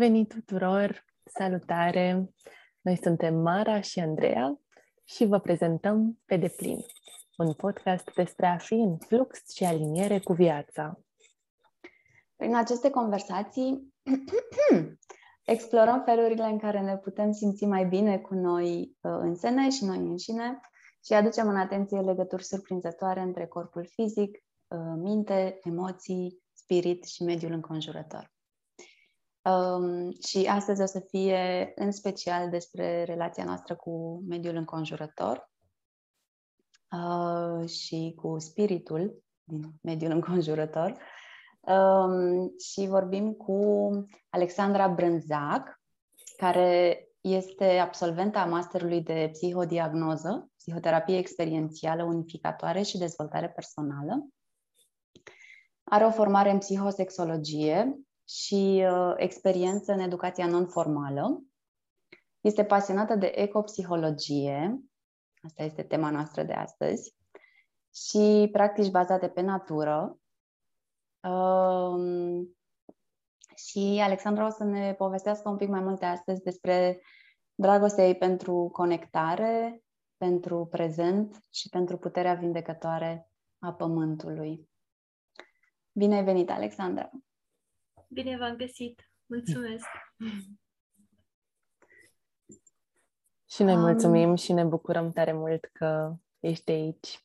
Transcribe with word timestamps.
Bun 0.00 0.08
venit 0.08 0.28
tuturor! 0.28 1.04
Salutare! 1.24 2.34
Noi 2.80 2.98
suntem 3.02 3.34
Mara 3.34 3.80
și 3.80 4.00
Andreea 4.00 4.60
și 5.04 5.24
vă 5.24 5.38
prezentăm 5.38 6.18
Pe 6.24 6.36
deplin, 6.36 6.78
un 7.36 7.52
podcast 7.52 8.10
despre 8.14 8.46
a 8.46 8.56
fi 8.56 8.74
în 8.74 8.98
flux 8.98 9.50
și 9.54 9.64
aliniere 9.64 10.18
cu 10.18 10.32
viața. 10.32 11.00
Prin 12.36 12.56
aceste 12.56 12.90
conversații 12.90 13.94
explorăm 15.54 16.02
felurile 16.04 16.44
în 16.44 16.58
care 16.58 16.80
ne 16.80 16.96
putem 16.96 17.32
simți 17.32 17.64
mai 17.64 17.84
bine 17.84 18.18
cu 18.18 18.34
noi 18.34 18.96
uh, 19.00 19.18
însene 19.20 19.70
și 19.70 19.84
noi 19.84 19.98
înșine 19.98 20.60
și 21.04 21.12
aducem 21.12 21.48
în 21.48 21.56
atenție 21.56 22.00
legături 22.00 22.44
surprinzătoare 22.44 23.20
între 23.20 23.46
corpul 23.46 23.86
fizic, 23.86 24.36
uh, 24.68 24.78
minte, 24.96 25.58
emoții, 25.62 26.42
spirit 26.52 27.04
și 27.04 27.22
mediul 27.22 27.52
înconjurător. 27.52 28.38
Um, 29.42 30.12
și 30.26 30.46
astăzi 30.46 30.82
o 30.82 30.86
să 30.86 31.00
fie 31.00 31.72
în 31.74 31.90
special 31.90 32.50
despre 32.50 33.04
relația 33.04 33.44
noastră 33.44 33.76
cu 33.76 34.22
mediul 34.28 34.54
înconjurător 34.54 35.50
uh, 36.92 37.68
și 37.68 38.14
cu 38.16 38.38
spiritul 38.38 39.22
din 39.44 39.72
mediul 39.82 40.10
înconjurător. 40.20 40.96
Um, 41.60 42.52
și 42.58 42.86
vorbim 42.86 43.32
cu 43.32 43.58
Alexandra 44.28 44.88
Brânzac, 44.88 45.80
care 46.36 47.04
este 47.20 47.78
absolventa 47.78 48.44
masterului 48.44 49.02
de 49.02 49.28
psihodiagnoză, 49.32 50.50
psihoterapie 50.56 51.18
experiențială 51.18 52.02
unificatoare 52.02 52.82
și 52.82 52.98
dezvoltare 52.98 53.48
personală. 53.48 54.28
Are 55.82 56.04
o 56.04 56.10
formare 56.10 56.50
în 56.50 56.58
psihosexologie 56.58 58.00
și 58.30 58.86
uh, 58.90 59.12
experiență 59.16 59.92
în 59.92 59.98
educația 59.98 60.46
non-formală. 60.46 61.42
Este 62.40 62.64
pasionată 62.64 63.14
de 63.14 63.26
ecopsihologie, 63.26 64.80
asta 65.42 65.62
este 65.62 65.82
tema 65.82 66.10
noastră 66.10 66.42
de 66.42 66.52
astăzi, 66.52 67.14
și 67.94 68.48
practici 68.52 68.90
bazate 68.90 69.28
pe 69.28 69.40
natură. 69.40 70.18
Um, 71.22 72.56
și 73.56 74.00
Alexandra 74.02 74.46
o 74.46 74.50
să 74.50 74.64
ne 74.64 74.94
povestească 74.94 75.48
un 75.48 75.56
pic 75.56 75.68
mai 75.68 75.80
multe 75.80 76.04
astăzi 76.04 76.42
despre 76.42 77.02
dragostea 77.54 78.06
ei 78.06 78.16
pentru 78.16 78.68
conectare, 78.72 79.82
pentru 80.16 80.66
prezent 80.66 81.44
și 81.50 81.68
pentru 81.68 81.96
puterea 81.98 82.34
vindecătoare 82.34 83.30
a 83.58 83.72
Pământului. 83.72 84.68
Bine 85.92 86.14
ai 86.14 86.24
venit, 86.24 86.50
Alexandra! 86.50 87.10
Bine 88.12 88.36
v-am 88.36 88.56
găsit! 88.56 89.10
Mulțumesc! 89.26 89.86
Și 93.48 93.62
noi 93.62 93.76
mulțumim 93.76 94.28
um... 94.28 94.34
și 94.34 94.52
ne 94.52 94.64
bucurăm 94.64 95.10
tare 95.10 95.32
mult 95.32 95.64
că 95.72 96.14
ești 96.40 96.70
aici. 96.70 97.24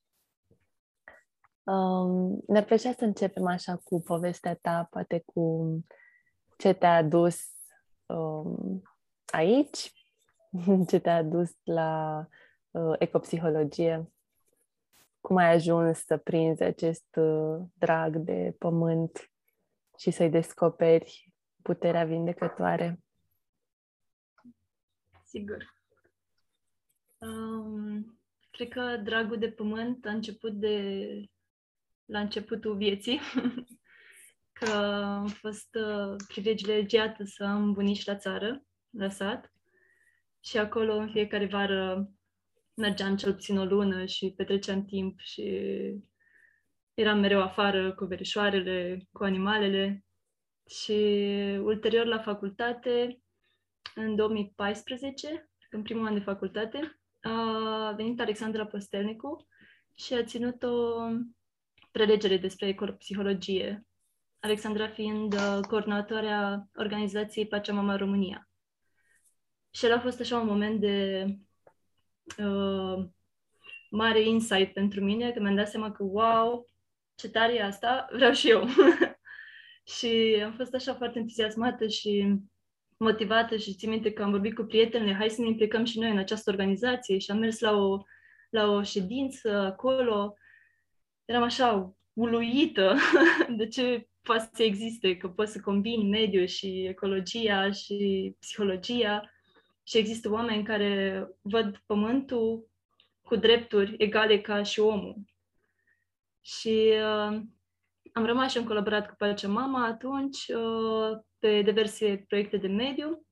Um, 1.63 2.43
ne-ar 2.47 2.63
plăcea 2.63 2.91
să 2.91 3.03
începem 3.03 3.47
așa 3.47 3.75
cu 3.83 4.01
povestea 4.01 4.55
ta, 4.55 4.87
poate 4.89 5.23
cu 5.25 5.67
ce 6.57 6.73
te-a 6.73 6.95
adus 6.95 7.37
um, 8.05 8.81
aici, 9.25 9.93
ce 10.89 10.99
te-a 10.99 11.15
adus 11.15 11.51
la 11.63 12.27
uh, 12.71 12.95
ecopsihologie, 12.99 14.11
cum 15.21 15.35
ai 15.35 15.53
ajuns 15.53 15.97
să 15.97 16.17
prinzi 16.17 16.63
acest 16.63 17.15
uh, 17.15 17.61
drag 17.73 18.15
de 18.15 18.55
pământ 18.57 19.29
și 19.97 20.11
să-i 20.11 20.29
descoperi 20.29 21.33
puterea 21.61 22.05
vindecătoare? 22.05 22.99
Sigur. 25.23 25.73
Um, 27.17 28.19
cred 28.51 28.67
că 28.67 28.97
dragul 29.03 29.37
de 29.37 29.51
pământ 29.51 30.05
a 30.05 30.11
început 30.11 30.53
de 30.53 31.05
la 32.05 32.19
începutul 32.19 32.75
vieții, 32.75 33.19
că 34.59 34.71
am 35.19 35.27
fost 35.27 35.75
uh, 35.75 36.15
privilegiată 36.27 37.23
să 37.23 37.43
am 37.43 37.73
bunici 37.73 38.05
la 38.05 38.15
țară, 38.15 38.65
la 38.89 39.09
sat, 39.09 39.53
și 40.39 40.57
acolo 40.57 40.93
în 40.93 41.09
fiecare 41.11 41.45
vară 41.45 42.09
mergeam 42.73 43.15
cel 43.15 43.33
puțin 43.33 43.57
o 43.57 43.65
lună 43.65 44.05
și 44.05 44.33
petreceam 44.35 44.85
timp 44.85 45.19
și 45.19 45.43
eram 46.95 47.19
mereu 47.19 47.41
afară 47.41 47.93
cu 47.93 48.05
verișoarele, 48.05 49.07
cu 49.11 49.23
animalele 49.23 50.05
și 50.69 50.91
ulterior 51.63 52.05
la 52.05 52.19
facultate, 52.19 53.19
în 53.95 54.15
2014, 54.15 55.49
în 55.69 55.81
primul 55.81 56.07
an 56.07 56.13
de 56.13 56.19
facultate, 56.19 56.99
a 57.21 57.93
venit 57.95 58.19
Alexandra 58.19 58.65
Postelnicu 58.65 59.47
și 59.95 60.13
a 60.13 60.23
ținut 60.23 60.63
o 60.63 61.07
prelegere 61.91 62.37
despre 62.37 62.77
psihologie, 62.97 63.85
Alexandra 64.39 64.87
fiind 64.87 65.33
uh, 65.33 65.59
coordonatoarea 65.67 66.69
organizației 66.75 67.47
Pacea 67.47 67.73
Mama 67.73 67.95
România. 67.95 68.49
Și 69.69 69.85
el 69.85 69.93
a 69.93 69.99
fost 69.99 70.19
așa 70.19 70.39
un 70.39 70.47
moment 70.47 70.79
de 70.79 71.25
uh, 72.37 73.05
mare 73.89 74.21
insight 74.21 74.73
pentru 74.73 75.03
mine, 75.03 75.31
că 75.31 75.39
mi-am 75.39 75.55
dat 75.55 75.69
seama 75.69 75.91
că, 75.91 76.03
wow, 76.03 76.69
ce 77.15 77.29
tare 77.29 77.53
e 77.53 77.63
asta, 77.63 78.07
vreau 78.11 78.31
și 78.31 78.49
eu. 78.49 78.67
și 79.97 80.41
am 80.43 80.53
fost 80.53 80.73
așa 80.73 80.93
foarte 80.93 81.19
entuziasmată 81.19 81.87
și 81.87 82.39
motivată 82.97 83.57
și 83.57 83.73
țin 83.73 83.89
minte 83.89 84.11
că 84.11 84.23
am 84.23 84.31
vorbit 84.31 84.55
cu 84.55 84.63
prietenele, 84.63 85.13
hai 85.13 85.29
să 85.29 85.41
ne 85.41 85.47
implicăm 85.47 85.83
și 85.85 85.99
noi 85.99 86.09
în 86.09 86.17
această 86.17 86.49
organizație 86.49 87.17
și 87.17 87.31
am 87.31 87.37
mers 87.37 87.59
la 87.59 87.71
o, 87.71 88.01
la 88.49 88.67
o 88.71 88.83
ședință 88.83 89.49
acolo. 89.55 90.35
Eram 91.25 91.43
așa 91.43 91.95
uluită 92.13 92.95
de 93.57 93.67
ce 93.67 94.07
poate 94.21 94.49
să 94.53 94.63
existe, 94.63 95.17
că 95.17 95.27
poți 95.27 95.51
să 95.51 95.59
combini 95.59 96.09
mediul 96.09 96.45
și 96.45 96.85
ecologia 96.85 97.71
și 97.71 98.35
psihologia 98.39 99.31
și 99.83 99.97
există 99.97 100.31
oameni 100.31 100.63
care 100.63 101.27
văd 101.41 101.83
pământul 101.85 102.69
cu 103.21 103.35
drepturi 103.35 103.95
egale 103.97 104.41
ca 104.41 104.63
și 104.63 104.79
omul. 104.79 105.15
Și 106.45 106.91
uh, 106.91 107.41
am 108.13 108.25
rămas 108.25 108.51
și 108.51 108.57
am 108.57 108.65
colaborat 108.65 109.07
cu 109.07 109.15
Pacea 109.17 109.47
Mama 109.47 109.85
atunci 109.85 110.47
uh, 110.47 111.17
pe 111.39 111.61
diverse 111.61 112.25
proiecte 112.27 112.57
de 112.57 112.67
mediu 112.67 113.25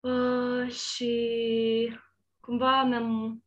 uh, 0.00 0.70
și 0.70 1.98
cumva 2.40 2.82
mi-am 2.82 3.42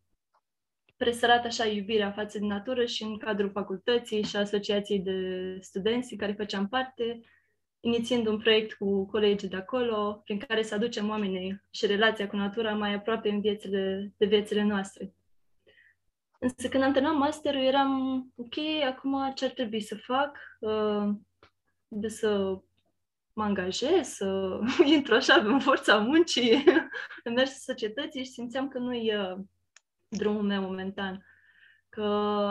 presărat 0.98 1.46
așa 1.46 1.66
iubirea 1.66 2.12
față 2.12 2.40
de 2.40 2.46
natură 2.46 2.86
și 2.86 3.04
în 3.04 3.18
cadrul 3.18 3.50
facultății 3.50 4.24
și 4.24 4.36
asociației 4.36 5.00
de 5.00 5.58
studenți 5.60 6.12
în 6.12 6.18
care 6.18 6.34
făceam 6.34 6.68
parte, 6.68 7.20
inițiind 7.80 8.28
un 8.28 8.38
proiect 8.38 8.74
cu 8.74 9.06
colegii 9.06 9.50
de 9.50 9.56
acolo, 9.56 10.22
prin 10.24 10.38
care 10.38 10.64
să 10.64 10.76
aducem 10.76 11.10
oamenii 11.10 11.62
și 11.72 11.86
relația 11.86 12.28
cu 12.28 12.36
natura 12.36 12.74
mai 12.74 12.94
aproape 12.94 13.30
în 13.30 13.42
viețile, 13.42 14.14
de 14.18 14.26
viețile 14.26 14.64
noastre. 14.64 15.14
Însă 16.44 16.70
când 16.70 16.84
am 16.84 16.92
terminat 16.92 17.18
masterul 17.18 17.62
eram, 17.62 18.26
ok, 18.36 18.56
acum 18.86 19.32
ce 19.36 19.46
ar 19.46 19.52
trebui 19.52 19.82
să 19.82 19.96
fac? 19.96 20.38
Uh, 20.60 21.10
de 21.88 22.08
să 22.08 22.60
mă 23.34 23.44
angajez, 23.44 24.08
să 24.08 24.60
intru 24.96 25.14
așa 25.14 25.34
în 25.34 25.60
forța 25.60 25.98
muncii, 25.98 26.64
în 27.24 27.34
mersul 27.34 27.74
societății 27.74 28.24
și 28.24 28.32
simțeam 28.32 28.68
că 28.68 28.78
nu-i 28.78 29.16
uh, 29.16 29.38
drumul 30.08 30.42
meu 30.42 30.62
momentan. 30.62 31.26
Că 31.90 32.04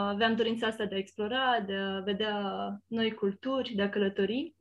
aveam 0.07 0.35
dorința 0.35 0.67
asta 0.67 0.85
de 0.85 0.95
a 0.95 0.97
explora, 0.97 1.59
de 1.59 1.73
a 1.73 1.99
vedea 1.99 2.43
noi 2.87 3.11
culturi, 3.11 3.73
de 3.73 3.81
a 3.81 3.89
călători 3.89 4.55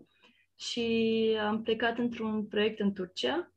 și 0.57 1.37
am 1.41 1.63
plecat 1.63 1.99
într-un 1.99 2.47
proiect 2.47 2.81
în 2.81 2.93
Turcia 2.93 3.53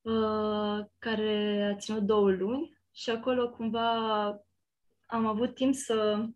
uh, 0.00 0.84
care 0.98 1.62
a 1.72 1.76
ținut 1.76 2.02
două 2.02 2.30
luni 2.30 2.78
și 2.92 3.10
acolo 3.10 3.50
cumva 3.50 4.45
am 5.06 5.26
avut 5.26 5.54
timp 5.54 5.74
să 5.74 6.26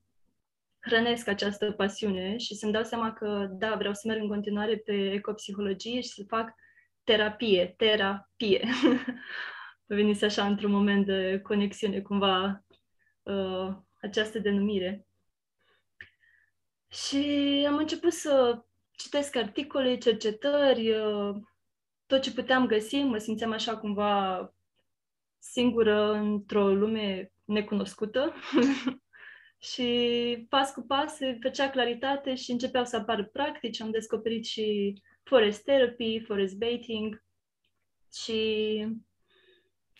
hrănesc 0.80 1.28
această 1.28 1.72
pasiune 1.72 2.36
și 2.36 2.54
să-mi 2.54 2.72
dau 2.72 2.82
seama 2.82 3.12
că, 3.12 3.48
da, 3.50 3.74
vreau 3.76 3.94
să 3.94 4.08
merg 4.08 4.20
în 4.20 4.28
continuare 4.28 4.76
pe 4.76 5.12
ecopsihologie 5.12 6.00
și 6.00 6.08
să 6.08 6.24
fac 6.28 6.54
terapie, 7.04 7.74
terapie. 7.76 8.68
venise 9.94 10.24
așa 10.24 10.46
într-un 10.46 10.70
moment 10.70 11.06
de 11.06 11.40
conexiune, 11.42 12.00
cumva, 12.00 12.64
uh, 13.22 13.76
această 14.00 14.38
denumire. 14.38 15.06
Și 16.88 17.64
am 17.68 17.76
început 17.76 18.12
să 18.12 18.64
citesc 18.90 19.36
articole, 19.36 19.98
cercetări, 19.98 20.90
uh, 20.90 21.36
tot 22.06 22.22
ce 22.22 22.32
puteam 22.32 22.66
găsi, 22.66 22.96
mă 22.96 23.18
simțeam 23.18 23.52
așa 23.52 23.76
cumva 23.76 24.54
singură 25.38 26.12
într-o 26.12 26.68
lume 26.68 27.32
necunoscută 27.50 28.34
și 29.70 30.46
pas 30.48 30.72
cu 30.72 30.80
pas 30.80 31.16
se 31.16 31.38
făcea 31.42 31.70
claritate 31.70 32.34
și 32.34 32.50
începeau 32.50 32.84
să 32.84 32.96
apară 32.96 33.24
practici. 33.24 33.80
Am 33.80 33.90
descoperit 33.90 34.44
și 34.44 34.94
forest 35.22 35.64
therapy, 35.64 36.20
forest 36.26 36.56
baiting 36.56 37.24
și 38.12 38.86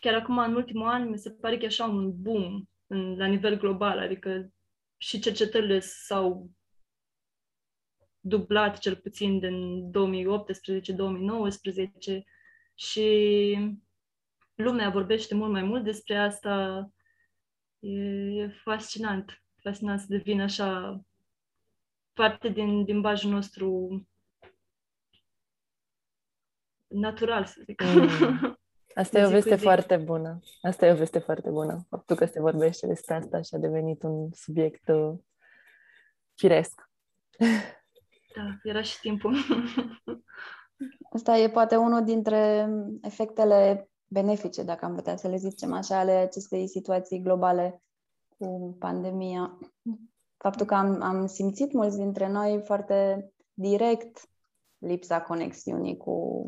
chiar 0.01 0.15
acum, 0.15 0.39
în 0.39 0.55
ultimul 0.55 0.89
an, 0.89 1.09
mi 1.09 1.19
se 1.19 1.31
pare 1.31 1.57
că 1.57 1.65
e 1.65 1.67
așa 1.67 1.85
un 1.85 2.23
boom 2.23 2.63
în, 2.87 3.17
la 3.17 3.27
nivel 3.27 3.59
global, 3.59 3.99
adică 3.99 4.53
și 4.97 5.21
cercetările 5.21 5.79
s-au 5.81 6.51
dublat 8.21 8.79
cel 8.79 8.97
puțin 8.97 9.39
din 9.39 9.91
2018-2019 9.91 9.93
și 12.75 13.59
lumea 14.55 14.91
vorbește 14.91 15.35
mult 15.35 15.51
mai 15.51 15.63
mult 15.63 15.85
despre 15.85 16.17
asta. 16.17 16.85
E, 17.81 17.91
e 18.43 18.49
fascinant, 18.49 19.43
fascinant 19.63 20.01
să 20.01 20.07
devină 20.09 20.43
așa 20.43 21.01
parte 22.13 22.49
din 22.49 22.83
limbajul 22.83 23.31
nostru 23.31 24.01
natural, 26.87 27.45
să 27.45 27.61
zic. 27.65 27.83
Mm. 27.83 28.09
Asta 28.95 29.19
e 29.19 29.27
o 29.27 29.29
veste 29.29 29.57
foarte 29.57 29.97
bună. 29.97 30.41
Asta 30.63 30.87
e 30.87 30.93
o 30.93 30.97
veste 30.97 31.19
foarte 31.19 31.51
bună. 31.51 31.87
Faptul 31.89 32.17
că 32.17 32.25
se 32.25 32.41
vorbește 32.41 32.87
despre 32.87 33.15
asta 33.15 33.41
și 33.41 33.55
a 33.55 33.59
devenit 33.59 34.03
un 34.03 34.33
subiect 34.33 34.89
uh, 34.89 35.19
firesc. 36.35 36.81
Da, 38.37 38.57
era 38.63 38.83
și 38.83 39.01
timpul. 39.01 39.37
Asta 41.13 41.37
e 41.37 41.51
poate 41.51 41.77
unul 41.77 42.05
dintre 42.05 42.69
efectele 43.03 43.90
benefice, 44.13 44.63
dacă 44.63 44.85
am 44.85 44.95
putea 44.95 45.17
să 45.17 45.29
le 45.29 45.37
zicem 45.37 45.73
așa, 45.73 45.99
ale 45.99 46.11
acestei 46.11 46.69
situații 46.69 47.21
globale 47.23 47.83
cu 48.39 48.77
pandemia. 48.79 49.59
Faptul 50.37 50.67
că 50.67 50.75
am, 50.75 51.03
am 51.03 51.27
simțit 51.27 51.73
mulți 51.73 51.97
dintre 51.97 52.29
noi 52.29 52.63
foarte 52.65 53.31
direct 53.53 54.29
lipsa 54.79 55.23
conexiunii 55.23 55.97
cu, 55.97 56.47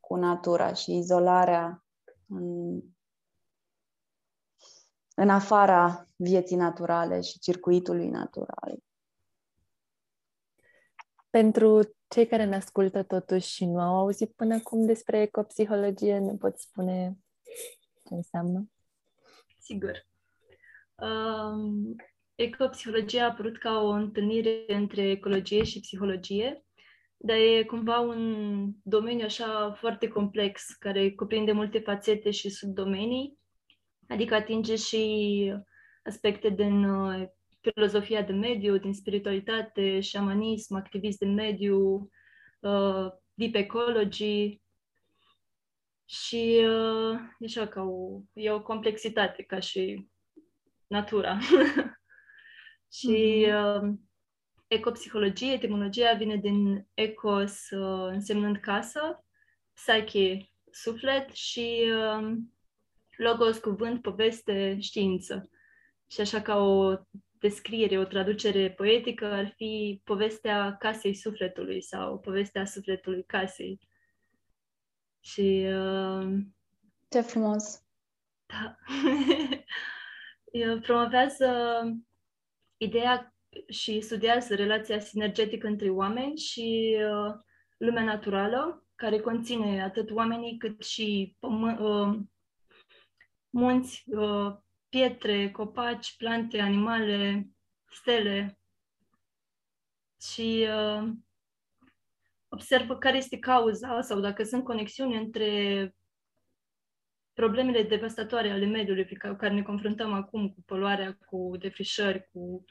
cu 0.00 0.14
natura 0.14 0.72
și 0.72 0.96
izolarea 0.96 1.84
în, 2.28 2.80
în 5.14 5.28
afara 5.28 6.08
vieții 6.16 6.56
naturale 6.56 7.20
și 7.20 7.38
circuitului 7.38 8.08
natural. 8.08 8.78
Pentru 11.38 11.80
cei 12.08 12.26
care 12.26 12.44
ne 12.44 12.56
ascultă 12.56 13.02
totuși 13.02 13.48
și 13.48 13.64
nu 13.64 13.80
au 13.80 13.94
auzit 13.94 14.32
până 14.32 14.54
acum 14.54 14.86
despre 14.86 15.20
ecopsihologie, 15.20 16.18
ne 16.18 16.34
poți 16.36 16.62
spune 16.62 17.18
ce 18.08 18.14
înseamnă? 18.14 18.70
Sigur. 19.58 20.06
Um, 20.94 21.96
ecopsihologia 22.34 23.22
a 23.22 23.30
apărut 23.30 23.58
ca 23.58 23.80
o 23.80 23.88
întâlnire 23.88 24.64
între 24.66 25.02
ecologie 25.02 25.64
și 25.64 25.80
psihologie, 25.80 26.64
dar 27.16 27.36
e 27.36 27.64
cumva 27.64 28.00
un 28.00 28.72
domeniu 28.82 29.24
așa 29.24 29.72
foarte 29.78 30.08
complex, 30.08 30.66
care 30.78 31.10
cuprinde 31.10 31.52
multe 31.52 31.78
fațete 31.78 32.30
și 32.30 32.48
subdomenii, 32.50 33.38
adică 34.08 34.34
atinge 34.34 34.76
și 34.76 35.54
aspecte 36.02 36.48
din 36.48 36.84
uh, 36.84 37.28
filozofia 37.62 38.22
de 38.22 38.32
mediu, 38.32 38.78
din 38.78 38.94
spiritualitate, 38.94 40.00
șamanism, 40.00 40.74
activism 40.74 41.18
de 41.18 41.30
mediu, 41.30 42.10
uh, 42.60 43.06
deep 43.34 43.54
ecology 43.54 44.60
și 46.04 46.64
uh, 46.66 47.18
e 47.38 47.44
așa 47.44 47.68
ca 47.68 47.82
o, 47.82 48.20
e 48.32 48.50
o 48.50 48.62
complexitate 48.62 49.42
ca 49.42 49.58
și 49.58 50.08
natura. 50.86 51.38
și 52.98 53.46
mm-hmm. 53.46 53.82
uh, 53.82 53.94
ecopsihologie, 54.66 55.52
etimologia 55.52 56.12
vine 56.12 56.36
din 56.36 56.86
ecos 56.94 57.70
uh, 57.70 58.06
însemnând 58.10 58.56
casă, 58.56 59.24
psyche 59.72 60.50
suflet 60.70 61.30
și 61.30 61.92
uh, 61.94 62.36
logos 63.16 63.58
cuvânt, 63.58 64.02
poveste, 64.02 64.78
știință. 64.80 65.50
Și 66.06 66.20
așa 66.20 66.42
ca 66.42 66.56
o 66.56 66.96
descriere, 67.42 67.98
o 67.98 68.04
traducere 68.04 68.70
poetică 68.70 69.24
ar 69.24 69.52
fi 69.56 70.00
povestea 70.04 70.76
casei 70.78 71.14
sufletului 71.14 71.82
sau 71.82 72.18
povestea 72.18 72.64
sufletului 72.64 73.24
casei. 73.24 73.78
Și... 75.20 75.66
Uh, 75.68 76.38
Ce 77.08 77.20
frumos! 77.20 77.84
Da. 78.46 78.76
promovează 80.86 81.48
ideea 82.76 83.34
și 83.68 84.00
studiază 84.00 84.54
relația 84.54 84.98
sinergetică 85.00 85.66
între 85.66 85.90
oameni 85.90 86.36
și 86.36 86.96
uh, 86.98 87.34
lumea 87.76 88.04
naturală, 88.04 88.86
care 88.94 89.20
conține 89.20 89.82
atât 89.82 90.10
oamenii 90.10 90.56
cât 90.56 90.82
și 90.82 91.36
pămâ- 91.36 91.78
uh, 91.78 92.18
munți, 93.50 94.04
uh, 94.06 94.56
pietre, 94.92 95.50
copaci, 95.50 96.16
plante, 96.16 96.60
animale, 96.60 97.48
stele 97.90 98.58
și 100.20 100.66
uh, 100.68 101.10
observă 102.48 102.98
care 102.98 103.16
este 103.16 103.38
cauza 103.38 104.02
sau 104.02 104.20
dacă 104.20 104.42
sunt 104.42 104.64
conexiuni 104.64 105.16
între 105.16 105.94
problemele 107.32 107.82
devastatoare 107.82 108.50
ale 108.50 108.66
mediului 108.66 109.04
pe 109.04 109.14
care 109.14 109.54
ne 109.54 109.62
confruntăm 109.62 110.12
acum 110.12 110.50
cu 110.50 110.62
poluarea, 110.66 111.18
cu 111.26 111.56
defrișări, 111.58 112.28
cu 112.32 112.64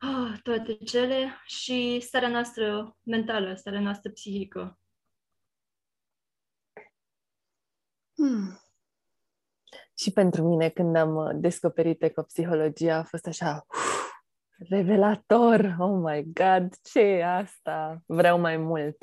oh, 0.00 0.38
toate 0.42 0.76
cele 0.76 1.42
și 1.46 2.00
starea 2.00 2.28
noastră 2.28 2.96
mentală, 3.02 3.54
starea 3.54 3.80
noastră 3.80 4.10
psihică. 4.10 4.78
Hmm. 8.14 8.69
Și 10.00 10.10
pentru 10.12 10.48
mine, 10.48 10.68
când 10.68 10.96
am 10.96 11.16
uh, 11.16 11.30
descoperit 11.34 12.02
ecopsihologia, 12.02 12.96
a 12.96 13.02
fost 13.02 13.26
așa 13.26 13.66
uf, 13.68 14.10
revelator. 14.68 15.76
Oh 15.78 16.00
my 16.02 16.32
God, 16.32 16.74
ce 16.82 17.00
e 17.00 17.26
asta? 17.26 18.02
Vreau 18.06 18.38
mai 18.38 18.56
mult. 18.56 18.96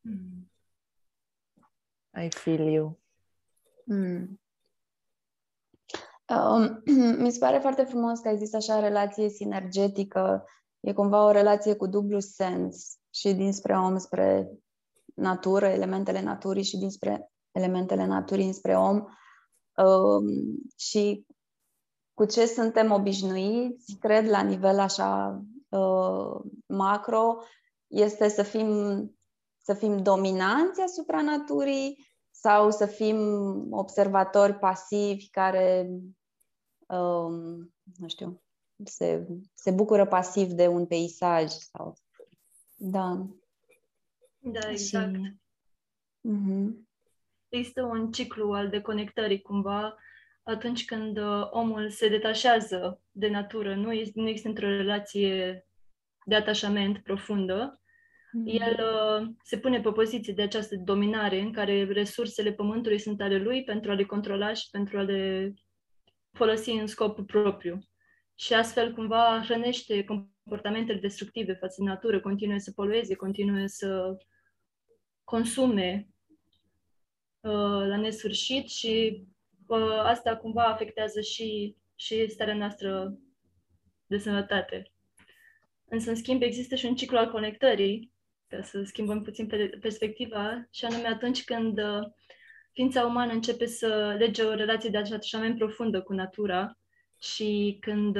Mm. 0.00 0.50
I 2.22 2.28
feel 2.30 2.72
you. 2.72 3.00
Mm. 3.84 4.40
Um, 6.28 6.82
mi 7.22 7.30
se 7.30 7.38
pare 7.38 7.58
foarte 7.58 7.82
frumos 7.82 8.20
că 8.20 8.28
există 8.28 8.56
așa 8.56 8.80
relație 8.80 9.28
sinergetică. 9.28 10.44
E 10.80 10.92
cumva 10.92 11.24
o 11.24 11.30
relație 11.30 11.76
cu 11.76 11.86
dublu 11.86 12.18
sens 12.18 12.98
și 13.10 13.32
dinspre 13.32 13.78
om 13.78 13.96
spre 13.96 14.48
natură, 15.14 15.66
elementele 15.66 16.22
naturii 16.22 16.64
și 16.64 16.76
dinspre 16.76 17.30
elementele 17.50 18.06
naturii 18.06 18.52
spre 18.52 18.76
om. 18.76 18.96
Um, 18.96 19.16
și 20.76 21.26
cu 22.14 22.24
ce 22.24 22.46
suntem 22.46 22.90
obișnuiți, 22.90 23.96
cred, 24.00 24.28
la 24.28 24.42
nivel 24.42 24.78
așa 24.78 25.42
uh, 25.68 26.40
macro, 26.66 27.38
este 27.86 28.28
să 28.28 28.42
fim, 28.42 28.68
să 29.62 29.74
fim 29.74 30.02
dominanți 30.02 30.80
asupra 30.80 31.22
naturii 31.22 32.06
sau 32.30 32.70
să 32.70 32.86
fim 32.86 33.18
observatori 33.70 34.58
pasivi 34.58 35.28
care, 35.28 35.90
um, 36.86 37.74
nu 37.98 38.08
știu, 38.08 38.42
se, 38.84 39.26
se 39.54 39.70
bucură 39.70 40.06
pasiv 40.06 40.50
de 40.50 40.66
un 40.66 40.86
peisaj 40.86 41.50
sau... 41.50 41.94
Da. 42.76 43.26
Da, 44.38 44.70
exact. 44.70 45.14
Și... 45.14 45.36
Uh-huh 46.28 46.87
există 47.48 47.82
un 47.82 48.10
ciclu 48.10 48.52
al 48.52 48.68
deconectării 48.68 49.42
cumva 49.42 49.96
atunci 50.42 50.84
când 50.84 51.18
uh, 51.18 51.48
omul 51.50 51.90
se 51.90 52.08
detașează 52.08 53.02
de 53.10 53.28
natură, 53.28 53.74
nu, 53.74 53.92
este, 53.92 54.20
nu 54.20 54.28
există 54.28 54.48
într-o 54.48 54.66
relație 54.66 55.66
de 56.24 56.34
atașament 56.34 56.98
profundă, 56.98 57.80
mm-hmm. 57.80 58.60
el 58.60 58.72
uh, 58.72 59.28
se 59.42 59.58
pune 59.58 59.80
pe 59.80 59.90
poziție 59.90 60.32
de 60.32 60.42
această 60.42 60.76
dominare 60.76 61.40
în 61.40 61.52
care 61.52 61.84
resursele 61.84 62.52
pământului 62.52 62.98
sunt 62.98 63.20
ale 63.20 63.38
lui 63.38 63.64
pentru 63.64 63.90
a 63.90 63.94
le 63.94 64.04
controla 64.04 64.52
și 64.52 64.70
pentru 64.70 64.98
a 64.98 65.02
le 65.02 65.52
folosi 66.32 66.70
în 66.70 66.86
scop 66.86 67.26
propriu. 67.26 67.78
Și 68.34 68.54
astfel 68.54 68.94
cumva 68.94 69.42
hrănește 69.44 70.04
comportamentele 70.04 70.98
destructive 70.98 71.52
față 71.52 71.74
de 71.78 71.88
natură, 71.88 72.20
continuă 72.20 72.58
să 72.58 72.72
polueze, 72.72 73.14
continuă 73.14 73.66
să 73.66 74.16
consume 75.24 76.08
Uh, 76.08 76.17
la 77.86 77.96
nesfârșit 77.96 78.68
și 78.68 79.22
uh, 79.66 79.98
asta 80.02 80.36
cumva 80.36 80.64
afectează 80.64 81.20
și, 81.20 81.76
și 81.94 82.28
starea 82.28 82.54
noastră 82.54 83.18
de 84.06 84.18
sănătate. 84.18 84.92
Însă, 85.84 86.10
în 86.10 86.16
schimb, 86.16 86.42
există 86.42 86.74
și 86.74 86.86
un 86.86 86.94
ciclu 86.94 87.18
al 87.18 87.30
conectării, 87.30 88.12
ca 88.46 88.62
să 88.62 88.82
schimbăm 88.82 89.22
puțin 89.22 89.46
perspectiva, 89.80 90.66
și 90.70 90.84
anume 90.84 91.06
atunci 91.08 91.44
când 91.44 91.78
uh, 91.78 92.06
ființa 92.72 93.04
umană 93.04 93.32
începe 93.32 93.66
să 93.66 94.14
lege 94.18 94.42
o 94.42 94.54
relație 94.54 94.90
de 94.90 94.96
atașament 94.96 95.58
profundă 95.58 96.02
cu 96.02 96.12
natura 96.12 96.78
și 97.20 97.76
când 97.80 98.16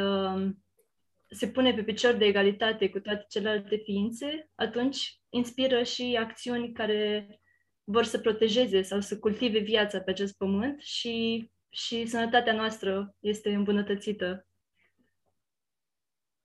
se 1.30 1.48
pune 1.48 1.74
pe 1.74 1.82
picior 1.82 2.14
de 2.14 2.24
egalitate 2.24 2.90
cu 2.90 3.00
toate 3.00 3.26
celelalte 3.28 3.76
ființe, 3.76 4.50
atunci 4.54 5.20
inspiră 5.28 5.82
și 5.82 6.16
acțiuni 6.20 6.72
care 6.72 7.37
vor 7.90 8.04
să 8.04 8.18
protejeze 8.18 8.82
sau 8.82 9.00
să 9.00 9.18
cultive 9.18 9.58
viața 9.58 10.00
pe 10.00 10.10
acest 10.10 10.36
pământ 10.36 10.80
și, 10.80 11.50
și 11.68 12.06
sănătatea 12.06 12.52
noastră 12.52 13.14
este 13.18 13.54
îmbunătățită. 13.54 14.46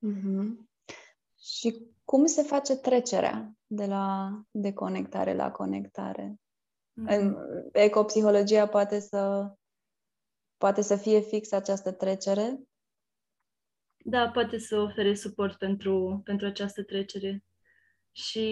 Mm-hmm. 0.08 0.72
Și 1.40 1.88
cum 2.04 2.26
se 2.26 2.42
face 2.42 2.76
trecerea 2.76 3.54
de 3.68 3.86
la 3.86 4.32
deconectare 4.52 5.34
la 5.34 5.52
conectare? 5.52 6.36
Mm-hmm. 7.02 7.34
Ecopsihologia 7.72 8.68
poate 8.68 9.00
să 9.00 9.52
poate 10.58 10.82
să 10.82 10.96
fie 10.96 11.20
fix 11.20 11.52
această 11.52 11.92
trecere? 11.92 12.60
Da, 13.98 14.30
poate 14.30 14.58
să 14.58 14.78
ofere 14.78 15.14
suport 15.14 15.58
pentru, 15.58 16.22
pentru 16.24 16.48
această 16.48 16.84
trecere. 16.84 17.44
Și 18.12 18.48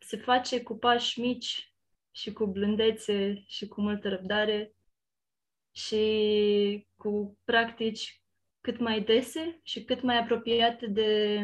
se 0.00 0.16
face 0.16 0.62
cu 0.62 0.76
pași 0.76 1.20
mici 1.20 1.74
și 2.10 2.32
cu 2.32 2.46
blândețe 2.46 3.44
și 3.46 3.68
cu 3.68 3.80
multă 3.80 4.08
răbdare 4.08 4.74
și 5.70 6.86
cu 6.96 7.38
practici 7.44 8.22
cât 8.60 8.78
mai 8.78 9.00
dese 9.00 9.60
și 9.62 9.84
cât 9.84 10.02
mai 10.02 10.18
apropiate 10.18 10.86
de 10.86 11.42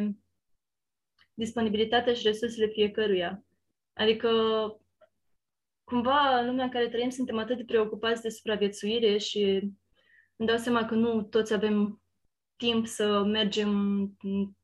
disponibilitatea 1.34 2.14
și 2.14 2.26
resursele 2.26 2.66
fiecăruia. 2.66 3.44
Adică, 3.92 4.30
cumva, 5.84 6.38
în 6.38 6.46
lumea 6.46 6.64
în 6.64 6.70
care 6.70 6.88
trăim, 6.88 7.10
suntem 7.10 7.38
atât 7.38 7.56
de 7.56 7.64
preocupați 7.64 8.22
de 8.22 8.28
supraviețuire 8.28 9.18
și 9.18 9.42
îmi 10.36 10.48
dau 10.48 10.56
seama 10.56 10.86
că 10.86 10.94
nu 10.94 11.22
toți 11.22 11.52
avem 11.52 12.02
timp 12.56 12.86
să 12.86 13.22
mergem 13.22 13.70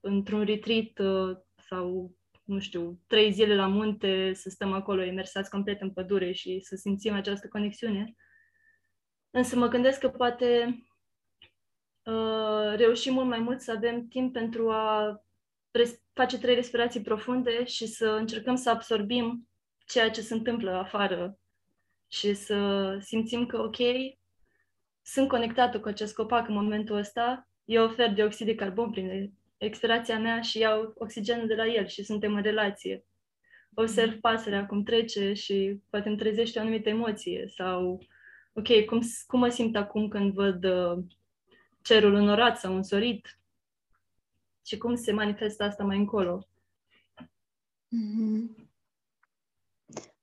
într-un 0.00 0.44
retreat 0.44 0.98
uh, 0.98 1.36
sau, 1.68 2.16
nu 2.44 2.58
știu, 2.58 3.00
trei 3.06 3.32
zile 3.32 3.54
la 3.54 3.66
munte, 3.66 4.32
să 4.34 4.48
stăm 4.50 4.72
acolo 4.72 5.02
imersați 5.02 5.50
complet 5.50 5.80
în 5.80 5.90
pădure 5.90 6.32
și 6.32 6.60
să 6.60 6.76
simțim 6.76 7.14
această 7.14 7.48
conexiune. 7.48 8.14
Însă 9.30 9.56
mă 9.56 9.68
gândesc 9.68 10.00
că 10.00 10.08
poate 10.08 10.82
uh, 12.02 12.74
reușim 12.76 13.12
mult 13.12 13.26
mai 13.26 13.38
mult 13.38 13.60
să 13.60 13.72
avem 13.72 14.08
timp 14.08 14.32
pentru 14.32 14.70
a 14.70 15.16
face 16.12 16.38
trei 16.38 16.54
respirații 16.54 17.02
profunde 17.02 17.64
și 17.64 17.86
să 17.86 18.06
încercăm 18.06 18.56
să 18.56 18.70
absorbim 18.70 19.48
ceea 19.86 20.10
ce 20.10 20.20
se 20.20 20.34
întâmplă 20.34 20.70
afară 20.70 21.38
și 22.08 22.34
să 22.34 22.98
simțim 23.00 23.46
că, 23.46 23.60
ok, 23.60 23.76
sunt 25.02 25.28
conectată 25.28 25.80
cu 25.80 25.88
acest 25.88 26.14
copac 26.14 26.48
în 26.48 26.54
momentul 26.54 26.96
ăsta, 26.96 27.48
eu 27.64 27.84
ofer 27.84 28.12
dioxid 28.12 28.46
de 28.46 28.54
carbon 28.54 28.90
prin 28.90 29.32
expirația 29.64 30.18
mea 30.18 30.40
și 30.40 30.58
iau 30.58 30.94
oxigenul 30.96 31.46
de 31.46 31.54
la 31.54 31.66
el 31.66 31.86
și 31.86 32.04
suntem 32.04 32.34
în 32.34 32.42
relație. 32.42 33.04
Observ 33.74 34.20
pasărea 34.20 34.66
cum 34.66 34.82
trece 34.82 35.32
și 35.32 35.80
poate 35.90 36.08
îmi 36.08 36.18
trezește 36.18 36.58
o 36.58 36.62
anumită 36.62 36.88
emoție 36.88 37.52
sau, 37.56 38.06
ok, 38.52 38.84
cum, 38.84 39.00
cum 39.26 39.38
mă 39.38 39.48
simt 39.48 39.76
acum 39.76 40.08
când 40.08 40.32
văd 40.32 40.64
uh, 40.64 41.04
cerul 41.82 42.14
înnorat 42.14 42.58
sau 42.58 42.74
însorit 42.74 43.38
și 44.66 44.78
cum 44.78 44.94
se 44.94 45.12
manifestă 45.12 45.64
asta 45.64 45.84
mai 45.84 45.96
încolo. 45.96 46.46
Mm-hmm. 47.86 48.68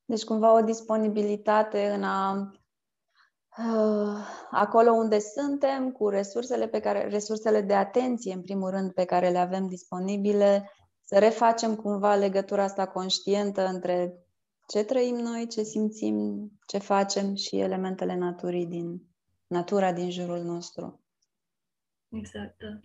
Deci 0.05 0.24
cumva 0.24 0.53
o 0.53 0.62
disponibilitate 0.62 1.89
în 1.89 2.03
a 2.03 2.31
uh, 2.31 2.59
acolo 4.51 4.91
unde 4.91 5.20
suntem, 5.20 5.91
cu 5.91 6.10
resursele 6.10 6.68
pe 6.68 6.79
care, 6.79 7.08
resursele 7.08 7.62
de 7.62 7.74
atenție, 7.74 8.34
în 8.34 8.41
primul 8.41 8.70
rând, 8.70 8.91
pe 8.94 9.06
care 9.06 9.29
le 9.29 9.38
avem 9.38 9.68
disponibile, 9.68 10.72
să 11.01 11.20
refacem 11.20 11.75
cumva 11.75 12.15
legătura 12.15 12.63
asta 12.63 12.88
conștientă 12.88 13.68
între 13.68 14.24
ce 14.68 14.84
trăim 14.84 15.15
noi, 15.15 15.48
ce 15.48 15.63
simțim, 15.63 16.51
ce 16.65 16.77
facem 16.77 17.36
și 17.36 17.60
elementele 17.60 18.15
naturii 18.15 18.65
din 18.65 19.01
natura 19.48 19.94
din 19.94 20.12
jurul 20.12 20.41
nostru. 20.41 21.01
Exact, 22.10 22.58
da. 22.58 22.79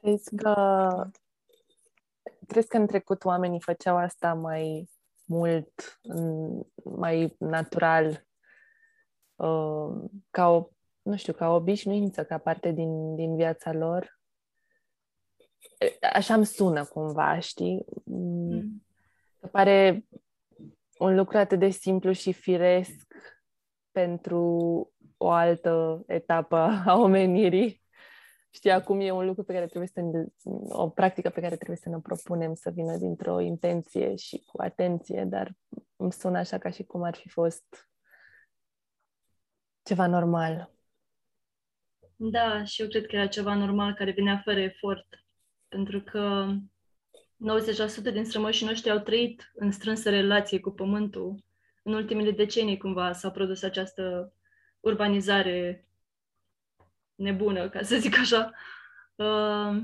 Crezi 0.00 0.36
că, 0.36 0.54
crezi 2.46 2.68
că 2.68 2.76
în 2.76 2.86
trecut 2.86 3.24
oamenii 3.24 3.60
făceau 3.60 3.96
asta 3.96 4.34
mai 4.34 4.88
mult, 5.28 6.00
mai 6.84 7.36
natural, 7.38 8.26
uh, 9.34 10.10
ca 10.30 10.48
o, 10.48 10.68
nu 11.02 11.16
știu, 11.16 11.32
ca 11.32 11.50
o 11.50 11.54
obișnuință, 11.54 12.24
ca 12.24 12.38
parte 12.38 12.70
din, 12.72 13.14
din 13.14 13.36
viața 13.36 13.72
lor? 13.72 14.18
Așa 16.12 16.34
îmi 16.34 16.46
sună 16.46 16.84
cumva, 16.84 17.38
știi? 17.38 17.84
Mm. 18.04 18.54
mm. 18.54 18.82
Că 19.40 19.46
pare 19.46 20.06
un 20.98 21.14
lucru 21.14 21.38
atât 21.38 21.58
de 21.58 21.68
simplu 21.68 22.12
și 22.12 22.32
firesc 22.32 23.06
pentru 23.90 24.42
o 25.16 25.30
altă 25.30 26.02
etapă 26.06 26.56
a 26.86 26.96
omenirii 26.96 27.82
Știi, 28.50 28.70
acum 28.70 29.00
e 29.00 29.10
un 29.10 29.26
lucru 29.26 29.42
pe 29.42 29.52
care 29.52 29.66
trebuie 29.66 29.90
să 29.92 30.00
ne, 30.00 30.24
o 30.68 30.88
practică 30.88 31.30
pe 31.30 31.40
care 31.40 31.56
trebuie 31.56 31.76
să 31.76 31.88
ne 31.88 31.98
propunem 32.00 32.54
să 32.54 32.70
vină 32.70 32.96
dintr-o 32.96 33.40
intenție 33.40 34.16
și 34.16 34.42
cu 34.46 34.62
atenție, 34.62 35.24
dar 35.24 35.52
îmi 35.96 36.12
sună 36.12 36.38
așa 36.38 36.58
ca 36.58 36.70
și 36.70 36.82
cum 36.84 37.02
ar 37.02 37.14
fi 37.14 37.28
fost 37.28 37.88
ceva 39.82 40.06
normal. 40.06 40.70
Da, 42.16 42.64
și 42.64 42.82
eu 42.82 42.88
cred 42.88 43.06
că 43.06 43.16
era 43.16 43.26
ceva 43.26 43.54
normal 43.54 43.94
care 43.94 44.10
venea 44.10 44.40
fără 44.44 44.60
efort, 44.60 45.06
pentru 45.68 46.00
că 46.00 46.46
90% 48.10 48.12
din 48.12 48.24
strămoșii 48.24 48.66
noștri 48.66 48.90
au 48.90 48.98
trăit 48.98 49.52
în 49.54 49.70
strânsă 49.70 50.10
relație 50.10 50.60
cu 50.60 50.70
pământul. 50.70 51.44
În 51.82 51.92
ultimele 51.92 52.30
decenii, 52.30 52.76
cumva, 52.76 53.12
s-a 53.12 53.30
produs 53.30 53.62
această 53.62 54.32
urbanizare 54.80 55.87
nebună, 57.18 57.68
ca 57.68 57.82
să 57.82 57.96
zic 57.96 58.18
așa. 58.18 58.52
Uh, 59.14 59.82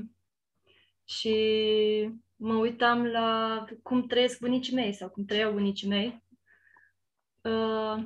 și 1.03 1.35
mă 2.35 2.53
uitam 2.55 3.05
la 3.05 3.65
cum 3.83 4.07
trăiesc 4.07 4.39
bunicii 4.39 4.73
mei 4.73 4.93
sau 4.93 5.09
cum 5.09 5.25
trăiau 5.25 5.51
bunicii 5.51 5.87
mei. 5.87 6.23
Uh, 7.41 8.03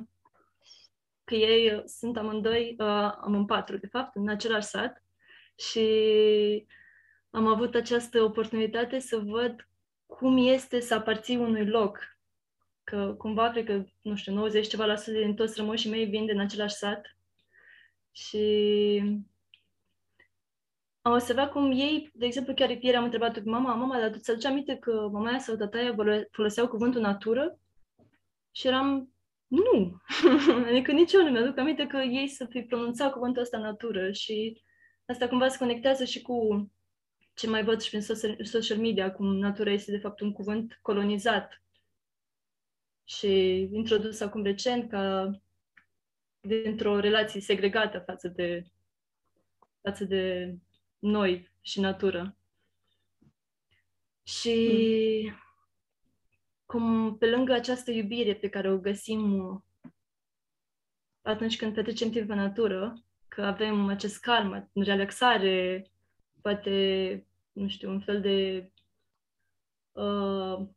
că 1.24 1.34
ei 1.34 1.82
sunt 1.86 2.16
amândoi, 2.16 2.76
uh, 2.78 3.12
am 3.20 3.34
în 3.34 3.46
patru, 3.46 3.76
de 3.76 3.86
fapt, 3.86 4.16
în 4.16 4.28
același 4.28 4.66
sat 4.66 5.04
și 5.56 5.86
am 7.30 7.46
avut 7.46 7.74
această 7.74 8.22
oportunitate 8.22 8.98
să 8.98 9.16
văd 9.16 9.68
cum 10.06 10.36
este 10.36 10.80
să 10.80 10.94
aparții 10.94 11.36
unui 11.36 11.66
loc. 11.66 11.98
Că 12.84 13.14
cumva, 13.18 13.50
cred 13.50 13.64
că, 13.64 13.84
nu 14.00 14.16
știu, 14.16 14.32
90 14.32 14.66
ceva 14.66 14.84
la 14.84 14.96
sută 14.96 15.18
din 15.18 15.34
toți 15.34 15.56
rămoșii 15.56 15.90
mei 15.90 16.04
vin 16.04 16.26
din 16.26 16.40
același 16.40 16.74
sat 16.74 17.16
și 18.12 19.02
am 21.02 21.12
observat 21.12 21.50
cum 21.50 21.72
ei, 21.72 22.10
de 22.14 22.26
exemplu, 22.26 22.54
chiar 22.54 22.70
ieri 22.70 22.96
am 22.96 23.04
întrebat 23.04 23.32
pe 23.32 23.42
mama, 23.44 23.74
mama, 23.74 23.98
dar 23.98 24.10
tu 24.10 24.18
ți-aduce 24.18 24.46
aminte 24.46 24.76
că 24.76 25.08
mama 25.12 25.38
sau 25.38 25.56
tataia 25.56 25.94
foloseau 26.30 26.68
cuvântul 26.68 27.00
natură? 27.00 27.58
Și 28.50 28.66
eram, 28.66 29.12
nu. 29.46 30.00
adică 30.68 30.92
nici 30.92 31.12
eu 31.12 31.22
nu 31.22 31.30
mi-aduc 31.30 31.58
aminte 31.58 31.86
că 31.86 31.96
ei 31.96 32.28
să 32.28 32.44
fi 32.44 32.60
pronunțat 32.60 33.12
cuvântul 33.12 33.42
ăsta 33.42 33.58
natură 33.58 34.12
și 34.12 34.62
asta 35.06 35.28
cumva 35.28 35.48
se 35.48 35.58
conectează 35.58 36.04
și 36.04 36.22
cu 36.22 36.70
ce 37.34 37.48
mai 37.48 37.64
văd 37.64 37.80
și 37.80 37.88
prin 37.88 38.02
social 38.44 38.78
media, 38.78 39.12
cum 39.12 39.36
natura 39.36 39.72
este 39.72 39.90
de 39.90 39.98
fapt 39.98 40.20
un 40.20 40.32
cuvânt 40.32 40.78
colonizat 40.82 41.62
și 43.04 43.58
introdus 43.72 44.20
acum 44.20 44.42
recent 44.42 44.90
ca 44.90 45.30
dintr-o 46.40 46.98
relație 46.98 47.40
segregată 47.40 47.98
față 47.98 48.28
de, 48.28 48.64
față 49.80 50.04
de 50.04 50.54
noi 50.98 51.50
și 51.60 51.80
natură. 51.80 52.36
Și 54.22 54.54
mm. 55.26 55.34
cum 56.64 57.16
pe 57.18 57.30
lângă 57.30 57.52
această 57.52 57.90
iubire 57.90 58.34
pe 58.34 58.48
care 58.48 58.70
o 58.70 58.78
găsim 58.78 59.64
atunci 61.22 61.56
când 61.56 61.74
petrecem 61.74 62.10
timp 62.10 62.30
în 62.30 62.36
natură, 62.36 63.04
că 63.28 63.42
avem 63.42 63.88
acest 63.88 64.20
calm, 64.20 64.70
relaxare, 64.74 65.90
poate, 66.40 67.26
nu 67.52 67.68
știu, 67.68 67.90
un 67.90 68.00
fel 68.00 68.20
de 68.20 68.70
uh, 69.92 70.68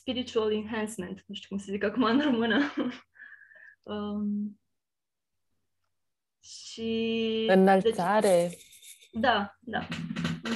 spiritual 0.00 0.52
enhancement, 0.52 1.24
nu 1.26 1.34
știu 1.34 1.48
cum 1.48 1.58
se 1.58 1.72
zic 1.72 1.84
acum 1.84 2.02
în 2.02 2.20
română. 2.20 2.58
um, 3.82 4.60
și... 6.40 7.46
Înălțare. 7.48 8.48
Deci, 8.48 8.68
da, 9.12 9.58
da. 9.60 9.88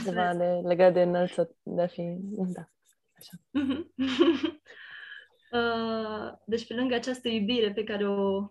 Ceva 0.04 0.34
de, 0.34 0.44
legat 0.44 0.92
de 0.92 1.02
înălță, 1.02 1.56
de 1.62 1.82
a 1.82 1.86
fi... 1.86 2.16
Da, 2.28 2.68
așa. 3.18 3.36
uh, 5.58 6.38
deci 6.46 6.66
pe 6.66 6.74
lângă 6.74 6.94
această 6.94 7.28
iubire 7.28 7.72
pe 7.72 7.84
care 7.84 8.08
o 8.08 8.48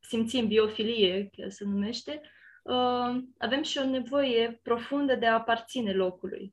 simțim, 0.00 0.46
biofilie, 0.46 1.28
chiar 1.32 1.50
se 1.50 1.64
numește, 1.64 2.20
uh, 2.62 3.22
avem 3.38 3.62
și 3.62 3.78
o 3.78 3.84
nevoie 3.84 4.60
profundă 4.62 5.14
de 5.14 5.26
a 5.26 5.34
aparține 5.34 5.92
locului. 5.92 6.52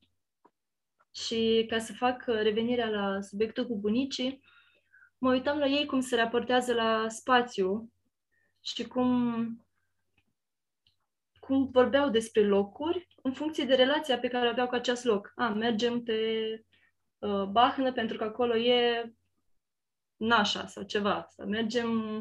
Și 1.26 1.66
ca 1.70 1.80
să 1.80 1.94
fac 1.94 2.24
revenirea 2.26 2.90
la 2.90 3.22
subiectul 3.22 3.68
cu 3.68 3.80
bunicii, 3.80 4.42
mă 5.18 5.32
uitam 5.32 5.58
la 5.58 5.66
ei 5.66 5.86
cum 5.86 6.00
se 6.00 6.16
raportează 6.16 6.74
la 6.74 7.10
spațiu 7.10 7.92
și 8.62 8.88
cum, 8.88 9.66
cum 11.40 11.70
vorbeau 11.72 12.10
despre 12.10 12.48
locuri 12.48 13.08
în 13.22 13.34
funcție 13.34 13.66
de 13.66 13.76
relația 13.76 14.20
pe 14.20 14.28
care 14.28 14.48
o 14.48 14.50
aveau 14.50 14.68
cu 14.68 14.76
acest 14.76 15.04
loc. 15.04 15.32
A, 15.36 15.48
mergem 15.48 16.04
pe 16.04 16.20
uh, 17.18 17.44
Bahnă 17.44 17.92
pentru 17.94 18.18
că 18.18 18.24
acolo 18.24 18.56
e 18.56 19.14
nașa 20.18 20.66
sau 20.66 20.84
ceva. 20.84 21.28
Sau 21.30 21.48
mergem 21.48 22.18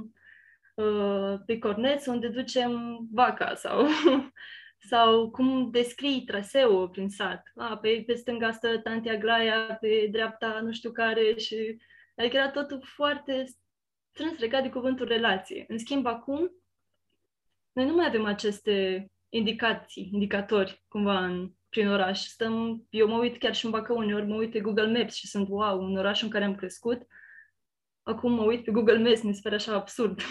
uh, 0.74 1.34
pe 1.46 1.58
Corneț 1.58 2.06
unde 2.06 2.28
ducem 2.28 2.98
vaca 3.12 3.54
sau, 3.54 3.86
sau 4.78 5.30
cum 5.30 5.70
descrii 5.70 6.24
traseul 6.24 6.88
prin 6.88 7.08
sat. 7.08 7.52
A, 7.54 7.76
pe, 7.76 8.02
pe 8.06 8.14
stânga 8.14 8.52
stă 8.52 8.78
Tantia 8.78 9.16
Glaia, 9.16 9.76
pe 9.80 10.08
dreapta 10.10 10.60
nu 10.60 10.72
știu 10.72 10.90
care 10.92 11.36
și... 11.36 11.78
Adică 12.16 12.36
era 12.36 12.50
totul 12.50 12.82
foarte 12.84 13.44
strâns 14.12 14.38
legat 14.38 14.62
de 14.62 14.68
cuvântul 14.68 15.06
relație. 15.06 15.64
În 15.68 15.78
schimb, 15.78 16.06
acum, 16.06 16.50
noi 17.72 17.86
nu 17.86 17.94
mai 17.94 18.06
avem 18.06 18.24
aceste 18.24 19.06
indicații, 19.28 20.08
indicatori, 20.12 20.84
cumva, 20.88 21.24
în, 21.24 21.52
prin 21.68 21.88
oraș. 21.88 22.20
Stăm, 22.20 22.86
eu 22.90 23.08
mă 23.08 23.18
uit 23.18 23.38
chiar 23.38 23.54
și 23.54 23.64
în 23.64 23.70
Bacău, 23.70 23.96
uneori 23.96 24.26
mă 24.26 24.34
uit 24.34 24.50
pe 24.50 24.60
Google 24.60 24.98
Maps 24.98 25.14
și 25.14 25.26
sunt, 25.26 25.48
wow, 25.48 25.82
un 25.82 25.96
oraș 25.96 26.22
în 26.22 26.28
care 26.28 26.44
am 26.44 26.54
crescut. 26.54 27.06
Acum 28.02 28.32
mă 28.32 28.42
uit 28.42 28.64
pe 28.64 28.70
Google 28.70 28.98
Maps, 28.98 29.22
mi 29.22 29.34
se 29.34 29.40
pare 29.42 29.54
așa 29.54 29.74
absurd. 29.74 30.20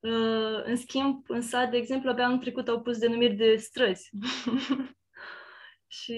uh, 0.00 0.64
în 0.64 0.76
schimb, 0.76 1.24
în 1.28 1.40
sat, 1.40 1.70
de 1.70 1.76
exemplu, 1.76 2.10
abia 2.10 2.24
anul 2.24 2.38
trecut 2.38 2.68
au 2.68 2.80
pus 2.80 2.98
denumiri 2.98 3.34
de 3.34 3.56
străzi. 3.56 4.10
și... 5.98 6.16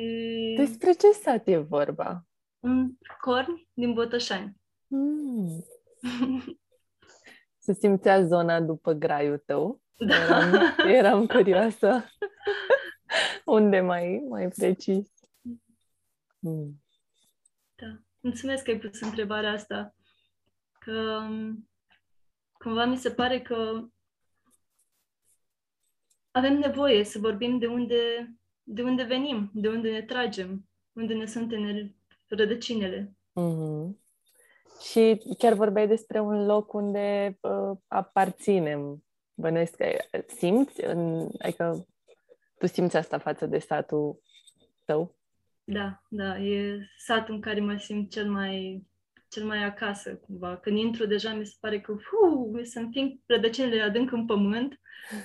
Despre 0.57 0.93
ce 0.93 1.11
sat 1.11 1.47
e 1.47 1.57
vorba? 1.57 2.27
Un 2.59 2.91
corn 3.21 3.69
din 3.73 3.93
Botoșani. 3.93 4.57
Mm. 4.87 5.65
Se 7.65 7.73
simțea 7.73 8.25
zona 8.25 8.61
după 8.61 8.93
graiul 8.93 9.43
tău? 9.47 9.81
Da. 9.97 10.15
Eram, 10.15 10.53
eram 10.87 11.27
curioasă. 11.27 12.05
Unde 13.45 13.81
mai, 13.81 14.25
mai 14.29 14.49
precis? 14.49 15.13
Mm. 16.39 16.83
Da. 17.75 18.03
Mulțumesc 18.21 18.65
că 18.65 18.71
ai 18.71 18.79
pus 18.79 19.01
întrebarea 19.01 19.53
asta. 19.53 19.95
Că 20.79 21.27
um, 21.29 21.71
cumva 22.63 22.85
mi 22.85 22.97
se 22.97 23.11
pare 23.11 23.41
că 23.41 23.85
avem 26.31 26.59
nevoie 26.59 27.05
să 27.05 27.19
vorbim 27.19 27.59
de 27.59 27.67
unde, 27.67 28.35
de 28.63 28.83
unde 28.83 29.03
venim, 29.03 29.51
de 29.55 29.69
unde 29.69 29.91
ne 29.91 30.03
tragem, 30.03 30.69
unde 30.93 31.15
ne 31.15 31.27
sunt 31.27 31.53
rădăcinele. 32.27 33.17
Mm-hmm. 33.41 34.01
Și 34.91 35.23
chiar 35.39 35.53
vorbeai 35.53 35.89
despre 35.89 36.21
un 36.21 36.47
loc 36.47 36.73
unde 36.73 37.39
uh, 37.41 37.79
aparținem. 37.87 39.05
Bănuiesc 39.35 39.77
că 39.77 39.87
simți, 40.27 40.85
în, 40.85 41.29
adică 41.39 41.87
tu 42.59 42.67
simți 42.67 42.97
asta 42.97 43.19
față 43.19 43.47
de 43.47 43.59
satul 43.59 44.23
tău? 44.85 45.15
Da, 45.65 46.03
da, 46.09 46.39
e 46.39 46.79
satul 46.97 47.35
în 47.35 47.41
care 47.41 47.61
mă 47.61 47.77
simt 47.77 48.11
cel 48.11 48.31
mai, 48.31 48.87
cel 49.33 49.45
mai 49.45 49.65
acasă, 49.65 50.17
cumva. 50.17 50.57
Când 50.57 50.79
intru, 50.79 51.07
deja 51.07 51.35
mi 51.35 51.47
se 51.47 51.57
pare 51.61 51.81
că 51.81 51.97
uu, 52.23 52.51
mi 52.51 52.67
se 52.67 52.81
împing 52.81 53.21
rădăcinile 53.27 53.81
adânc 53.81 54.13
în 54.13 54.27
pământ 54.27 54.81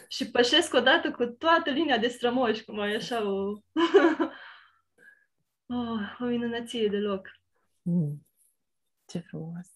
și 0.07 0.31
pășesc 0.31 0.73
odată 0.73 1.11
cu 1.11 1.25
toată 1.25 1.69
linia 1.69 1.97
de 1.97 2.07
strămoși, 2.07 2.63
cum 2.63 2.79
e 2.79 2.95
așa 2.95 3.29
o... 3.29 3.47
oh, 5.77 5.99
o 6.19 6.25
minunăție 6.25 6.87
de 6.87 6.97
loc. 6.97 7.27
Mm. 7.81 8.27
Ce 9.05 9.19
frumos! 9.19 9.67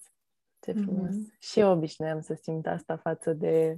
Ce 0.60 0.72
frumos! 0.72 1.16
Mm-hmm. 1.16 1.40
Și 1.40 1.60
eu 1.60 1.72
obișnuiam 1.72 2.22
să 2.22 2.38
simt 2.42 2.68
asta 2.68 2.98
față 2.98 3.34
de 3.34 3.78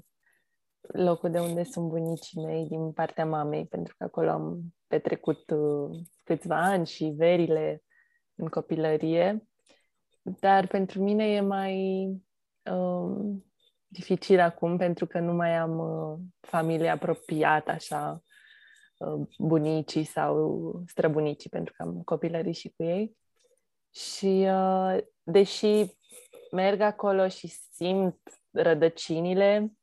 locul 0.82 1.32
de 1.32 1.39
unde 1.39 1.63
sunt 1.63 1.88
bunicii 1.88 2.42
mei 2.42 2.68
din 2.68 2.92
partea 2.92 3.26
mamei, 3.26 3.66
pentru 3.66 3.96
că 3.98 4.04
acolo 4.04 4.30
am 4.30 4.62
petrecut 4.88 5.50
uh, 5.50 6.00
câțiva 6.24 6.66
ani 6.66 6.86
și 6.86 7.06
verile 7.06 7.84
în 8.36 8.48
copilărie. 8.48 9.48
Dar 10.24 10.68
pentru 10.68 11.02
mine 11.02 11.26
e 11.26 11.40
mai 11.40 12.08
um, 12.72 13.46
dificil 13.88 14.40
acum 14.40 14.78
pentru 14.78 15.06
că 15.06 15.20
nu 15.20 15.34
mai 15.34 15.58
am 15.58 15.80
uh, 15.80 16.20
familie 16.40 16.90
apropiată 16.90 17.72
așa, 17.72 18.24
uh, 18.98 19.28
bunicii 19.38 20.04
sau 20.04 20.84
străbunicii, 20.88 21.50
pentru 21.50 21.74
că 21.78 21.84
am 21.84 22.02
copilării 22.02 22.54
și 22.54 22.74
cu 22.76 22.84
ei. 22.84 23.18
Și 23.92 24.46
uh, 24.48 24.98
deși 25.24 25.86
merg 26.52 26.82
acolo 26.82 27.28
și 27.28 27.48
simt 27.48 28.20
rădăcinile, 28.52 29.74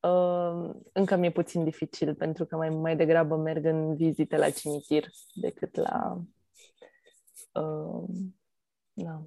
uh, 0.00 0.70
încă 0.92 1.16
mi-e 1.16 1.30
puțin 1.30 1.64
dificil, 1.64 2.14
pentru 2.14 2.44
că 2.46 2.56
mai, 2.56 2.68
mai 2.68 2.96
degrabă 2.96 3.36
merg 3.36 3.64
în 3.64 3.96
vizite 3.96 4.36
la 4.36 4.50
cimitir 4.50 5.08
decât 5.34 5.76
la, 5.76 6.22
uh, 7.52 8.08
la, 8.92 9.26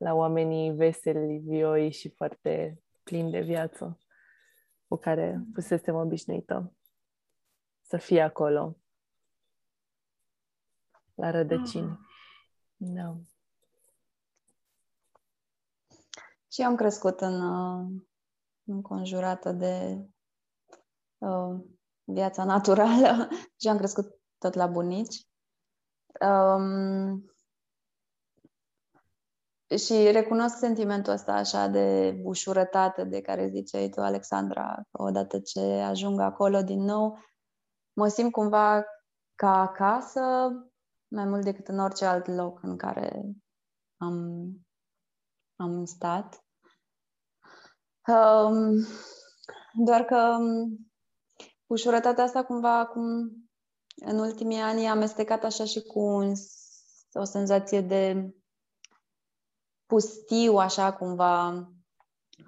la 0.00 0.14
oamenii 0.14 0.70
veseli, 0.70 1.38
vioi 1.38 1.90
și 1.90 2.08
foarte 2.08 2.82
plini 3.02 3.30
de 3.30 3.40
viață 3.40 3.98
cu 4.88 4.96
care 4.96 5.44
fusesem 5.54 5.94
obișnuită 5.94 6.74
să 7.80 7.96
fie 7.96 8.20
acolo, 8.20 8.76
la 11.14 11.30
rădăcini. 11.30 11.98
Mm. 12.76 12.94
Da. 12.94 13.16
Și 16.52 16.62
am 16.62 16.76
crescut 16.76 17.20
în, 17.20 17.40
uh, 17.40 18.02
înconjurată 18.64 19.52
de 19.52 20.04
uh, 21.18 21.60
viața 22.04 22.44
naturală 22.44 23.28
și 23.60 23.68
am 23.68 23.76
crescut 23.76 24.20
tot 24.38 24.54
la 24.54 24.66
bunici. 24.66 25.26
Um, 26.20 27.32
și 29.76 30.10
recunosc 30.10 30.56
sentimentul 30.56 31.12
ăsta 31.12 31.32
așa 31.32 31.66
de 31.66 32.18
ușurătate 32.22 33.04
de 33.04 33.20
care 33.20 33.48
ziceai 33.48 33.88
tu, 33.88 34.00
Alexandra, 34.00 34.82
că 34.90 35.02
odată 35.02 35.40
ce 35.40 35.60
ajung 35.60 36.20
acolo 36.20 36.62
din 36.62 36.82
nou, 36.82 37.18
mă 37.92 38.08
simt 38.08 38.32
cumva 38.32 38.84
ca 39.34 39.60
acasă, 39.60 40.20
mai 41.08 41.24
mult 41.24 41.44
decât 41.44 41.68
în 41.68 41.78
orice 41.78 42.04
alt 42.04 42.26
loc 42.26 42.62
în 42.62 42.76
care 42.76 43.22
am, 43.96 44.48
am 45.56 45.84
stat. 45.84 46.44
Um, 48.06 48.86
doar 49.72 50.04
că 50.04 50.36
um, 50.38 50.90
ușurătatea 51.66 52.24
asta 52.24 52.44
cumva 52.44 52.78
acum 52.78 53.04
în 53.96 54.18
ultimii 54.18 54.60
ani 54.60 54.86
a 54.86 54.90
amestecat 54.90 55.44
așa 55.44 55.64
și 55.64 55.82
cu 55.82 56.00
un, 56.00 56.32
o 57.12 57.24
senzație 57.24 57.80
de 57.80 58.30
pustiu, 59.90 60.56
așa 60.56 60.92
cumva. 60.92 61.68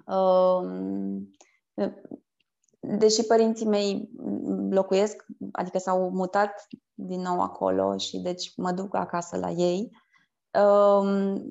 Um, 0.05 1.31
deși 2.79 3.23
părinții 3.23 3.65
mei 3.65 4.09
locuiesc, 4.69 5.25
adică 5.51 5.77
s-au 5.77 6.09
mutat 6.09 6.67
din 6.93 7.21
nou 7.21 7.41
acolo 7.41 7.97
și 7.97 8.17
deci 8.17 8.55
mă 8.55 8.71
duc 8.71 8.95
acasă 8.95 9.37
la 9.37 9.49
ei. 9.49 9.91
Um, 10.63 11.47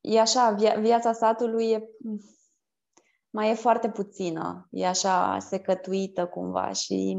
e 0.00 0.20
așa, 0.20 0.54
via- 0.58 0.80
viața 0.80 1.12
satului 1.12 1.70
e, 1.70 1.88
mai 3.30 3.50
e 3.50 3.54
foarte 3.54 3.90
puțină, 3.90 4.68
e 4.70 4.86
așa 4.86 5.38
secătuită 5.38 6.26
cumva 6.26 6.72
și 6.72 7.18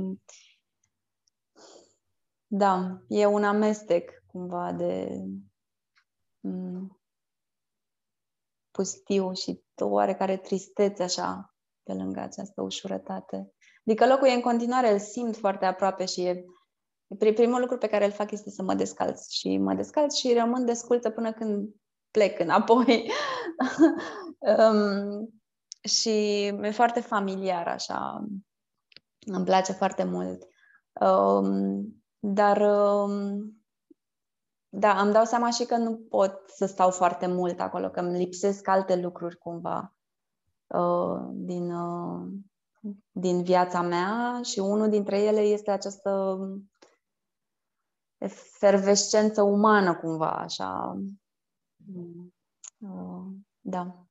da, 2.47 3.01
e 3.07 3.25
un 3.25 3.43
amestec 3.43 4.11
cumva 4.25 4.71
de 4.71 5.09
m- 5.25 5.50
pustiu 8.71 9.33
și 9.33 9.63
oarecare 9.81 10.37
tristețe 10.37 11.03
așa 11.03 11.55
pe 11.83 11.93
lângă 11.93 12.19
această 12.19 12.61
ușurătate. 12.61 13.53
Adică 13.85 14.07
locul 14.07 14.27
e 14.27 14.31
în 14.33 14.41
continuare, 14.41 14.91
îl 14.91 14.99
simt 14.99 15.37
foarte 15.37 15.65
aproape 15.65 16.05
și 16.05 16.21
e 16.25 16.45
primul 17.17 17.59
lucru 17.59 17.77
pe 17.77 17.87
care 17.87 18.05
îl 18.05 18.11
fac 18.11 18.31
este 18.31 18.49
să 18.49 18.63
mă 18.63 18.73
descalț 18.73 19.29
și 19.29 19.57
mă 19.57 19.73
descalț 19.73 20.15
și 20.15 20.33
rămân 20.33 20.65
desculță 20.65 21.09
până 21.09 21.33
când 21.33 21.69
plec 22.11 22.39
înapoi. 22.39 23.11
um, 24.59 25.41
și 25.83 26.45
e 26.45 26.71
foarte 26.71 26.99
familiar 26.99 27.67
așa. 27.67 28.25
Îmi 29.25 29.45
place 29.45 29.71
foarte 29.71 30.03
mult. 30.03 30.47
Um, 31.01 32.03
dar 32.19 32.61
um, 32.61 33.60
da, 34.73 35.01
îmi 35.01 35.13
dau 35.13 35.25
seama 35.25 35.49
și 35.49 35.65
că 35.65 35.77
nu 35.77 35.97
pot 35.97 36.43
să 36.47 36.65
stau 36.65 36.91
foarte 36.91 37.27
mult 37.27 37.59
acolo, 37.59 37.89
că 37.89 37.99
îmi 37.99 38.17
lipsesc 38.17 38.67
alte 38.67 38.95
lucruri 38.95 39.37
cumva 39.37 39.95
uh, 40.67 41.29
din, 41.31 41.71
uh, 41.71 42.27
din 43.11 43.43
viața 43.43 43.81
mea 43.81 44.41
și 44.43 44.59
unul 44.59 44.89
dintre 44.89 45.19
ele 45.21 45.39
este 45.39 45.71
această 45.71 46.37
efervescență 48.17 49.41
umană 49.41 49.95
cumva, 49.95 50.31
așa. 50.31 50.99
Uh, 52.77 53.25
da. 53.59 54.05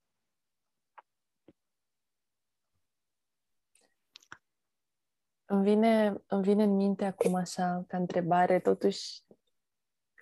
Îmi 5.45 5.63
vine, 5.63 6.23
îmi 6.27 6.43
vine 6.43 6.63
în 6.63 6.75
minte 6.75 7.05
acum 7.05 7.35
așa, 7.35 7.83
ca 7.87 7.97
întrebare, 7.97 8.59
totuși 8.59 9.23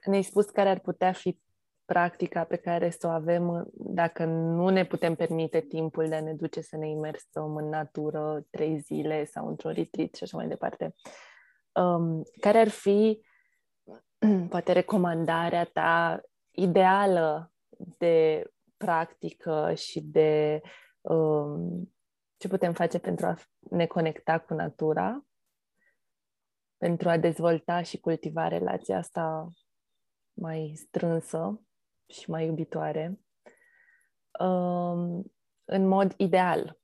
ne-ai 0.06 0.24
spus 0.24 0.46
care 0.46 0.70
ar 0.70 0.80
putea 0.80 1.12
fi 1.12 1.40
practica 1.86 2.44
pe 2.44 2.56
care 2.56 2.90
să 2.90 3.08
o 3.08 3.10
avem 3.10 3.70
dacă 3.74 4.26
nu 4.26 4.70
ne 4.70 4.86
putem 4.86 5.16
permite 5.16 5.60
timpul 5.60 6.08
de 6.08 6.16
a 6.16 6.22
ne 6.22 6.34
duce 6.34 6.62
să 6.62 6.78
ne 6.78 6.90
imersăm 6.90 7.56
în 7.56 7.70
natură 7.70 8.46
trei 8.50 8.80
zile 8.80 9.26
sau 9.26 9.48
într-un 9.48 9.72
retreat 9.72 10.14
și 10.14 10.24
așa 10.24 10.38
mai 10.38 10.48
departe. 10.48 10.96
Um, 11.72 12.24
care 12.40 12.58
ar 12.58 12.68
fi 12.68 13.22
poate 14.50 14.72
recomandarea 14.72 15.64
ta 15.64 16.22
ideală 16.52 17.52
de 17.98 18.46
practică 18.78 19.74
și 19.74 20.02
de 20.02 20.62
um, 21.02 21.94
ce 22.38 22.48
putem 22.48 22.74
face 22.74 23.00
pentru 23.00 23.26
a 23.26 23.36
ne 23.70 23.86
conecta 23.86 24.40
cu 24.40 24.54
natura, 24.54 25.26
pentru 26.78 27.10
a 27.10 27.18
dezvolta 27.18 27.82
și 27.82 28.00
cultiva 28.00 28.48
relația 28.48 28.98
asta 28.98 29.50
mai 30.40 30.74
strânsă 30.76 31.62
și 32.08 32.30
mai 32.30 32.46
iubitoare, 32.46 33.20
um, 34.40 35.32
în 35.66 35.88
mod 35.88 36.14
ideal. 36.18 36.80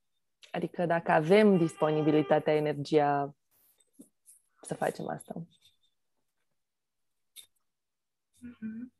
Adică 0.50 0.86
dacă 0.86 1.12
avem 1.12 1.56
disponibilitatea, 1.56 2.54
energia 2.54 3.36
să 4.62 4.74
facem 4.74 5.08
asta. 5.08 5.34
Mm-hmm. 8.36 8.94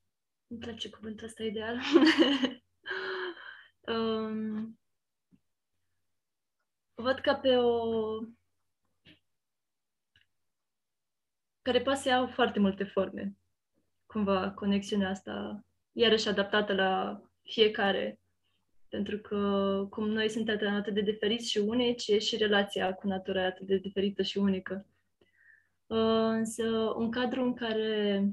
Îmi 0.46 0.60
place 0.60 0.90
cuvântul 0.90 1.26
ăsta 1.26 1.42
ideal. 1.42 1.78
um, 3.94 4.78
văd 6.94 7.18
ca 7.18 7.34
pe 7.34 7.56
o... 7.56 7.80
care 11.62 11.82
poate 11.82 12.00
să 12.00 12.08
iau 12.08 12.26
foarte 12.26 12.58
multe 12.58 12.84
forme. 12.84 13.36
Cumva 14.16 14.50
conexiunea 14.50 15.10
asta, 15.10 15.64
iarăși 15.92 16.28
adaptată 16.28 16.74
la 16.74 17.22
fiecare. 17.42 18.20
Pentru 18.88 19.18
că 19.18 19.38
cum 19.90 20.08
noi 20.08 20.28
suntem 20.28 20.74
atât 20.74 20.94
de 20.94 21.00
diferiți 21.00 21.50
și 21.50 21.58
unici, 21.58 22.06
e 22.06 22.18
și 22.18 22.36
relația 22.36 22.94
cu 22.94 23.06
natura 23.06 23.42
e 23.42 23.46
atât 23.46 23.66
de 23.66 23.76
diferită 23.76 24.22
și 24.22 24.38
unică. 24.38 24.86
Uh, 25.86 26.28
însă 26.28 26.64
un 26.96 27.10
cadru 27.10 27.42
în 27.42 27.54
care 27.54 28.24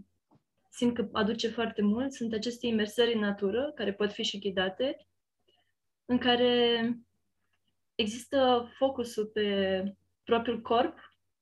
simt 0.70 0.96
că 0.96 1.10
aduce 1.12 1.48
foarte 1.48 1.82
mult 1.82 2.14
sunt 2.14 2.34
aceste 2.34 2.68
imersări 2.68 3.14
în 3.14 3.20
natură, 3.20 3.72
care 3.76 3.94
pot 3.94 4.12
fi 4.12 4.24
și 4.24 4.40
ghidate, 4.40 5.08
în 6.06 6.18
care 6.18 6.82
există 7.96 8.70
focusul 8.78 9.26
pe 9.26 9.84
propriul 10.24 10.62
corp, 10.62 10.98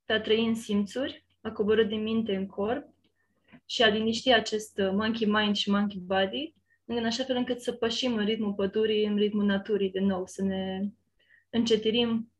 pe 0.06 0.14
a 0.14 0.22
trăi 0.22 0.46
în 0.46 0.56
simțuri, 0.56 1.26
a 1.42 1.52
coborâ 1.52 1.84
din 1.84 2.02
minte 2.02 2.36
în 2.36 2.48
corp 2.48 3.00
și 3.72 3.84
a 3.84 3.88
liniști 3.88 4.32
acest 4.32 4.78
monkey 4.78 5.28
mind 5.28 5.56
și 5.56 5.70
monkey 5.70 6.00
body, 6.00 6.56
în 6.86 7.06
așa 7.06 7.24
fel 7.24 7.36
încât 7.36 7.62
să 7.62 7.72
pășim 7.72 8.16
în 8.16 8.26
ritmul 8.26 8.54
pădurii, 8.54 9.06
în 9.06 9.16
ritmul 9.16 9.46
naturii 9.46 9.92
de 9.92 10.00
nou, 10.00 10.26
să 10.26 10.44
ne 10.44 10.90
încetirim 11.50 12.32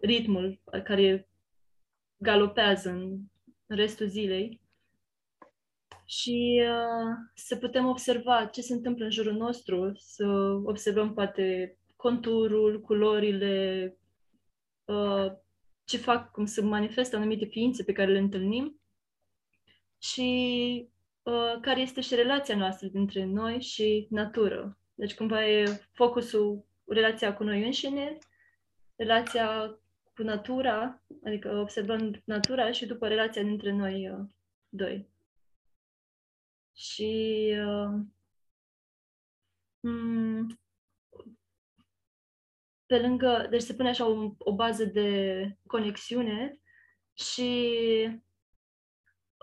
ritmul 0.00 0.60
care 0.84 1.28
galopează 2.16 2.90
în 2.90 3.18
restul 3.66 4.06
zilei. 4.06 4.60
Și 6.04 6.62
uh, 6.62 7.16
să 7.34 7.56
putem 7.56 7.86
observa 7.86 8.44
ce 8.44 8.60
se 8.60 8.72
întâmplă 8.72 9.04
în 9.04 9.10
jurul 9.10 9.36
nostru, 9.36 9.92
să 9.94 10.26
observăm 10.64 11.14
poate 11.14 11.78
conturul, 11.96 12.80
culorile, 12.80 13.96
uh, 14.84 15.32
ce 15.84 15.96
fac, 15.96 16.30
cum 16.30 16.44
se 16.44 16.60
manifestă 16.60 17.16
anumite 17.16 17.44
ființe 17.44 17.84
pe 17.84 17.92
care 17.92 18.12
le 18.12 18.18
întâlnim 18.18 18.79
și 20.02 20.88
uh, 21.22 21.60
care 21.60 21.80
este 21.80 22.00
și 22.00 22.14
relația 22.14 22.56
noastră 22.56 22.88
dintre 22.88 23.24
noi 23.24 23.60
și 23.60 24.06
natură. 24.10 24.78
Deci 24.94 25.14
cumva 25.14 25.46
e 25.46 25.86
focusul, 25.92 26.64
relația 26.86 27.34
cu 27.34 27.44
noi 27.44 27.64
înșine, 27.64 28.18
relația 28.96 29.78
cu 30.14 30.22
natura, 30.22 31.02
adică 31.24 31.56
observând 31.56 32.22
natura 32.24 32.72
și 32.72 32.86
după 32.86 33.08
relația 33.08 33.42
dintre 33.42 33.72
noi 33.72 34.10
uh, 34.10 34.26
doi. 34.68 35.08
Și 36.74 37.52
uh, 37.66 38.00
mm, 39.80 40.58
pe 42.86 42.98
lângă, 42.98 43.46
deci 43.50 43.62
se 43.62 43.74
pune 43.74 43.88
așa 43.88 44.06
o, 44.06 44.34
o 44.38 44.54
bază 44.54 44.84
de 44.84 45.56
conexiune 45.66 46.60
și 47.14 48.20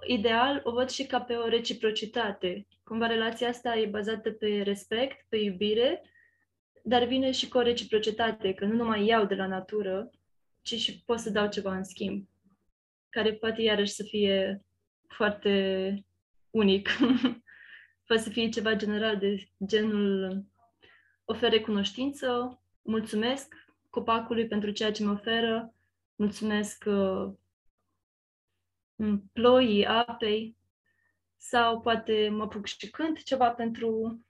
ideal 0.06 0.62
o 0.64 0.72
văd 0.72 0.90
și 0.90 1.06
ca 1.06 1.22
pe 1.22 1.36
o 1.36 1.48
reciprocitate. 1.48 2.68
Cumva 2.84 3.08
relația 3.08 3.48
asta 3.48 3.78
e 3.78 3.86
bazată 3.86 4.32
pe 4.32 4.62
respect, 4.64 5.26
pe 5.30 5.38
iubire, 5.38 6.02
dar 6.84 7.04
vine 7.04 7.32
și 7.32 7.48
cu 7.48 7.58
o 7.58 7.62
reciprocitate, 7.62 8.54
că 8.54 8.66
nu 8.66 8.74
numai 8.74 9.06
iau 9.06 9.26
de 9.26 9.36
la 9.36 9.48
natură, 9.48 10.10
ci 10.62 10.74
și 10.74 11.04
pot 11.04 11.20
să 11.20 11.30
dau 11.30 11.50
ceva 11.50 11.76
în 11.76 11.84
schimb, 11.84 12.28
care 13.10 13.34
poate 13.34 13.62
iarăși 13.62 13.92
să 13.92 14.04
fie 14.04 14.66
foarte 15.08 15.94
unic. 16.50 16.90
poate 18.08 18.22
să 18.22 18.30
fie 18.30 18.50
ceva 18.50 18.76
general 18.76 19.18
de 19.18 19.50
genul 19.66 20.44
ofer 21.26 21.52
recunoștință, 21.52 22.62
mulțumesc 22.82 23.56
copacului 23.90 24.48
pentru 24.48 24.72
ceea 24.72 24.92
ce 24.92 25.04
mă 25.04 25.12
oferă, 25.12 25.74
mulțumesc 26.16 26.84
uh, 26.88 27.34
ploii, 29.34 29.86
apei, 29.86 30.58
sau 31.38 31.82
poate 31.82 32.30
mă 32.30 32.44
apuc 32.44 32.66
și 32.66 32.90
cânt 32.90 33.24
ceva 33.24 33.50
pentru, 33.50 34.22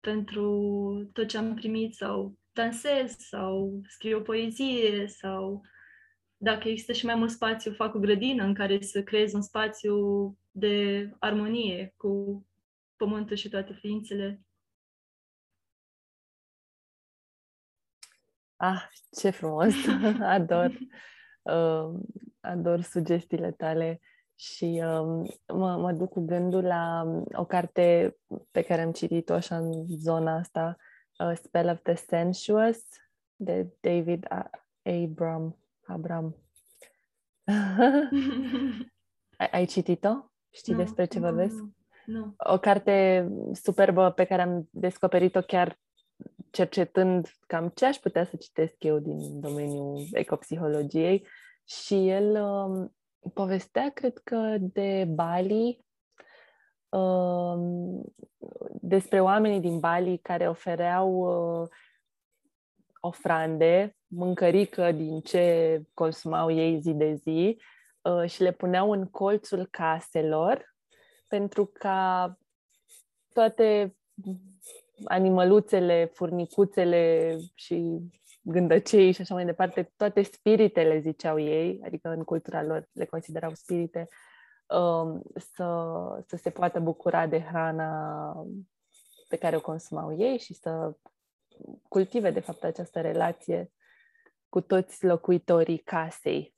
pentru 0.00 1.10
tot 1.12 1.28
ce 1.28 1.38
am 1.38 1.54
primit, 1.54 1.94
sau 1.94 2.38
dansez, 2.52 3.16
sau 3.18 3.82
scriu 3.88 4.18
o 4.18 4.20
poezie, 4.20 5.06
sau 5.06 5.62
dacă 6.36 6.68
există 6.68 6.92
și 6.92 7.06
mai 7.06 7.14
mult 7.14 7.30
spațiu, 7.30 7.72
fac 7.72 7.94
o 7.94 7.98
grădină 7.98 8.44
în 8.44 8.54
care 8.54 8.80
să 8.80 9.02
creez 9.02 9.32
un 9.32 9.42
spațiu 9.42 10.38
de 10.50 11.10
armonie 11.18 11.94
cu 11.96 12.46
pământul 12.96 13.36
și 13.36 13.48
toate 13.48 13.72
ființele. 13.72 14.40
Ah, 18.56 18.88
ce 19.20 19.30
frumos! 19.30 19.74
Ador! 20.20 20.78
Uh, 21.42 22.00
ador 22.40 22.80
sugestiile 22.80 23.50
tale 23.50 24.00
și 24.34 24.82
uh, 24.84 25.30
mă, 25.46 25.76
mă 25.76 25.92
duc 25.92 26.10
cu 26.10 26.20
gândul 26.20 26.64
la 26.64 27.12
o 27.32 27.44
carte 27.44 28.16
pe 28.50 28.62
care 28.62 28.82
am 28.82 28.92
citit-o 28.92 29.32
așa 29.32 29.56
în 29.56 29.86
zona 29.88 30.36
asta, 30.36 30.76
uh, 31.18 31.36
Spell 31.42 31.68
of 31.68 31.82
the 31.82 31.94
Sensuous, 31.94 32.82
de 33.36 33.66
David 33.80 34.26
Abram. 34.82 35.58
Abram. 35.86 36.36
ai, 39.36 39.48
ai 39.50 39.64
citit-o? 39.64 40.30
Știi 40.50 40.72
no, 40.72 40.78
despre 40.78 41.04
ce 41.04 41.18
vorbesc? 41.18 41.54
Nu, 41.54 41.74
nu. 42.04 42.34
O 42.36 42.58
carte 42.58 43.28
superbă 43.52 44.10
pe 44.10 44.24
care 44.24 44.42
am 44.42 44.68
descoperit-o 44.70 45.40
chiar 45.40 45.78
cercetând 46.50 47.32
cam 47.46 47.68
ce 47.74 47.86
aș 47.86 47.96
putea 47.96 48.24
să 48.24 48.36
citesc 48.36 48.74
eu 48.78 48.98
din 48.98 49.40
domeniul 49.40 50.06
ecopsihologiei 50.12 51.26
și 51.70 52.08
el 52.08 52.42
um, 52.42 52.94
povestea, 53.34 53.90
cred 53.90 54.18
că, 54.18 54.56
de 54.58 55.04
Bali, 55.08 55.84
um, 56.88 58.02
despre 58.80 59.20
oamenii 59.20 59.60
din 59.60 59.78
Bali 59.78 60.18
care 60.18 60.48
ofereau 60.48 61.12
uh, 61.62 61.68
ofrande, 63.00 63.96
mâncărică 64.06 64.92
din 64.92 65.20
ce 65.20 65.82
consumau 65.94 66.50
ei 66.50 66.80
zi 66.80 66.92
de 66.92 67.14
zi 67.14 67.60
uh, 68.02 68.30
și 68.30 68.42
le 68.42 68.52
puneau 68.52 68.90
în 68.90 69.06
colțul 69.06 69.66
caselor 69.66 70.76
pentru 71.28 71.66
ca 71.66 72.38
toate 73.32 73.96
animăluțele, 75.04 76.10
furnicuțele 76.12 77.36
și 77.54 78.00
gândăcei 78.40 79.12
și 79.12 79.20
așa 79.20 79.34
mai 79.34 79.44
departe, 79.44 79.92
toate 79.96 80.22
spiritele, 80.22 80.98
ziceau 80.98 81.38
ei, 81.38 81.80
adică 81.84 82.08
în 82.08 82.24
cultura 82.24 82.62
lor 82.62 82.88
le 82.92 83.04
considerau 83.04 83.54
spirite, 83.54 84.08
um, 84.66 85.22
să, 85.54 85.88
să 86.26 86.36
se 86.36 86.50
poată 86.50 86.80
bucura 86.80 87.26
de 87.26 87.40
hrana 87.40 88.32
pe 89.28 89.36
care 89.36 89.56
o 89.56 89.60
consumau 89.60 90.18
ei 90.18 90.38
și 90.38 90.54
să 90.54 90.96
cultive, 91.88 92.30
de 92.30 92.40
fapt, 92.40 92.64
această 92.64 93.00
relație 93.00 93.72
cu 94.48 94.60
toți 94.60 95.04
locuitorii 95.04 95.78
casei. 95.78 96.54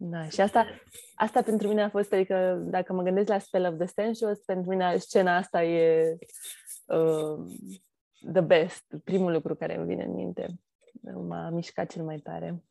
Da, 0.00 0.28
și 0.28 0.40
asta, 0.40 0.66
asta 1.14 1.42
pentru 1.42 1.68
mine 1.68 1.82
a 1.82 1.88
fost, 1.88 2.12
adică 2.12 2.62
dacă 2.64 2.92
mă 2.92 3.02
gândesc 3.02 3.28
la 3.28 3.38
Spell 3.38 3.64
of 3.64 3.76
the 3.78 3.86
Sensuous, 3.86 4.38
pentru 4.38 4.70
mine 4.70 4.96
scena 4.96 5.36
asta 5.36 5.64
e 5.64 6.16
uh, 6.86 7.38
the 8.32 8.40
best, 8.40 8.84
primul 9.04 9.32
lucru 9.32 9.54
care 9.54 9.76
îmi 9.76 9.86
vine 9.86 10.04
în 10.04 10.14
minte. 10.14 10.60
M-a 11.02 11.50
mișcat 11.50 11.92
cel 11.92 12.04
mai 12.04 12.18
tare. 12.18 12.62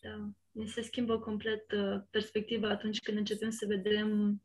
Da, 0.00 0.28
ne 0.50 0.66
se 0.66 0.82
schimbă 0.82 1.18
complet 1.18 1.72
uh, 1.72 2.02
perspectiva 2.10 2.68
atunci 2.68 3.00
când 3.00 3.18
începem 3.18 3.50
să 3.50 3.66
vedem 3.66 4.40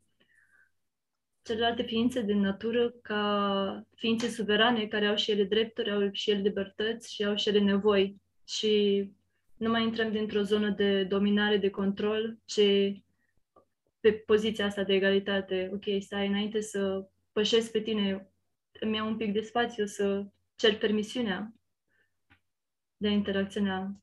celelalte 1.42 1.82
ființe 1.82 2.22
din 2.22 2.40
natură 2.40 2.90
ca 2.90 3.86
ființe 3.94 4.28
suverane 4.28 4.86
care 4.86 5.06
au 5.06 5.16
și 5.16 5.30
ele 5.30 5.44
drepturi, 5.44 5.90
au 5.90 6.08
și 6.12 6.30
ele 6.30 6.40
libertăți 6.40 7.14
și 7.14 7.24
au 7.24 7.36
și 7.36 7.48
ele 7.48 7.60
nevoi. 7.60 8.20
Și 8.44 9.04
nu 9.56 9.70
mai 9.70 9.82
intrăm 9.82 10.10
dintr-o 10.12 10.42
zonă 10.42 10.70
de 10.70 11.04
dominare, 11.04 11.56
de 11.56 11.70
control, 11.70 12.38
ci 12.44 12.60
pe 14.00 14.12
poziția 14.12 14.66
asta 14.66 14.84
de 14.84 14.94
egalitate. 14.94 15.70
Ok, 15.72 15.84
stai 15.98 16.26
înainte 16.26 16.60
să 16.60 17.09
pășesc 17.32 17.70
pe 17.70 17.80
tine, 17.80 18.32
îmi 18.80 18.96
iau 18.96 19.06
un 19.06 19.16
pic 19.16 19.32
de 19.32 19.40
spațiu 19.40 19.86
să 19.86 20.26
cer 20.54 20.78
permisiunea 20.78 21.54
de 22.96 23.08
a 23.08 23.10
interacționa. 23.10 24.02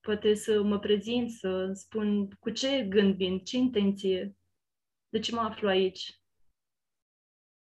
Poate 0.00 0.34
să 0.34 0.62
mă 0.62 0.78
prezint, 0.78 1.30
să 1.30 1.72
spun 1.74 2.30
cu 2.30 2.50
ce 2.50 2.82
gând 2.82 3.14
vin, 3.14 3.38
ce 3.38 3.56
intenție, 3.56 4.36
de 5.08 5.18
ce 5.18 5.34
mă 5.34 5.40
aflu 5.40 5.68
aici. 5.68 6.20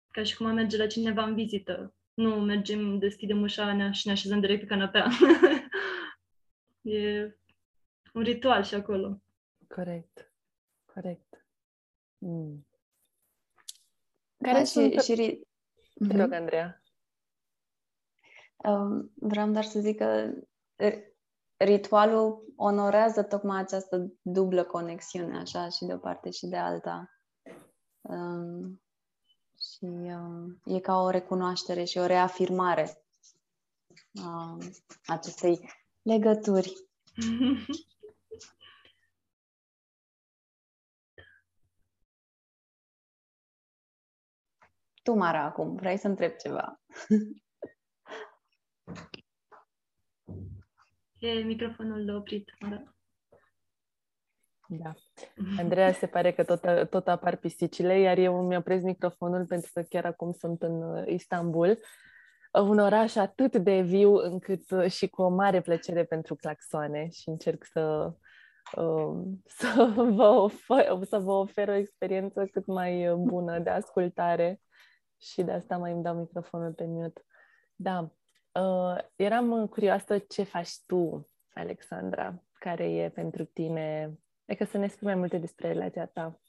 Ca 0.09 0.23
și 0.23 0.37
cum 0.37 0.47
am 0.47 0.55
merge 0.55 0.77
la 0.77 0.87
cineva 0.87 1.25
în 1.25 1.35
vizită. 1.35 1.95
Nu 2.15 2.41
mergem, 2.41 2.99
deschidem 2.99 3.41
ușa 3.43 3.93
și 3.93 4.07
ne 4.07 4.13
așezăm 4.13 4.41
direct 4.41 4.61
pe 4.61 4.67
canapea. 4.67 5.09
e 6.83 7.37
un 8.13 8.23
ritual 8.23 8.63
și 8.63 8.75
acolo. 8.75 9.23
Corect. 9.69 10.33
Corect. 10.85 11.47
Mm. 12.19 12.68
Care 14.43 14.59
da, 14.59 14.65
sunt... 14.65 14.93
Și, 14.93 15.15
și... 15.15 15.47
Te 16.09 16.17
rog, 16.17 16.27
mhm. 16.27 16.33
Andreea. 16.33 16.83
Um, 18.57 19.13
vreau 19.15 19.51
doar 19.51 19.65
să 19.65 19.81
zic 19.81 19.97
că 19.97 20.33
ritualul 21.57 22.53
onorează 22.57 23.23
tocmai 23.23 23.61
această 23.61 24.13
dublă 24.23 24.65
conexiune, 24.65 25.39
așa, 25.39 25.69
și 25.69 25.85
de 25.85 25.95
o 25.95 25.99
parte 25.99 26.31
și 26.31 26.47
de 26.47 26.57
alta. 26.57 27.11
Um, 28.01 28.83
și 29.59 29.85
um, 29.85 30.61
e 30.65 30.81
ca 30.81 31.03
o 31.03 31.11
recunoaștere 31.11 31.85
și 31.85 31.99
o 31.99 32.07
reafirmare 32.07 33.03
a 34.23 34.59
acestei 35.07 35.71
legături. 36.03 36.73
tu, 45.09 45.15
Mara, 45.15 45.45
acum, 45.45 45.75
vrei 45.75 45.97
să 45.97 46.09
întreb 46.09 46.37
ceva? 46.37 46.81
E 51.19 51.33
microfonul 51.33 52.17
oprit, 52.17 52.45
da. 52.71 52.83
Da. 54.69 54.95
Andreea 55.59 55.93
se 55.93 56.07
pare 56.07 56.33
că 56.33 56.45
tot, 56.45 56.89
tot 56.91 57.09
apar 57.09 57.37
pisicile, 57.37 57.99
iar 57.99 58.19
eu 58.19 58.47
mi 58.47 58.57
opresc 58.57 58.85
microfonul 58.85 59.47
pentru 59.47 59.71
că 59.75 59.83
chiar 59.83 60.05
acum 60.05 60.33
sunt 60.33 60.63
în 60.63 60.83
uh, 60.83 61.07
Istanbul, 61.07 61.79
un 62.53 62.79
oraș 62.79 63.17
atât 63.17 63.57
de 63.57 63.81
viu 63.81 64.15
încât 64.15 64.71
uh, 64.71 64.91
și 64.91 65.09
cu 65.09 65.23
o 65.23 65.29
mare 65.29 65.61
plăcere 65.61 66.05
pentru 66.05 66.35
claxoane 66.35 67.09
și 67.11 67.29
încerc 67.29 67.65
să, 67.65 68.13
um, 68.77 69.43
să, 69.59 69.93
vă 69.95 70.27
ofer, 70.27 71.03
să 71.03 71.19
vă 71.19 71.33
ofer 71.33 71.69
o 71.69 71.75
experiență 71.75 72.47
cât 72.47 72.67
mai 72.67 73.09
uh, 73.09 73.15
bună 73.15 73.59
de 73.59 73.71
ascultare 73.71 74.61
și 75.19 75.43
de 75.43 75.53
asta 75.53 75.77
mai 75.77 75.93
îmi 75.93 76.03
dau 76.03 76.15
microfonul 76.15 76.73
pe 76.73 76.85
mute. 76.87 77.25
Da, 77.77 78.13
uh, 78.53 78.99
eram 79.17 79.67
curioasă 79.67 80.19
ce 80.19 80.43
faci 80.43 80.81
tu, 80.87 81.29
Alexandra, 81.55 82.43
care 82.53 82.91
e 82.91 83.11
pentru 83.11 83.45
tine, 83.45 84.19
e 84.45 84.55
că 84.55 84.65
să 84.65 84.79
ne 84.79 84.89
spui 84.89 85.07
mai 85.07 85.15
multe 85.15 85.39
despre 85.39 85.69
relația 85.69 86.07
ta 86.07 86.41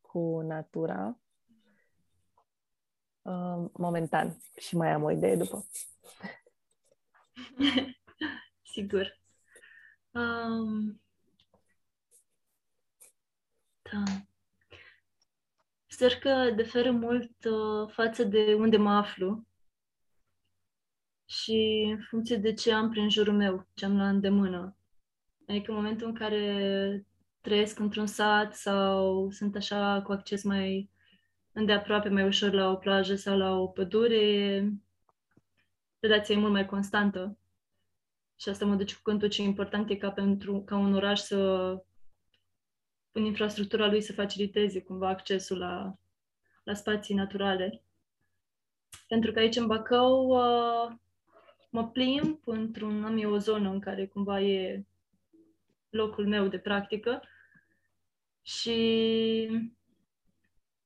cu 0.00 0.40
natura 0.40 1.20
uh, 3.22 3.70
momentan 3.72 4.36
și 4.56 4.76
mai 4.76 4.92
am 4.92 5.02
o 5.02 5.10
idee 5.10 5.36
după. 5.36 5.64
Sigur. 8.72 9.20
Um, 10.10 11.02
da. 13.82 14.02
Sper 15.94 16.16
că 16.16 16.50
diferă 16.56 16.90
mult 16.90 17.44
uh, 17.44 17.90
față 17.92 18.24
de 18.24 18.54
unde 18.58 18.76
mă 18.76 18.90
aflu 18.90 19.46
și 21.24 21.88
în 21.90 22.02
funcție 22.08 22.36
de 22.36 22.52
ce 22.52 22.72
am 22.72 22.90
prin 22.90 23.08
jurul 23.08 23.34
meu, 23.34 23.68
ce 23.74 23.84
am 23.84 23.96
la 23.96 24.08
îndemână. 24.08 24.76
Adică 25.46 25.70
în 25.70 25.76
momentul 25.76 26.06
în 26.06 26.14
care 26.14 27.06
trăiesc 27.40 27.78
într-un 27.78 28.06
sat 28.06 28.54
sau 28.54 29.30
sunt 29.30 29.56
așa 29.56 30.02
cu 30.02 30.12
acces 30.12 30.42
mai 30.42 30.90
îndeaproape, 31.52 32.08
mai 32.08 32.26
ușor 32.26 32.52
la 32.52 32.70
o 32.70 32.76
plajă 32.76 33.14
sau 33.14 33.38
la 33.38 33.58
o 33.58 33.66
pădure, 33.66 34.68
relația 35.98 36.34
e 36.34 36.38
mult 36.38 36.52
mai 36.52 36.66
constantă. 36.66 37.38
Și 38.36 38.48
asta 38.48 38.64
mă 38.64 38.74
duce 38.74 38.94
cu 38.94 39.00
gândul 39.04 39.28
ce 39.28 39.42
important 39.42 39.90
e 39.90 39.96
ca, 39.96 40.10
pentru, 40.10 40.62
ca 40.62 40.76
un 40.76 40.94
oraș 40.94 41.20
să 41.20 41.76
în 43.16 43.24
infrastructura 43.24 43.86
lui 43.86 44.00
să 44.00 44.12
faciliteze 44.12 44.82
cumva 44.82 45.08
accesul 45.08 45.58
la, 45.58 45.98
la 46.64 46.74
spații 46.74 47.14
naturale. 47.14 47.82
Pentru 49.08 49.32
că 49.32 49.38
aici 49.38 49.56
în 49.56 49.66
Bacău 49.66 50.28
uh, 50.28 50.96
mă 51.70 51.88
plimb 51.88 52.40
într-un, 52.44 53.04
am 53.04 53.18
eu 53.18 53.32
o 53.32 53.38
zonă 53.38 53.70
în 53.70 53.80
care 53.80 54.06
cumva 54.06 54.40
e 54.40 54.84
locul 55.90 56.26
meu 56.26 56.48
de 56.48 56.58
practică 56.58 57.22
și 58.42 58.80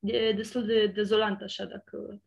e 0.01 0.33
destul 0.33 0.67
de 0.67 0.87
dezolant 0.87 1.41
așa 1.43 1.65
dacă 1.65 2.23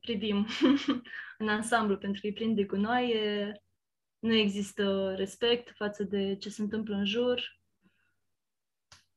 privim 0.00 0.46
în 1.38 1.48
ansamblu, 1.48 1.96
pentru 1.96 2.20
că 2.20 2.26
e 2.26 2.32
plin 2.32 2.54
de 2.54 2.64
gunoaie, 2.64 3.52
nu 4.18 4.34
există 4.34 5.14
respect 5.14 5.70
față 5.76 6.04
de 6.04 6.36
ce 6.36 6.48
se 6.48 6.62
întâmplă 6.62 6.94
în 6.94 7.04
jur, 7.04 7.59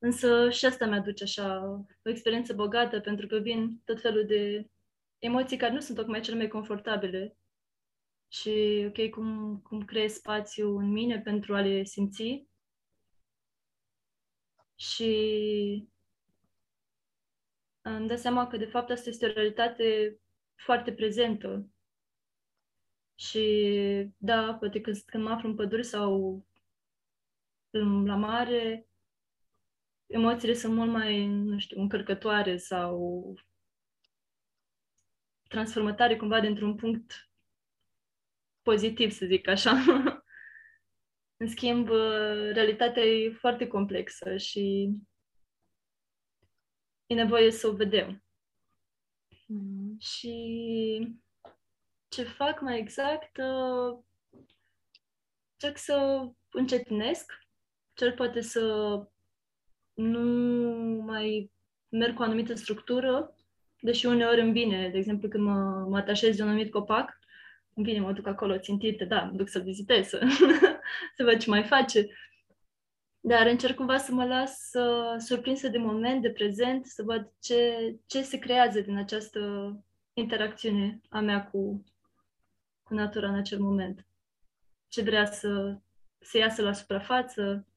Însă 0.04 0.50
și 0.50 0.66
asta 0.66 0.86
mi-aduce 0.86 1.24
așa 1.24 1.64
o 2.04 2.10
experiență 2.10 2.54
bogată, 2.54 3.00
pentru 3.00 3.28
că 3.28 3.38
vin 3.38 3.82
tot 3.86 4.02
felul 4.02 4.26
de 4.26 4.70
emoții 5.20 5.58
care 5.58 5.74
nu 5.74 5.80
sunt 5.80 5.98
tocmai 5.98 6.22
cele 6.22 6.36
mai 6.38 6.48
confortabile. 6.48 7.38
Și, 8.28 8.86
ok, 8.88 9.10
cum, 9.10 9.60
cum 9.62 9.86
creez 9.86 10.14
spațiu 10.14 10.78
în 10.78 10.92
mine 10.92 11.22
pentru 11.22 11.56
a 11.56 11.62
le 11.62 11.84
simți. 11.84 12.48
Și 14.76 15.14
îmi 17.82 18.08
dau 18.08 18.18
seama 18.18 18.48
că, 18.48 18.58
de 18.58 18.66
fapt, 18.66 18.90
asta 18.90 19.10
este 19.10 19.26
o 19.26 19.32
realitate 19.34 20.18
foarte 20.56 20.94
prezentă. 20.94 21.68
Și, 23.16 23.44
da, 24.18 24.56
poate 24.60 24.82
când, 24.82 24.98
când 24.98 25.24
mă 25.24 25.30
aflu 25.30 25.50
în 25.50 25.56
pădure 25.56 25.82
sau 25.82 26.46
la 28.06 28.16
mare, 28.16 28.88
emoțiile 30.14 30.54
sunt 30.54 30.74
mult 30.74 30.92
mai, 30.92 31.26
nu 31.26 31.60
știu, 31.60 31.82
încărcătoare 31.82 32.58
sau 32.58 33.34
transformătoare 35.50 36.18
cumva 36.18 36.40
dintr-un 36.40 36.76
punct 36.76 37.30
pozitiv, 38.62 39.12
să 39.12 39.26
zic 39.26 39.48
așa. 39.48 39.72
În 41.42 41.48
schimb, 41.48 41.88
realitatea 42.52 43.04
e 43.04 43.32
foarte 43.32 43.68
complexă 43.68 44.38
și 44.38 44.90
e 47.06 47.14
nevoie 47.14 47.52
să 47.52 47.68
o 47.68 47.74
vedem. 47.74 48.24
Mm. 49.48 49.98
Și 50.00 51.18
ce 52.08 52.24
fac 52.24 52.62
mai 52.62 52.80
exact, 52.80 53.38
uh, 53.38 54.04
încerc 55.52 55.78
să 55.78 56.28
încetinesc, 56.52 57.32
cel 57.94 58.14
poate 58.14 58.42
să 58.42 58.62
nu 59.94 60.22
mai 61.06 61.52
merg 61.90 62.16
cu 62.16 62.22
o 62.22 62.26
anumită 62.26 62.54
structură, 62.54 63.36
deși 63.80 64.06
uneori 64.06 64.42
îmi 64.42 64.52
vine, 64.52 64.90
de 64.90 64.98
exemplu, 64.98 65.28
când 65.28 65.44
mă, 65.44 65.86
mă 65.90 65.98
atașez 65.98 66.36
de 66.36 66.42
un 66.42 66.48
anumit 66.48 66.72
copac, 66.72 67.20
îmi 67.74 67.86
vine, 67.86 68.00
mă 68.00 68.12
duc 68.12 68.28
acolo 68.28 68.58
țintite, 68.58 69.06
da, 69.06 69.24
mă 69.24 69.36
duc 69.36 69.50
să-l 69.50 69.62
vizitez, 69.62 70.08
să, 70.08 70.28
să 71.18 71.24
văd 71.24 71.38
ce 71.38 71.50
mai 71.50 71.64
face. 71.64 72.08
Dar 73.20 73.48
încerc 73.48 73.76
cumva 73.76 73.98
să 73.98 74.14
mă 74.14 74.26
las 74.26 74.70
uh, 74.74 75.16
surprinsă 75.18 75.68
de 75.68 75.78
moment, 75.78 76.22
de 76.22 76.32
prezent, 76.32 76.86
să 76.86 77.04
văd 77.04 77.32
ce, 77.40 77.76
ce 78.06 78.22
se 78.22 78.38
creează 78.38 78.80
din 78.80 78.98
această 78.98 79.40
interacțiune 80.14 81.02
a 81.10 81.20
mea 81.20 81.48
cu, 81.48 81.84
cu 82.84 82.94
natura 82.94 83.28
în 83.28 83.36
acel 83.36 83.60
moment. 83.60 84.06
Ce 84.88 85.02
vrea 85.02 85.26
să, 85.26 85.78
să 86.20 86.38
iasă 86.38 86.62
la 86.62 86.74
suprafață, 86.74 87.68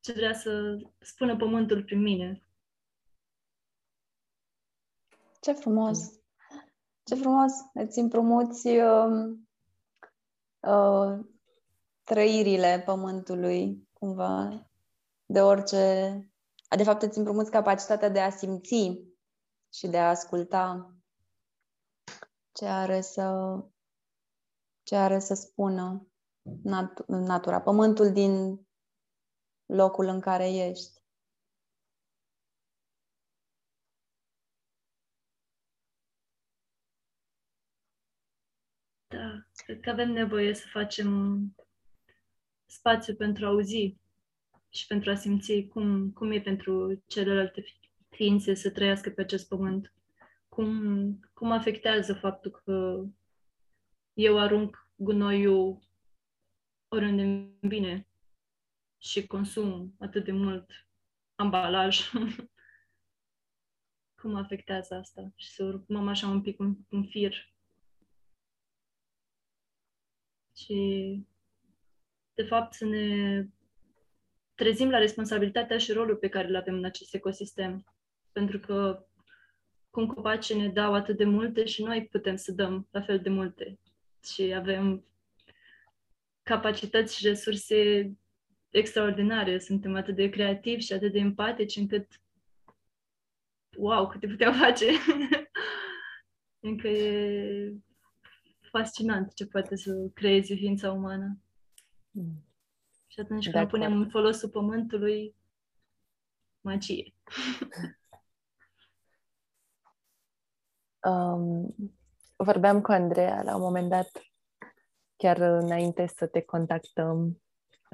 ce 0.00 0.12
vrea 0.12 0.34
să 0.34 0.76
spună 0.98 1.36
pământul 1.36 1.84
prin 1.84 2.00
mine. 2.00 2.42
Ce 5.40 5.52
frumos! 5.52 5.98
Ce 7.02 7.14
frumos! 7.14 7.52
Îți 7.74 7.98
împrumuți 7.98 8.66
uh, 8.66 9.36
uh, 10.60 11.18
trăirile 12.04 12.82
pământului, 12.86 13.88
cumva, 13.92 14.66
de 15.26 15.42
orice... 15.42 16.14
De 16.76 16.82
fapt, 16.82 17.02
îți 17.02 17.18
împrumuți 17.18 17.50
capacitatea 17.50 18.08
de 18.08 18.20
a 18.20 18.30
simți 18.30 19.04
și 19.72 19.86
de 19.88 19.98
a 19.98 20.08
asculta 20.08 20.94
ce 22.52 22.66
are 22.66 23.00
să, 23.00 23.56
ce 24.82 24.96
are 24.96 25.18
să 25.18 25.34
spună 25.34 26.08
nat- 26.42 27.06
natura, 27.06 27.60
pământul 27.60 28.12
din 28.12 28.60
locul 29.70 30.06
în 30.06 30.20
care 30.20 30.52
ești. 30.52 30.98
Da, 39.08 39.46
cred 39.64 39.80
că 39.80 39.90
avem 39.90 40.10
nevoie 40.10 40.54
să 40.54 40.66
facem 40.72 41.40
spațiu 42.66 43.14
pentru 43.14 43.44
a 43.44 43.48
auzi 43.48 43.96
și 44.68 44.86
pentru 44.86 45.10
a 45.10 45.14
simți 45.14 45.62
cum, 45.62 46.10
cum 46.10 46.30
e 46.30 46.40
pentru 46.40 47.02
celelalte 47.06 47.64
ființe 48.08 48.54
să 48.54 48.70
trăiască 48.70 49.10
pe 49.10 49.20
acest 49.20 49.48
pământ. 49.48 49.92
Cum, 50.48 51.20
cum 51.34 51.50
afectează 51.50 52.14
faptul 52.14 52.50
că 52.50 53.04
eu 54.12 54.38
arunc 54.38 54.88
gunoiul 54.96 55.78
oriunde 56.88 57.22
îmi 57.22 57.58
bine 57.60 58.09
și 59.00 59.26
consum 59.26 59.94
atât 59.98 60.24
de 60.24 60.32
mult 60.32 60.70
ambalaj. 61.34 62.00
cum 64.20 64.34
afectează 64.34 64.94
asta? 64.94 65.32
Și 65.34 65.50
să 65.50 65.64
urmăm 65.64 66.08
așa 66.08 66.28
un 66.28 66.42
pic 66.42 66.58
un, 66.58 66.76
un 66.90 67.06
fir. 67.06 67.52
Și, 70.56 70.76
de 72.34 72.42
fapt, 72.42 72.74
să 72.74 72.84
ne 72.84 73.46
trezim 74.54 74.90
la 74.90 74.98
responsabilitatea 74.98 75.78
și 75.78 75.92
rolul 75.92 76.16
pe 76.16 76.28
care 76.28 76.48
îl 76.48 76.56
avem 76.56 76.74
în 76.74 76.84
acest 76.84 77.14
ecosistem. 77.14 77.84
Pentru 78.32 78.58
că 78.58 79.06
cum 79.90 80.06
copacii 80.06 80.56
ne 80.56 80.68
dau 80.68 80.94
atât 80.94 81.16
de 81.16 81.24
multe 81.24 81.64
și 81.64 81.82
noi 81.82 82.06
putem 82.06 82.36
să 82.36 82.52
dăm 82.52 82.88
la 82.90 83.00
fel 83.00 83.20
de 83.20 83.28
multe. 83.28 83.78
Și 84.24 84.42
avem 84.42 85.04
capacități 86.42 87.16
și 87.16 87.26
resurse 87.26 88.10
extraordinare. 88.70 89.58
Suntem 89.58 89.94
atât 89.96 90.14
de 90.14 90.28
creativi 90.28 90.82
și 90.82 90.92
atât 90.92 91.12
de 91.12 91.18
empatici 91.18 91.76
încât 91.76 92.20
wow, 93.76 94.06
câte 94.08 94.26
puteam 94.26 94.54
face. 94.54 94.86
Încă 96.60 96.88
e 96.88 97.74
fascinant 98.70 99.34
ce 99.34 99.46
poate 99.46 99.76
să 99.76 100.10
creeze 100.14 100.54
ființa 100.54 100.92
umană. 100.92 101.38
Mm. 102.10 102.44
Și 103.06 103.20
atunci 103.20 103.50
când 103.50 103.68
punem 103.68 103.92
în 103.92 104.08
folosul 104.08 104.48
pământului, 104.48 105.34
magie. 106.60 107.14
um, 111.08 111.74
vorbeam 112.36 112.80
cu 112.80 112.92
Andreea 112.92 113.42
la 113.42 113.54
un 113.54 113.60
moment 113.60 113.88
dat, 113.88 114.10
chiar 115.16 115.36
înainte 115.36 116.06
să 116.06 116.26
te 116.26 116.40
contactăm, 116.40 117.42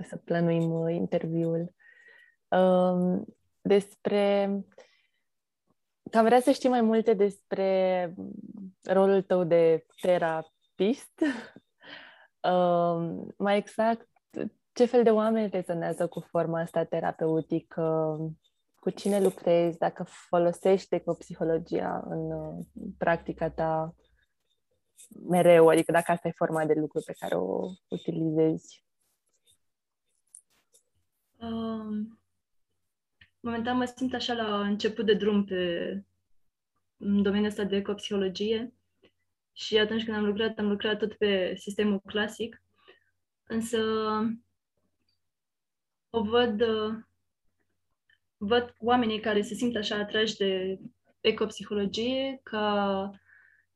să 0.03 0.17
plănuim 0.17 0.89
interviul, 0.89 1.75
um, 2.49 3.25
despre 3.61 4.51
că 6.11 6.19
am 6.19 6.25
vrea 6.25 6.41
să 6.41 6.51
știi 6.51 6.69
mai 6.69 6.81
multe 6.81 7.15
despre 7.15 8.15
rolul 8.83 9.23
tău 9.23 9.45
de 9.45 9.87
terapist. 10.01 11.13
Um, 12.47 13.35
mai 13.37 13.57
exact, 13.57 14.09
ce 14.73 14.85
fel 14.85 15.03
de 15.03 15.11
oameni 15.11 15.49
rezonează 15.49 16.07
cu 16.07 16.21
forma 16.21 16.61
asta 16.61 16.85
terapeutică? 16.85 18.17
Cu 18.75 18.91
cine 18.91 19.21
lucrezi? 19.21 19.79
Dacă 19.79 20.05
folosești 20.09 21.03
psihologia 21.19 22.05
în 22.09 22.31
practica 22.99 23.51
ta 23.51 23.95
mereu, 25.29 25.69
adică 25.69 25.93
dacă 25.93 26.13
asta 26.13 26.29
e 26.29 26.33
forma 26.37 26.65
de 26.65 26.75
lucru 26.75 27.03
pe 27.07 27.15
care 27.19 27.35
o 27.35 27.71
utilizezi? 27.89 28.86
Um, 31.51 32.21
momentan 33.41 33.77
mă 33.77 33.85
simt 33.85 34.15
așa 34.15 34.33
la 34.33 34.61
început 34.67 35.07
de 35.07 35.15
drum 35.15 35.45
pe 35.45 36.05
în 36.97 37.23
domeniul 37.23 37.49
ăsta 37.49 37.65
de 37.65 37.77
ecopsihologie 37.77 38.75
și 39.53 39.79
atunci 39.79 40.05
când 40.05 40.17
am 40.17 40.25
lucrat, 40.25 40.59
am 40.59 40.69
lucrat 40.69 40.99
tot 40.99 41.15
pe 41.15 41.55
sistemul 41.57 42.01
clasic, 42.07 42.63
însă 43.47 43.79
o 46.11 46.23
văd, 46.23 46.63
văd 48.37 48.75
oamenii 48.79 49.21
care 49.21 49.43
se 49.43 49.55
simt 49.55 49.77
așa 49.77 49.97
atrași 49.97 50.37
de 50.37 50.79
ecopsihologie 51.21 52.41
ca 52.43 53.11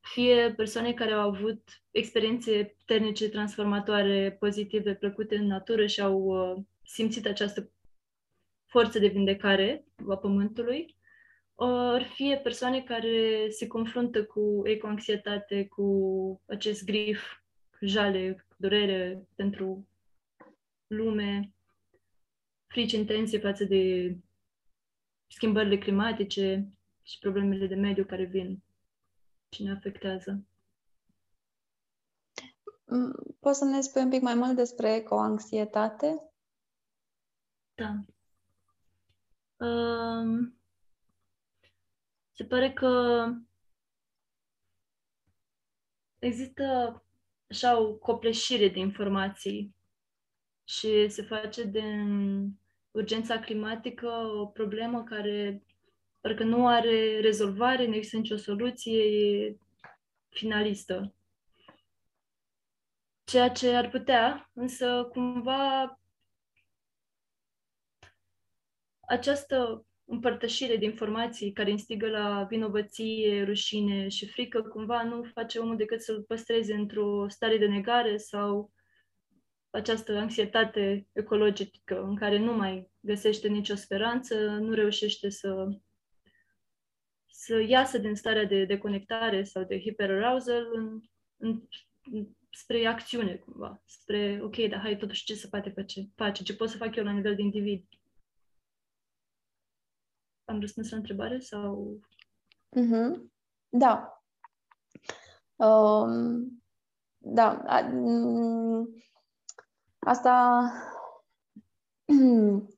fie 0.00 0.52
persoane 0.56 0.92
care 0.92 1.12
au 1.12 1.28
avut 1.28 1.82
experiențe 1.90 2.76
ternice 2.86 3.28
transformatoare, 3.28 4.36
pozitive, 4.38 4.94
plăcute 4.94 5.36
în 5.36 5.46
natură 5.46 5.86
și 5.86 6.00
au 6.00 6.18
uh, 6.18 6.64
simțit 6.92 7.26
această 7.26 7.70
forță 8.66 8.98
de 8.98 9.06
vindecare 9.06 9.84
a 10.08 10.16
pământului, 10.16 10.96
ori 11.54 12.04
fie 12.04 12.38
persoane 12.38 12.82
care 12.82 13.48
se 13.50 13.66
confruntă 13.66 14.24
cu 14.24 14.60
ecoanxietate, 14.64 15.66
cu 15.66 15.86
acest 16.46 16.84
grif, 16.84 17.22
jale, 17.80 18.46
durere 18.56 19.28
pentru 19.34 19.88
lume, 20.86 21.52
frici 22.66 22.92
intense 22.92 23.38
față 23.38 23.64
de 23.64 24.16
schimbările 25.26 25.78
climatice 25.78 26.68
și 27.02 27.18
problemele 27.18 27.66
de 27.66 27.74
mediu 27.74 28.04
care 28.04 28.24
vin 28.24 28.62
și 29.50 29.62
ne 29.62 29.70
afectează. 29.70 30.44
Mm, 32.84 33.36
poți 33.40 33.58
să 33.58 33.64
ne 33.64 33.80
spui 33.80 34.02
un 34.02 34.10
pic 34.10 34.22
mai 34.22 34.34
mult 34.34 34.56
despre 34.56 34.94
ecoanxietate? 34.94 36.29
Da. 37.80 38.04
Um, 39.66 40.60
se 42.32 42.44
pare 42.44 42.72
că 42.72 43.24
există 46.18 46.64
așa 47.50 47.78
o 47.78 47.94
copleșire 47.94 48.68
de 48.68 48.78
informații 48.78 49.74
și 50.64 51.08
se 51.08 51.22
face 51.22 51.64
din 51.64 52.58
urgența 52.90 53.38
climatică 53.38 54.08
o 54.08 54.46
problemă 54.46 55.04
care 55.04 55.62
parcă 56.20 56.44
nu 56.44 56.66
are 56.66 57.20
rezolvare, 57.20 57.86
nu 57.86 57.94
există 57.94 58.16
nicio 58.16 58.36
soluție, 58.36 59.02
e 59.02 59.56
finalistă. 60.28 61.14
Ceea 63.24 63.50
ce 63.50 63.74
ar 63.74 63.90
putea, 63.90 64.50
însă 64.54 65.08
cumva 65.12 65.99
această 69.10 69.86
împărtășire 70.04 70.76
de 70.76 70.84
informații 70.84 71.52
care 71.52 71.70
instigă 71.70 72.08
la 72.08 72.46
vinovăție, 72.48 73.44
rușine 73.44 74.08
și 74.08 74.28
frică, 74.28 74.62
cumva 74.62 75.02
nu 75.02 75.22
face 75.22 75.58
omul 75.58 75.76
decât 75.76 76.00
să-l 76.00 76.22
păstreze 76.22 76.74
într-o 76.74 77.28
stare 77.28 77.58
de 77.58 77.66
negare 77.66 78.16
sau 78.16 78.72
această 79.70 80.16
anxietate 80.16 81.06
ecologică 81.12 82.02
în 82.02 82.16
care 82.16 82.38
nu 82.38 82.52
mai 82.52 82.90
găsește 83.00 83.48
nicio 83.48 83.74
speranță, 83.74 84.34
nu 84.36 84.72
reușește 84.72 85.28
să, 85.28 85.68
să 87.26 87.60
iasă 87.60 87.98
din 87.98 88.14
starea 88.14 88.44
de 88.44 88.64
deconectare 88.64 89.44
sau 89.44 89.64
de 89.64 89.80
hiperarousal 89.80 90.68
în, 90.72 91.00
în, 91.36 91.62
spre 92.50 92.86
acțiune, 92.86 93.36
cumva, 93.36 93.82
spre, 93.84 94.40
ok, 94.42 94.56
dar 94.56 94.80
hai 94.80 94.96
totuși 94.96 95.24
ce 95.24 95.34
se 95.34 95.48
poate 95.48 95.70
face, 95.70 96.00
face, 96.16 96.42
ce 96.42 96.56
pot 96.56 96.68
să 96.68 96.76
fac 96.76 96.96
eu 96.96 97.04
la 97.04 97.12
nivel 97.12 97.34
de 97.34 97.42
individ. 97.42 97.84
Am 100.50 100.60
răspuns 100.60 100.90
la 100.90 100.96
întrebare 100.96 101.38
sau... 101.38 102.00
Mm-hmm. 102.76 103.30
Da. 103.68 104.22
Um, 105.56 106.62
da. 107.18 107.62
A, 107.66 107.80
mm, 107.80 108.88
asta 109.98 110.62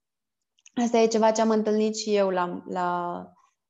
asta 0.82 0.98
e 0.98 1.06
ceva 1.06 1.30
ce 1.30 1.40
am 1.40 1.50
întâlnit 1.50 1.96
și 1.96 2.14
eu 2.14 2.30
la, 2.30 2.62
la, 2.68 3.18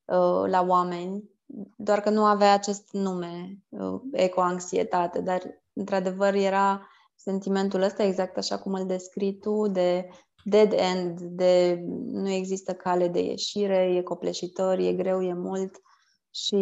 uh, 0.05 0.49
la 0.49 0.65
oameni, 0.67 1.29
doar 1.77 2.01
că 2.01 2.09
nu 2.09 2.25
avea 2.25 2.53
acest 2.53 2.91
nume, 2.91 3.57
uh, 3.69 4.01
ecoanxietate, 4.11 5.21
dar 5.21 5.41
într-adevăr 5.73 6.33
era 6.33 6.87
sentimentul 7.15 7.81
ăsta 7.81 8.03
exact 8.03 8.37
așa 8.37 8.59
cum 8.59 8.73
îl 8.73 8.85
descrii 8.85 9.37
tu, 9.37 9.67
de 9.67 10.09
dead 10.43 10.71
end, 10.71 11.19
de 11.19 11.79
nu 12.05 12.29
există 12.29 12.73
cale 12.73 13.07
de 13.07 13.19
ieșire, 13.19 13.93
e 13.95 14.01
copleșitor, 14.01 14.77
e 14.77 14.93
greu, 14.93 15.23
e 15.23 15.33
mult 15.33 15.81
și 16.29 16.55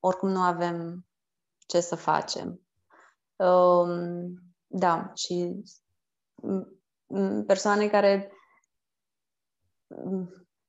oricum 0.00 0.28
nu 0.28 0.40
avem 0.40 1.06
ce 1.66 1.80
să 1.80 1.94
facem. 1.94 2.60
Um, 3.36 4.42
da, 4.66 5.12
și 5.14 5.64
persoane 7.46 7.88
care 7.88 8.32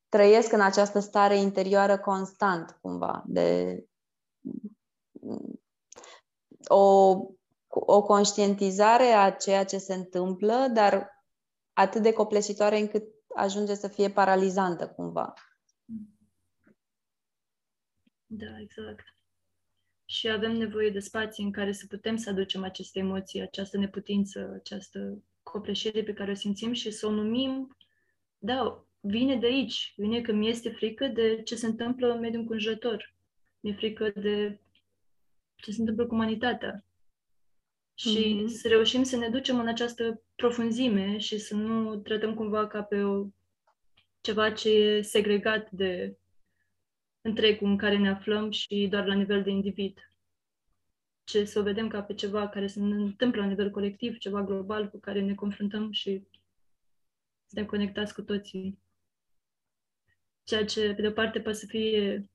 trăiesc 0.09 0.51
în 0.51 0.61
această 0.61 0.99
stare 0.99 1.37
interioară 1.37 1.99
constant, 1.99 2.77
cumva, 2.81 3.23
de 3.25 3.79
o, 6.67 7.15
o 7.67 8.01
conștientizare 8.01 9.11
a 9.11 9.31
ceea 9.31 9.65
ce 9.65 9.77
se 9.77 9.93
întâmplă, 9.93 10.67
dar 10.73 11.20
atât 11.73 12.01
de 12.01 12.13
copleșitoare 12.13 12.77
încât 12.77 13.03
ajunge 13.35 13.73
să 13.73 13.87
fie 13.87 14.09
paralizantă, 14.09 14.87
cumva. 14.87 15.33
Da, 18.25 18.59
exact. 18.59 19.05
Și 20.05 20.29
avem 20.29 20.51
nevoie 20.51 20.89
de 20.89 20.99
spații 20.99 21.43
în 21.43 21.51
care 21.51 21.71
să 21.71 21.85
putem 21.87 22.15
să 22.15 22.29
aducem 22.29 22.63
aceste 22.63 22.99
emoții, 22.99 23.41
această 23.41 23.77
neputință, 23.77 24.51
această 24.59 25.23
copleșire 25.43 26.03
pe 26.03 26.13
care 26.13 26.31
o 26.31 26.35
simțim 26.35 26.71
și 26.73 26.91
să 26.91 27.07
o 27.07 27.11
numim, 27.11 27.77
da, 28.37 28.85
vine 28.99 29.35
de 29.35 29.45
aici, 29.45 29.93
vine 29.97 30.21
că 30.21 30.31
mi 30.31 30.49
este 30.49 30.69
frică 30.69 31.07
de 31.07 31.41
ce 31.41 31.55
se 31.55 31.65
întâmplă 31.65 32.13
în 32.13 32.19
mediul 32.19 32.41
înconjurător. 32.41 33.13
Mi-e 33.59 33.73
frică 33.73 34.09
de 34.09 34.59
ce 35.55 35.71
se 35.71 35.79
întâmplă 35.79 36.05
cu 36.05 36.13
umanitatea. 36.13 36.85
Și 38.01 38.41
mm-hmm. 38.41 38.47
să 38.47 38.67
reușim 38.67 39.03
să 39.03 39.17
ne 39.17 39.29
ducem 39.29 39.59
în 39.59 39.67
această 39.67 40.23
profunzime 40.35 41.17
și 41.17 41.37
să 41.37 41.55
nu 41.55 41.95
tratăm 41.95 42.33
cumva 42.33 42.67
ca 42.67 42.83
pe 42.83 43.03
o, 43.03 43.27
ceva 44.21 44.51
ce 44.51 44.69
e 44.69 45.01
segregat 45.01 45.71
de 45.71 46.17
întregul 47.21 47.67
în 47.67 47.77
care 47.77 47.97
ne 47.97 48.09
aflăm 48.09 48.51
și 48.51 48.87
doar 48.89 49.05
la 49.05 49.13
nivel 49.13 49.43
de 49.43 49.49
individ. 49.49 50.11
Ce 51.23 51.45
să 51.45 51.59
o 51.59 51.63
vedem 51.63 51.87
ca 51.87 52.01
pe 52.01 52.13
ceva 52.13 52.49
care 52.49 52.67
se 52.67 52.79
întâmplă 52.79 53.41
la 53.41 53.47
nivel 53.47 53.69
colectiv, 53.69 54.17
ceva 54.17 54.43
global 54.43 54.89
cu 54.89 54.99
care 54.99 55.21
ne 55.21 55.35
confruntăm 55.35 55.91
și 55.91 56.27
suntem 57.47 57.65
conectați 57.65 58.13
cu 58.13 58.21
toții. 58.21 58.79
Ceea 60.43 60.65
ce, 60.65 60.93
pe 60.93 61.01
de 61.01 61.07
o 61.07 61.11
parte, 61.11 61.41
poate 61.41 61.57
să 61.57 61.65
fie 61.65 62.29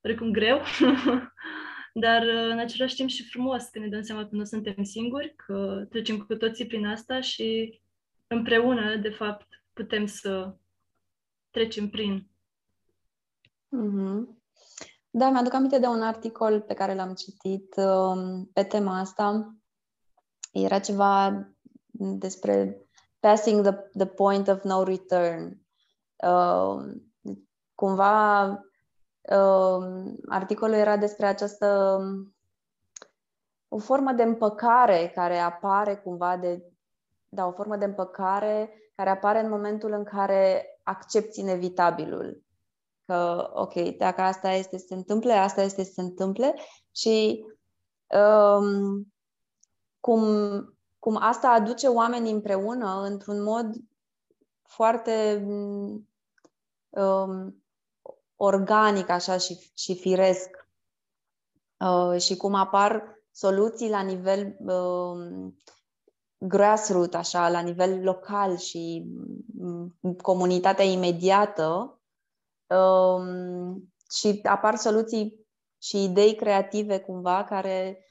oricum 0.00 0.30
greu, 0.30 0.60
dar 1.92 2.22
în 2.22 2.58
același 2.58 2.94
timp 2.94 3.08
și 3.08 3.28
frumos 3.28 3.64
că 3.64 3.78
ne 3.78 3.88
dăm 3.88 4.02
seama 4.02 4.22
că 4.22 4.28
nu 4.30 4.44
suntem 4.44 4.84
singuri, 4.84 5.34
că 5.36 5.86
trecem 5.90 6.18
cu 6.18 6.34
toții 6.34 6.66
prin 6.66 6.86
asta 6.86 7.20
și 7.20 7.80
împreună, 8.26 8.96
de 8.96 9.10
fapt, 9.10 9.46
putem 9.72 10.06
să 10.06 10.56
trecem 11.50 11.88
prin. 11.88 12.30
Mm-hmm. 13.76 14.40
Da, 15.10 15.30
mi-aduc 15.30 15.52
aminte 15.52 15.78
de 15.78 15.86
un 15.86 16.02
articol 16.02 16.60
pe 16.60 16.74
care 16.74 16.94
l-am 16.94 17.14
citit 17.14 17.74
um, 17.76 18.50
pe 18.52 18.62
tema 18.62 18.98
asta. 18.98 19.56
Era 20.52 20.78
ceva 20.78 21.46
despre 21.92 22.86
passing 23.20 23.66
the, 23.66 23.74
the 23.98 24.06
point 24.06 24.48
of 24.48 24.62
no 24.62 24.82
return. 24.82 25.60
Uh, 26.16 27.00
cumva 27.74 28.44
uh, 28.44 28.58
articolul 30.28 30.74
era 30.74 30.96
despre 30.96 31.26
această 31.26 31.98
o 33.68 33.78
formă 33.78 34.12
de 34.12 34.22
împăcare 34.22 35.12
care 35.14 35.38
apare 35.38 35.96
cumva 35.96 36.36
de 36.36 36.72
da, 37.28 37.46
o 37.46 37.52
formă 37.52 37.76
de 37.76 37.84
împăcare 37.84 38.70
care 38.94 39.10
apare 39.10 39.40
în 39.40 39.48
momentul 39.48 39.92
în 39.92 40.04
care 40.04 40.66
accepti 40.82 41.40
inevitabilul. 41.40 42.42
Că, 43.06 43.50
ok, 43.54 43.74
dacă 43.96 44.20
asta 44.20 44.50
este 44.50 44.78
să 44.78 44.84
se 44.86 44.94
întâmple, 44.94 45.32
asta 45.32 45.62
este 45.62 45.84
să 45.84 45.92
se 45.92 46.00
întâmple 46.00 46.54
și 46.90 47.44
um, 48.06 49.12
cum 50.00 50.22
cum 51.02 51.16
asta 51.20 51.48
aduce 51.48 51.86
oamenii 51.86 52.32
împreună 52.32 53.02
într-un 53.02 53.42
mod 53.42 53.74
foarte 54.62 55.44
um, 56.88 57.61
organic 58.44 59.08
așa 59.08 59.36
și, 59.36 59.70
și 59.74 59.94
firesc. 59.94 60.48
Uh, 61.78 62.20
și 62.20 62.36
cum 62.36 62.54
apar 62.54 63.02
soluții 63.30 63.90
la 63.90 64.00
nivel 64.00 64.56
um, 64.58 65.56
grassroots, 66.38 67.14
așa, 67.14 67.48
la 67.48 67.60
nivel 67.60 68.02
local 68.02 68.56
și 68.56 69.06
um, 69.58 69.96
comunitatea 70.22 70.84
imediată 70.84 72.00
um, 72.66 73.92
și 74.10 74.40
apar 74.42 74.76
soluții 74.76 75.46
și 75.82 76.04
idei 76.04 76.34
creative 76.34 77.00
cumva 77.00 77.44
care 77.44 78.06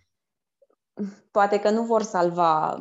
poate 1.32 1.60
că 1.60 1.70
nu 1.70 1.84
vor 1.84 2.02
salva 2.02 2.76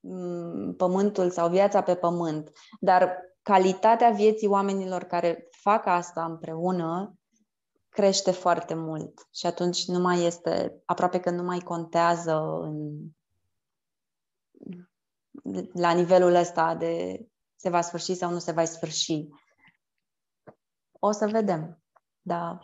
mm, 0.00 0.74
pământul 0.76 1.30
sau 1.30 1.48
viața 1.48 1.82
pe 1.82 1.94
pământ, 1.94 2.50
dar 2.80 3.18
calitatea 3.42 4.10
vieții 4.10 4.46
oamenilor 4.46 5.02
care 5.02 5.48
fac 5.64 5.86
asta 5.86 6.24
împreună 6.24 7.18
crește 7.88 8.30
foarte 8.30 8.74
mult 8.74 9.28
și 9.34 9.46
atunci 9.46 9.86
nu 9.86 9.98
mai 9.98 10.24
este, 10.24 10.82
aproape 10.84 11.20
că 11.20 11.30
nu 11.30 11.42
mai 11.42 11.58
contează 11.58 12.32
în, 12.62 13.08
la 15.72 15.92
nivelul 15.92 16.34
ăsta 16.34 16.74
de 16.74 17.24
se 17.56 17.68
va 17.68 17.80
sfârși 17.80 18.14
sau 18.14 18.30
nu 18.30 18.38
se 18.38 18.52
va 18.52 18.64
sfârși. 18.64 19.28
O 20.92 21.10
să 21.10 21.26
vedem. 21.26 21.82
Da. 22.22 22.58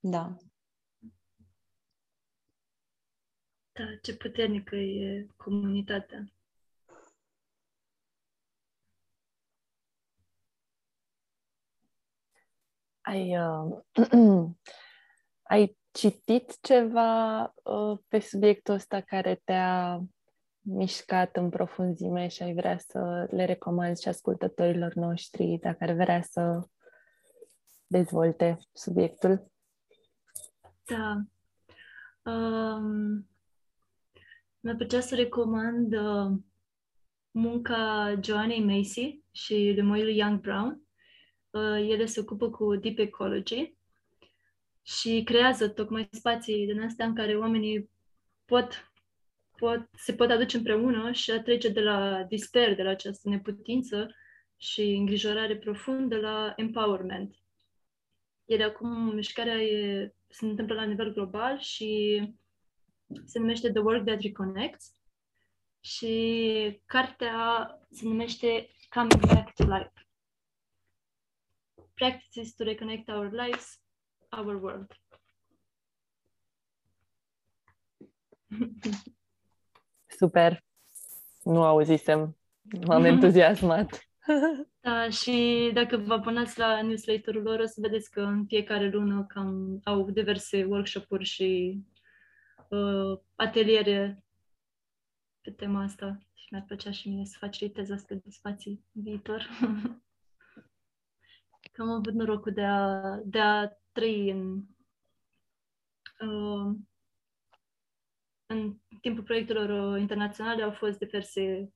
Da. 0.00 0.36
Da, 3.72 3.84
ce 4.02 4.16
puternică 4.16 4.76
e 4.76 5.26
comunitatea. 5.36 6.33
Ai, 13.04 13.38
uh, 13.38 13.78
ai 15.52 15.76
citit 15.90 16.60
ceva 16.60 17.42
uh, 17.62 17.98
pe 18.08 18.18
subiectul 18.18 18.74
ăsta 18.74 19.00
care 19.00 19.40
te-a 19.44 20.00
mișcat 20.60 21.36
în 21.36 21.48
profunzime 21.48 22.28
și 22.28 22.42
ai 22.42 22.54
vrea 22.54 22.78
să 22.78 23.28
le 23.30 23.44
recomanzi 23.44 24.02
și 24.02 24.08
ascultătorilor 24.08 24.94
noștri 24.94 25.58
dacă 25.60 25.84
ar 25.84 25.92
vrea 25.92 26.22
să 26.22 26.68
dezvolte 27.86 28.58
subiectul? 28.72 29.50
Da. 30.84 31.20
Um, 32.32 33.28
mi-ar 34.60 34.76
plăcea 34.76 35.00
să 35.00 35.14
recomand 35.14 35.92
uh, 35.92 36.38
munca 37.30 38.14
Joanei 38.22 38.64
Macy 38.64 39.22
și 39.30 39.72
de 39.74 39.82
lui 39.82 40.16
Young 40.16 40.40
Brown. 40.40 40.83
Uh, 41.54 41.88
ele 41.88 42.06
se 42.06 42.20
ocupă 42.20 42.50
cu 42.50 42.76
deep 42.76 42.98
ecology 42.98 43.74
și 44.82 45.22
creează 45.24 45.68
tocmai 45.68 46.08
spații 46.10 46.66
din 46.66 46.80
astea 46.80 47.06
în 47.06 47.14
care 47.14 47.36
oamenii 47.36 47.90
pot, 48.44 48.92
pot, 49.56 49.88
se 49.96 50.14
pot 50.14 50.30
aduce 50.30 50.56
împreună 50.56 51.12
și 51.12 51.30
a 51.30 51.42
trece 51.42 51.68
de 51.68 51.80
la 51.80 52.22
disper, 52.22 52.74
de 52.74 52.82
la 52.82 52.90
această 52.90 53.28
neputință 53.28 54.14
și 54.56 54.80
îngrijorare 54.80 55.56
profundă 55.56 56.16
la 56.16 56.52
empowerment. 56.56 57.34
Ele 58.44 58.64
acum, 58.64 59.14
mișcarea 59.14 59.62
e, 59.62 60.14
se 60.28 60.44
întâmplă 60.44 60.74
la 60.74 60.84
nivel 60.84 61.12
global 61.12 61.58
și 61.58 62.20
se 63.24 63.38
numește 63.38 63.70
The 63.70 63.80
Work 63.80 64.04
That 64.04 64.20
Reconnects 64.20 64.94
și 65.80 66.80
cartea 66.86 67.68
se 67.90 68.04
numește 68.04 68.70
Coming 68.90 69.26
Back 69.26 69.54
to 69.54 69.64
Life. 69.64 70.03
Practices 71.94 72.54
to 72.54 72.64
reconnect 72.64 73.08
our 73.08 73.30
lives, 73.30 73.80
our 74.30 74.54
world. 74.62 74.90
Super! 80.06 80.64
Nu 81.42 81.62
auzisem. 81.62 82.36
M-am 82.86 83.04
entuziasmat. 83.14 84.08
Da, 84.80 85.10
și 85.10 85.70
dacă 85.74 85.96
vă 85.96 86.12
abonați 86.12 86.58
la 86.58 86.82
newsletterul 86.82 87.42
lor, 87.42 87.60
o 87.60 87.66
să 87.66 87.80
vedeți 87.80 88.10
că 88.10 88.20
în 88.20 88.46
fiecare 88.46 88.90
lună 88.90 89.24
cam 89.24 89.80
au 89.84 90.10
diverse 90.10 90.64
workshop-uri 90.64 91.24
și 91.24 91.80
uh, 92.68 93.18
ateliere 93.34 94.24
pe 95.40 95.50
tema 95.50 95.82
asta 95.82 96.18
și 96.34 96.46
mi-ar 96.50 96.64
plăcea 96.66 96.90
și 96.90 97.08
mine 97.08 97.24
să 97.24 97.36
facilitez 97.38 97.90
astfel 97.90 98.20
de 98.24 98.30
spații 98.30 98.84
în 98.94 99.02
viitor. 99.02 99.48
că 101.74 101.82
am 101.82 101.90
avut 101.90 102.12
norocul 102.12 102.52
de 102.52 102.64
a, 102.64 103.16
de 103.24 103.38
a 103.38 103.68
trăi 103.92 104.30
în, 104.30 104.62
uh, 106.20 106.76
în 108.46 108.78
timpul 109.00 109.22
proiectelor 109.22 109.94
uh, 109.94 110.00
internaționale 110.00 110.62
au 110.62 110.72
fost 110.72 110.98
diverse 110.98 111.72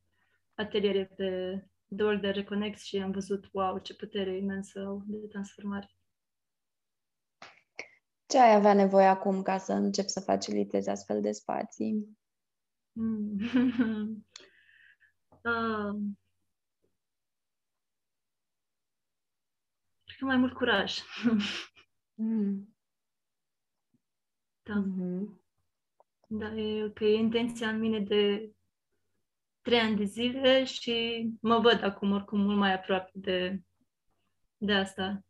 ateliere 0.55 1.05
pe 1.05 1.61
The 1.97 2.05
World 2.05 2.21
de 2.21 2.31
Reconnect 2.31 2.81
și 2.81 2.97
am 2.97 3.11
văzut, 3.11 3.49
wow, 3.53 3.79
ce 3.79 3.95
putere 3.95 4.37
imensă 4.37 4.85
au 4.87 5.03
de 5.07 5.27
transformare. 5.27 5.91
Ce 8.27 8.39
ai 8.39 8.55
avea 8.55 8.75
nevoie 8.75 9.07
acum 9.07 9.43
ca 9.43 9.59
să 9.59 9.73
încep 9.73 10.07
să 10.07 10.21
facilitezi 10.21 10.89
astfel 10.89 11.21
de 11.21 11.33
spații? 11.33 12.19
Mm. 12.93 13.39
uh, 15.45 16.01
cred 20.19 20.31
că 20.31 20.37
mai 20.37 20.37
mult 20.37 20.53
curaj. 20.53 20.99
mm. 22.15 22.77
Da. 24.63 24.85
Mm-hmm. 24.87 25.41
Da, 26.27 26.55
e, 26.55 26.91
că 26.95 27.05
e 27.05 27.15
intenția 27.15 27.69
în 27.69 27.79
mine 27.79 28.01
de 28.01 28.53
trei 29.61 29.79
ani 29.79 29.97
de 29.97 30.05
zile 30.05 30.65
și 30.65 31.29
mă 31.41 31.59
văd 31.59 31.83
acum 31.83 32.13
oricum 32.13 32.41
mult 32.41 32.59
mai 32.59 32.75
aproape 32.75 33.11
de, 33.15 33.63
de 34.57 34.73
asta. 34.73 35.25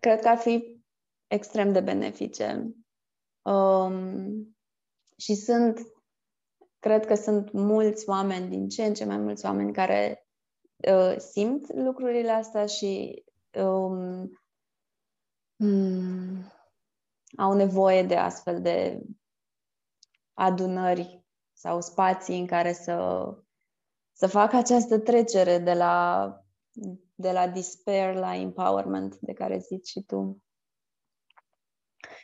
Cred 0.00 0.20
că 0.20 0.28
ar 0.28 0.36
fi 0.36 0.82
extrem 1.26 1.72
de 1.72 1.80
benefice. 1.80 2.74
Um, 3.42 4.56
și 5.16 5.34
sunt, 5.34 5.80
cred 6.78 7.06
că 7.06 7.14
sunt 7.14 7.52
mulți 7.52 8.08
oameni, 8.08 8.48
din 8.48 8.68
ce 8.68 8.84
în 8.84 8.94
ce 8.94 9.04
mai 9.04 9.18
mulți 9.18 9.44
oameni 9.44 9.72
care 9.72 10.26
uh, 10.88 11.18
simt 11.18 11.74
lucrurile 11.74 12.30
astea 12.30 12.66
și 12.66 13.24
um, 13.54 14.30
um, 15.56 16.52
au 17.36 17.52
nevoie 17.52 18.02
de 18.02 18.16
astfel 18.16 18.62
de 18.62 19.02
adunări 20.34 21.24
sau 21.52 21.80
spații 21.80 22.38
în 22.38 22.46
care 22.46 22.72
să, 22.72 23.26
să 24.12 24.26
facă 24.26 24.56
această 24.56 24.98
trecere 24.98 25.58
de 25.58 25.72
la, 25.72 26.26
de 27.14 27.32
la 27.32 27.48
despair 27.48 28.14
la 28.14 28.34
empowerment 28.34 29.18
de 29.18 29.32
care 29.32 29.58
zici 29.58 29.88
și 29.88 30.02
tu. 30.02 30.42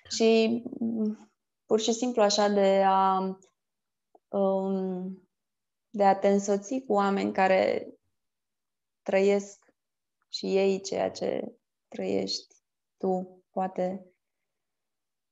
Și 0.09 0.63
pur 1.67 1.81
și 1.81 1.93
simplu 1.93 2.23
așa 2.23 2.49
de 2.49 2.83
a 2.87 3.19
um, 4.29 5.29
de 5.91 6.05
a 6.05 6.19
te 6.19 6.29
însoți 6.29 6.81
cu 6.87 6.93
oameni 6.93 7.33
care 7.33 7.89
trăiesc 9.09 9.75
și 10.29 10.57
ei 10.57 10.81
ceea 10.81 11.11
ce 11.11 11.57
trăiești 11.89 12.55
tu, 12.97 13.43
poate 13.51 14.07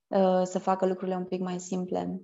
uh, 0.07 0.43
să 0.45 0.59
facă 0.59 0.87
lucrurile 0.87 1.17
un 1.17 1.27
pic 1.27 1.41
mai 1.41 1.61
simple. 1.61 2.21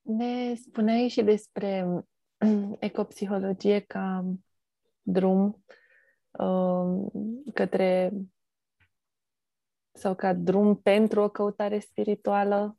Ne 0.00 0.54
spuneai 0.54 1.08
și 1.08 1.22
despre 1.22 1.86
ecopsihologie 2.78 3.80
ca 3.80 4.24
drum 5.02 5.64
uh, 6.30 7.10
către 7.54 8.12
sau 9.92 10.14
ca 10.14 10.34
drum 10.34 10.80
pentru 10.80 11.20
o 11.20 11.28
căutare 11.28 11.78
spirituală. 11.78 12.77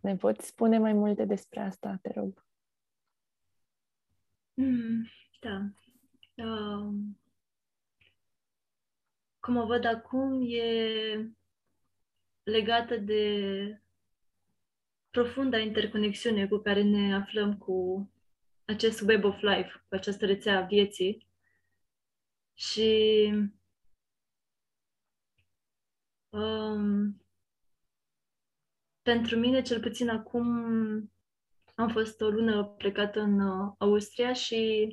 Ne 0.00 0.16
poți 0.16 0.46
spune 0.46 0.78
mai 0.78 0.92
multe 0.92 1.24
despre 1.24 1.60
asta, 1.60 1.98
te 2.02 2.12
rog? 2.12 2.44
Mm, 4.54 5.06
da. 5.40 5.70
Uh, 6.34 6.94
cum 9.40 9.56
o 9.56 9.66
văd 9.66 9.84
acum, 9.84 10.42
e 10.48 11.34
legată 12.42 12.96
de 12.96 13.82
profunda 15.10 15.58
interconexiune 15.58 16.48
cu 16.48 16.56
care 16.56 16.82
ne 16.82 17.14
aflăm 17.14 17.58
cu 17.58 18.10
acest 18.64 19.00
web 19.00 19.24
of 19.24 19.40
life, 19.40 19.84
cu 19.88 19.94
această 19.94 20.26
rețea 20.26 20.58
a 20.58 20.66
vieții. 20.66 21.28
Și 22.54 23.30
um, 26.30 27.22
pentru 29.12 29.36
mine, 29.36 29.62
cel 29.62 29.80
puțin 29.80 30.08
acum, 30.08 30.46
am 31.74 31.88
fost 31.88 32.20
o 32.20 32.28
lună 32.28 32.64
plecată 32.64 33.20
în 33.20 33.40
uh, 33.40 33.72
Austria 33.78 34.32
și 34.32 34.88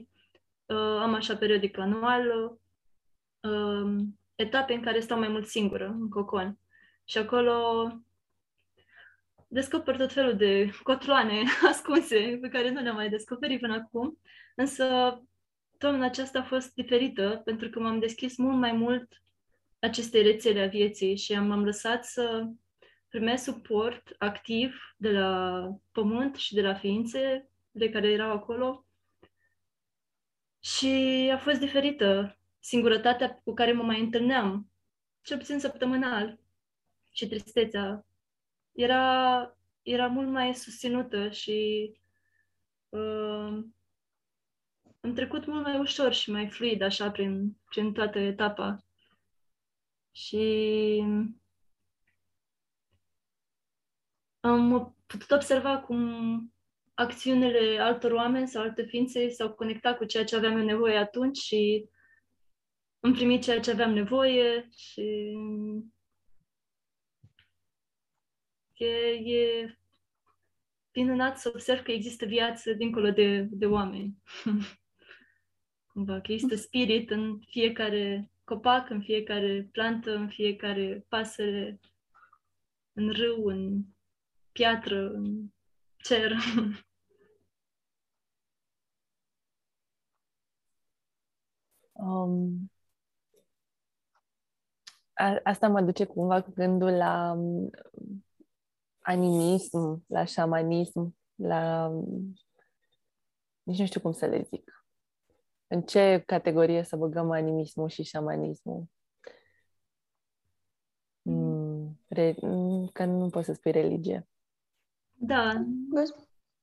uh, 0.65 0.77
am 0.77 1.13
așa 1.13 1.35
periodic 1.35 1.77
anual 1.77 2.57
uh, 3.39 4.03
etape 4.35 4.73
în 4.73 4.81
care 4.81 4.99
stau 4.99 5.19
mai 5.19 5.27
mult 5.27 5.47
singură, 5.47 5.87
în 5.99 6.09
cocon. 6.09 6.59
Și 7.05 7.17
acolo 7.17 7.87
descoper 9.47 9.97
tot 9.97 10.11
felul 10.11 10.35
de 10.35 10.69
cotloane 10.83 11.43
ascunse 11.71 12.37
pe 12.41 12.47
care 12.47 12.69
nu 12.71 12.81
le-am 12.81 12.95
mai 12.95 13.09
descoperit 13.09 13.59
până 13.59 13.73
acum. 13.73 14.19
Însă 14.55 14.85
toamna 15.77 16.05
aceasta 16.05 16.39
a 16.39 16.43
fost 16.43 16.73
diferită 16.73 17.41
pentru 17.45 17.69
că 17.69 17.79
m-am 17.79 17.99
deschis 17.99 18.37
mult 18.37 18.57
mai 18.57 18.71
mult 18.71 19.23
acestei 19.79 20.21
rețele 20.21 20.61
a 20.61 20.67
vieții 20.67 21.17
și 21.17 21.33
am, 21.33 21.51
am 21.51 21.63
lăsat 21.63 22.05
să 22.05 22.47
primesc 23.07 23.43
suport 23.43 24.15
activ 24.17 24.75
de 24.97 25.11
la 25.11 25.61
pământ 25.91 26.35
și 26.35 26.53
de 26.53 26.61
la 26.61 26.73
ființe 26.73 27.49
de 27.71 27.89
care 27.89 28.11
erau 28.11 28.31
acolo. 28.31 28.85
Și 30.59 31.29
a 31.33 31.37
fost 31.37 31.59
diferită 31.59 32.39
singurătatea 32.59 33.41
cu 33.43 33.53
care 33.53 33.71
mă 33.71 33.83
mai 33.83 33.99
întâlneam, 33.99 34.71
cel 35.21 35.37
puțin 35.37 35.59
săptămânal 35.59 36.39
și 37.11 37.27
tristețea 37.27 38.05
era, 38.71 39.57
era 39.81 40.07
mult 40.07 40.29
mai 40.29 40.55
susținută 40.55 41.29
și 41.29 41.91
uh, 42.89 43.63
am 44.99 45.13
trecut 45.13 45.45
mult 45.45 45.63
mai 45.63 45.79
ușor 45.79 46.13
și 46.13 46.31
mai 46.31 46.49
fluid 46.49 46.81
așa 46.81 47.11
prin, 47.11 47.57
prin 47.69 47.93
toată 47.93 48.19
etapa. 48.19 48.83
Și 50.11 51.03
am 54.47 54.95
putut 55.05 55.31
observa 55.31 55.77
cum 55.77 56.53
acțiunile 56.93 57.79
altor 57.79 58.11
oameni 58.11 58.47
sau 58.47 58.61
alte 58.61 58.83
ființe 58.83 59.29
s-au 59.29 59.53
conectat 59.53 59.97
cu 59.97 60.05
ceea 60.05 60.23
ce 60.23 60.35
aveam 60.35 60.57
eu 60.57 60.65
nevoie 60.65 60.97
atunci 60.97 61.37
și 61.37 61.89
am 62.99 63.13
primit 63.13 63.43
ceea 63.43 63.59
ce 63.59 63.71
aveam 63.71 63.93
nevoie 63.93 64.67
și 64.75 65.37
E, 68.77 68.85
e 69.25 69.77
minunat 70.93 71.37
să 71.37 71.51
observ 71.53 71.83
că 71.83 71.91
există 71.91 72.25
viață 72.25 72.73
dincolo 72.73 73.11
de, 73.11 73.47
de 73.51 73.65
oameni. 73.65 74.15
Cumva, 75.93 76.21
că 76.21 76.31
există 76.31 76.55
spirit 76.55 77.09
în 77.09 77.39
fiecare 77.39 78.31
copac, 78.43 78.89
în 78.89 79.01
fiecare 79.01 79.69
plantă, 79.71 80.15
în 80.15 80.29
fiecare 80.29 81.05
pasăre, 81.07 81.79
în 82.93 83.11
râu, 83.11 83.45
în 83.45 83.83
piatră, 84.57 85.09
în 85.09 85.51
cer. 85.97 86.31
Um, 91.99 92.71
a, 95.13 95.39
asta 95.43 95.67
mă 95.67 95.81
duce 95.81 96.05
cumva 96.05 96.41
cu 96.41 96.51
gândul 96.51 96.91
la 96.91 97.37
animism, 98.99 100.03
la 100.07 100.23
șamanism, 100.23 101.17
la... 101.35 101.89
nici 103.63 103.79
nu 103.79 103.85
știu 103.85 103.99
cum 103.99 104.11
să 104.11 104.25
le 104.25 104.41
zic. 104.41 104.85
În 105.67 105.81
ce 105.81 106.23
categorie 106.25 106.83
să 106.83 106.95
băgăm 106.95 107.31
animismul 107.31 107.89
și 107.89 108.03
șamanismul? 108.03 108.85
Mm, 111.21 111.99
re... 112.07 112.35
Mm, 112.41 112.87
că 112.87 113.05
nu 113.05 113.29
poți 113.29 113.45
să 113.45 113.53
spui 113.53 113.71
religie. 113.71 114.27
Da. 115.19 115.65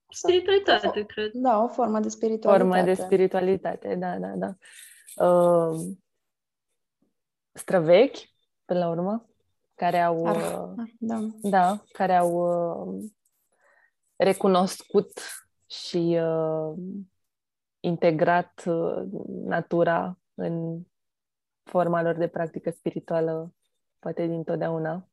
Spiritualitate, 0.09 1.00
o, 1.00 1.05
cred. 1.05 1.30
Da, 1.32 1.62
o 1.62 1.68
formă 1.68 2.00
de 2.00 2.09
spiritualitate. 2.09 2.70
Formă 2.70 2.84
de 2.84 2.94
spiritualitate, 2.94 3.94
da, 3.94 4.18
da, 4.18 4.32
da. 4.36 4.57
Uh, 5.26 5.96
străvechi, 7.52 8.34
până 8.64 8.78
la 8.78 8.88
urmă 8.88 9.28
care 9.74 10.00
au, 10.00 10.26
Ar, 10.26 10.36
uh, 10.36 10.84
da. 10.98 11.18
Da, 11.42 11.84
care 11.92 12.16
au 12.16 12.32
uh, 12.32 13.11
recunoscut 14.16 15.12
și 15.66 16.18
uh, 16.20 16.74
integrat 17.80 18.62
uh, 18.66 19.02
natura 19.44 20.18
în 20.34 20.80
forma 21.62 22.02
lor 22.02 22.14
de 22.14 22.28
practică 22.28 22.70
spirituală, 22.70 23.55
poate 23.98 24.26
din 24.26 24.42
totdeauna. 24.42 25.09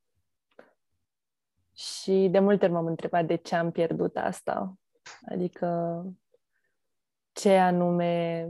Și 1.82 2.28
de 2.32 2.40
multe 2.40 2.66
ori 2.66 2.74
m-am 2.74 2.86
întrebat 2.86 3.26
de 3.26 3.36
ce 3.36 3.56
am 3.56 3.72
pierdut 3.72 4.18
asta. 4.18 4.80
Adică 5.26 6.04
ce 7.32 7.58
anume 7.58 8.48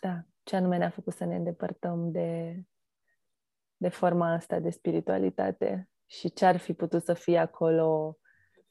da, 0.00 0.24
ce 0.42 0.56
anume 0.56 0.76
ne-a 0.76 0.90
făcut 0.90 1.12
să 1.12 1.24
ne 1.24 1.36
îndepărtăm 1.36 2.10
de, 2.10 2.62
de 3.76 3.88
forma 3.88 4.32
asta 4.32 4.58
de 4.58 4.70
spiritualitate 4.70 5.90
și 6.06 6.32
ce 6.32 6.46
ar 6.46 6.56
fi 6.56 6.72
putut 6.72 7.02
să 7.02 7.14
fie 7.14 7.38
acolo 7.38 8.16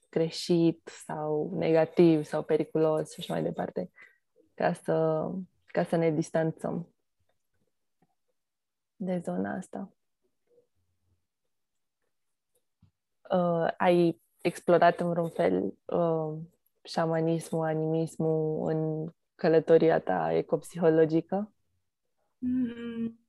greșit 0.10 0.88
sau 1.06 1.52
negativ 1.54 2.24
sau 2.24 2.44
periculos 2.44 3.12
și 3.12 3.20
așa 3.20 3.34
mai 3.34 3.44
departe, 3.44 3.92
ca 4.54 4.74
să, 4.74 5.30
ca 5.66 5.84
să 5.84 5.96
ne 5.96 6.12
distanțăm 6.12 6.94
de 8.96 9.22
zona 9.24 9.56
asta. 9.56 9.94
Uh, 13.32 13.68
ai 13.78 14.22
explorat 14.42 15.00
în 15.00 15.10
vreun 15.10 15.30
fel 15.30 15.74
uh, 15.86 16.38
șamanismul, 16.84 17.66
animismul 17.66 18.70
în 18.70 19.12
călătoria 19.36 20.00
ta 20.00 20.34
ecopsihologică? 20.34 21.54
Mm. 22.38 23.20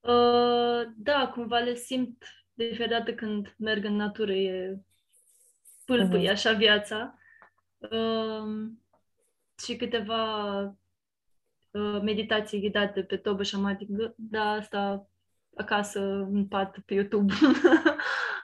Uh, 0.00 0.92
da, 0.96 1.30
cumva 1.34 1.58
le 1.58 1.74
simt 1.74 2.24
de 2.54 2.64
fiecare 2.64 2.90
dată 2.90 3.14
când 3.14 3.54
merg 3.58 3.84
în 3.84 3.96
natură, 3.96 4.32
e 4.32 4.80
pâlpâi, 5.84 6.26
uh-huh. 6.26 6.30
așa 6.30 6.52
viața. 6.52 7.18
Uh, 7.78 8.70
și 9.64 9.76
câteva 9.76 10.60
uh, 11.70 12.00
meditații 12.02 12.60
ghidate 12.60 13.02
pe 13.02 13.16
tobă 13.16 13.42
șamatic, 13.42 13.88
da, 14.16 14.50
asta 14.50 15.06
acasă, 15.56 16.00
în 16.30 16.46
pat, 16.46 16.78
pe 16.78 16.94
YouTube. 16.94 17.32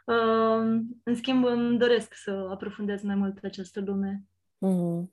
uh, 0.08 0.80
în 1.02 1.14
schimb, 1.14 1.44
îmi 1.44 1.78
doresc 1.78 2.14
să 2.14 2.30
aprofundez 2.30 3.02
mai 3.02 3.14
mult 3.14 3.44
această 3.44 3.80
lume. 3.80 4.24
Uh-huh. 4.56 5.04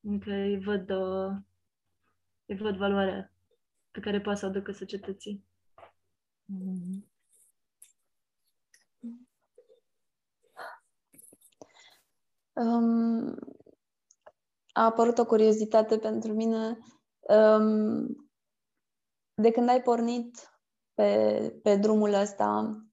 Încă 0.00 0.30
îi 0.30 0.60
văd, 0.60 0.90
uh, 0.90 1.32
îi 2.46 2.56
văd 2.56 2.76
valoarea 2.76 3.32
pe 3.90 4.00
care 4.00 4.20
poate 4.20 4.38
să 4.38 4.46
o 4.46 4.48
aducă 4.48 4.72
societății. 4.72 5.44
Mm-hmm. 6.46 7.12
Um, 12.52 13.36
a 14.72 14.84
apărut 14.84 15.18
o 15.18 15.24
curiozitate 15.24 15.98
pentru 15.98 16.32
mine. 16.32 16.78
Um, 17.20 18.28
de 19.34 19.50
când 19.50 19.68
ai 19.68 19.82
pornit 19.82 20.48
pe, 20.94 21.60
pe 21.62 21.76
drumul 21.76 22.12
ăsta 22.12 22.48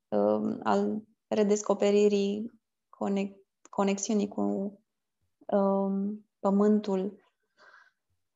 um, 0.08 0.60
al 0.64 1.04
redescoperirii 1.34 2.52
conex, 2.90 3.40
conexiunii 3.70 4.28
cu 4.28 4.42
um, 5.46 6.26
pământul. 6.40 7.24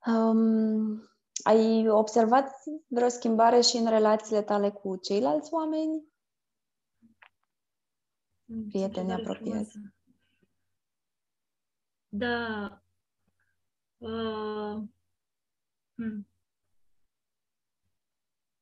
Um, 0.05 1.03
ai 1.43 1.87
observat 1.87 2.63
vreo 2.87 3.07
schimbare 3.07 3.61
și 3.61 3.77
în 3.77 3.89
relațiile 3.89 4.41
tale 4.41 4.69
cu 4.71 4.95
ceilalți 4.97 5.53
oameni? 5.53 6.03
Prieteni 8.69 9.13
apropiați. 9.13 9.77
Da. 12.09 12.81
Uh, 13.97 14.83
hmm. 15.95 16.27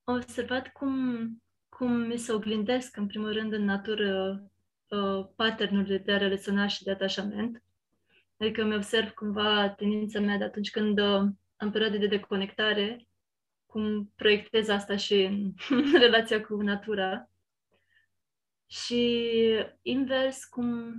Am 0.03 0.15
observat 0.15 0.67
cum, 0.67 1.42
cum 1.77 1.91
mi 1.91 2.17
se 2.17 2.31
oglindesc, 2.33 2.97
în 2.97 3.07
primul 3.07 3.33
rând, 3.33 3.53
în 3.53 3.63
natură 3.63 4.43
uh, 4.87 5.27
paternurile 5.35 5.97
de 5.97 6.11
a 6.11 6.17
relaționa 6.17 6.67
și 6.67 6.83
de 6.83 6.91
atașament. 6.91 7.63
Adică 8.37 8.61
îmi 8.61 8.75
observ 8.75 9.09
cumva 9.09 9.69
tendința 9.69 10.19
mea 10.19 10.37
de 10.37 10.43
atunci 10.43 10.71
când 10.71 10.99
uh, 10.99 11.29
am 11.55 11.71
perioade 11.71 11.97
de 11.97 12.07
deconectare, 12.07 13.07
cum 13.65 14.11
proiectez 14.15 14.67
asta 14.67 14.95
și 14.95 15.23
în 15.23 15.53
relația 16.05 16.41
cu 16.41 16.55
natura. 16.55 17.29
Și 18.67 19.21
invers, 19.81 20.45
cum, 20.45 20.97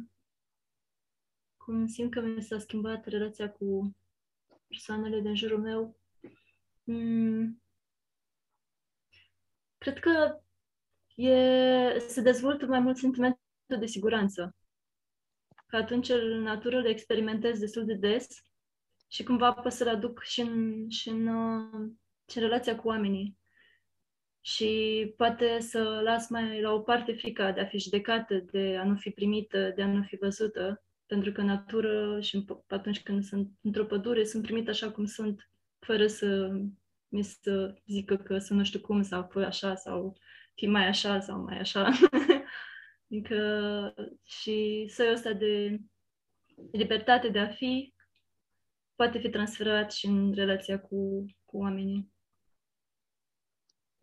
cum 1.56 1.86
simt 1.86 2.10
că 2.10 2.20
mi 2.20 2.42
s-a 2.42 2.58
schimbat 2.58 3.06
relația 3.06 3.50
cu 3.50 3.96
persoanele 4.66 5.20
din 5.20 5.34
jurul 5.34 5.60
meu. 5.60 5.96
Mm. 6.84 7.62
Cred 9.78 9.98
că 9.98 10.43
e, 11.14 11.98
se 11.98 12.20
dezvoltă 12.20 12.66
mai 12.66 12.80
mult 12.80 12.96
sentimentul 12.96 13.38
de 13.78 13.86
siguranță 13.86 14.54
că 15.74 15.80
atunci 15.80 16.08
în 16.08 16.42
natură 16.42 16.80
le 16.80 16.88
experimentez 16.88 17.58
destul 17.58 17.84
de 17.84 17.94
des 17.94 18.26
și 19.08 19.22
cumva 19.22 19.52
pot 19.52 19.72
să 19.72 19.84
le 19.84 19.90
aduc 19.90 20.22
și 20.22 20.40
în, 20.40 20.88
și 20.88 21.08
în, 21.08 21.26
uh, 21.26 21.90
și 22.30 22.36
în 22.36 22.42
relația 22.42 22.76
cu 22.76 22.88
oamenii. 22.88 23.38
Și 24.40 25.12
poate 25.16 25.60
să 25.60 26.00
las 26.04 26.28
mai 26.28 26.60
la 26.60 26.72
o 26.72 26.80
parte 26.80 27.12
frica 27.12 27.52
de 27.52 27.60
a 27.60 27.66
fi 27.66 27.78
judecată, 27.78 28.34
de 28.34 28.76
a 28.80 28.84
nu 28.84 28.96
fi 28.96 29.10
primită, 29.10 29.72
de 29.74 29.82
a 29.82 29.86
nu 29.86 30.02
fi 30.02 30.16
văzută, 30.16 30.84
pentru 31.06 31.32
că 31.32 31.42
natură 31.42 32.20
și 32.20 32.44
atunci 32.68 33.02
când 33.02 33.24
sunt 33.24 33.50
într-o 33.62 33.84
pădure 33.84 34.24
sunt 34.24 34.42
primită 34.42 34.70
așa 34.70 34.90
cum 34.90 35.04
sunt, 35.04 35.50
fără 35.78 36.06
să 36.06 36.50
mi 37.08 37.22
să 37.22 37.74
zică 37.86 38.16
că 38.16 38.38
sunt 38.38 38.58
nu 38.58 38.64
știu 38.64 38.80
cum 38.80 39.02
sau 39.02 39.28
fă 39.30 39.40
așa 39.44 39.74
sau 39.74 40.16
fi 40.54 40.66
mai 40.66 40.86
așa 40.86 41.20
sau 41.20 41.38
mai 41.38 41.58
așa. 41.58 41.90
Adică 43.10 43.38
și 44.22 44.86
soiul 44.94 45.12
ăsta 45.14 45.32
de 45.32 45.80
libertate 46.72 47.28
de 47.28 47.38
a 47.38 47.48
fi 47.48 47.94
poate 48.94 49.18
fi 49.18 49.30
transferat 49.30 49.92
și 49.92 50.06
în 50.06 50.32
relația 50.32 50.80
cu, 50.80 51.24
cu 51.44 51.58
oamenii. 51.58 52.12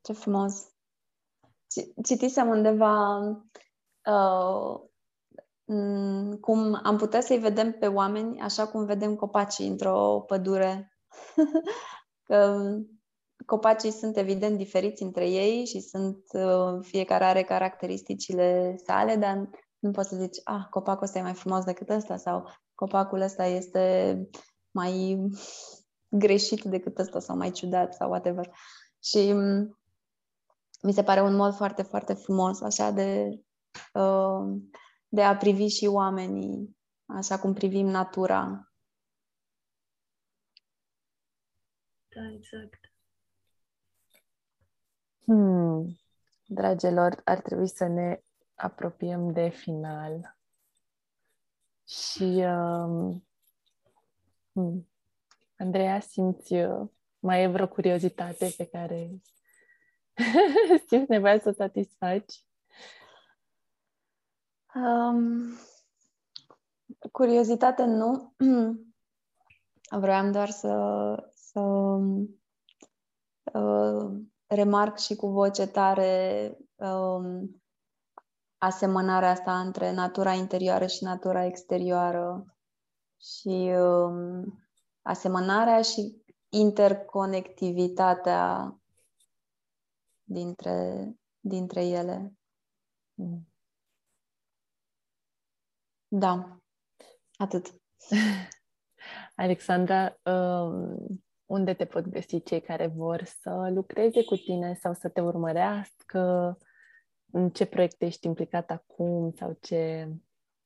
Ce 0.01 0.13
frumos! 0.13 0.71
Citisem 2.03 2.47
undeva 2.47 3.17
uh, 4.05 4.79
cum 6.41 6.79
am 6.83 6.97
putea 6.97 7.21
să-i 7.21 7.39
vedem 7.39 7.71
pe 7.71 7.87
oameni 7.87 8.39
așa 8.39 8.67
cum 8.67 8.85
vedem 8.85 9.15
copacii 9.15 9.67
într-o 9.67 10.23
pădure. 10.27 10.97
Că 12.27 12.61
copacii 13.51 13.91
sunt 13.91 14.17
evident 14.17 14.57
diferiți 14.57 15.03
între 15.03 15.29
ei 15.29 15.65
și 15.65 15.79
sunt, 15.79 16.23
uh, 16.33 16.79
fiecare 16.81 17.23
are 17.23 17.43
caracteristicile 17.43 18.75
sale, 18.85 19.15
dar 19.15 19.49
nu 19.79 19.91
poți 19.91 20.09
să 20.09 20.15
zici, 20.15 20.37
ah, 20.43 20.65
copacul 20.69 21.03
ăsta 21.03 21.19
e 21.19 21.21
mai 21.21 21.33
frumos 21.33 21.63
decât 21.63 21.89
ăsta 21.89 22.17
sau 22.17 22.49
copacul 22.75 23.21
ăsta 23.21 23.45
este 23.45 24.15
mai 24.71 25.17
greșit 26.07 26.63
decât 26.63 26.97
ăsta 26.97 27.19
sau 27.19 27.37
mai 27.37 27.51
ciudat 27.51 27.93
sau 27.93 28.09
whatever. 28.09 28.49
Și 29.03 29.31
mm, 29.33 29.79
mi 30.81 30.93
se 30.93 31.03
pare 31.03 31.21
un 31.21 31.35
mod 31.35 31.55
foarte, 31.55 31.81
foarte 31.81 32.13
frumos 32.13 32.61
așa 32.61 32.91
de, 32.91 33.29
uh, 33.93 34.61
de 35.07 35.21
a 35.21 35.37
privi 35.37 35.67
și 35.67 35.85
oamenii 35.85 36.77
așa 37.05 37.39
cum 37.39 37.53
privim 37.53 37.85
natura. 37.85 38.71
Da, 42.15 42.21
exact. 42.35 42.80
Hmm. 45.25 45.99
Dragilor, 46.45 47.21
ar 47.23 47.41
trebui 47.41 47.67
să 47.67 47.85
ne 47.87 48.21
apropiem 48.55 49.31
de 49.31 49.49
final. 49.49 50.37
Și, 51.87 52.43
um, 52.45 53.27
hmm. 54.51 54.87
Andreea, 55.57 55.99
simți, 55.99 56.53
uh, 56.53 56.89
mai 57.19 57.43
e 57.43 57.47
vreo 57.47 57.67
curiozitate 57.67 58.53
pe 58.57 58.65
care 58.65 59.21
simți 60.87 61.11
nevoia 61.11 61.39
să 61.39 61.49
o 61.49 61.51
satisfaci? 61.51 62.45
Um, 64.75 65.57
curiozitate 67.11 67.83
nu. 67.83 68.33
Vreau 69.99 70.31
doar 70.31 70.49
să, 70.49 71.15
să 71.35 71.59
uh, 73.53 74.21
remarc 74.55 74.97
și 74.97 75.15
cu 75.15 75.27
voce 75.27 75.67
tare 75.67 76.57
um, 76.75 77.61
asemănarea 78.57 79.29
asta 79.29 79.59
între 79.59 79.93
natura 79.93 80.33
interioară 80.33 80.87
și 80.87 81.03
natura 81.03 81.45
exterioară 81.45 82.55
și 83.21 83.73
um, 83.77 84.59
asemănarea 85.01 85.81
și 85.81 86.23
interconectivitatea 86.49 88.75
dintre, 90.23 91.09
dintre 91.39 91.85
ele. 91.85 92.33
Mm. 93.13 93.47
Da, 96.07 96.61
atât. 97.37 97.73
Alexandra, 99.35 100.19
um, 100.23 101.23
unde 101.51 101.73
te 101.73 101.85
pot 101.85 102.07
găsi 102.07 102.43
cei 102.43 102.61
care 102.61 102.87
vor 102.87 103.23
să 103.23 103.69
lucreze 103.73 104.23
cu 104.23 104.35
tine 104.35 104.73
sau 104.73 104.93
să 104.93 105.09
te 105.09 105.21
urmărească, 105.21 106.57
în 107.31 107.49
ce 107.49 107.65
proiecte 107.65 108.05
ești 108.05 108.25
implicat 108.27 108.69
acum 108.69 109.31
sau 109.31 109.57
ce, 109.61 110.09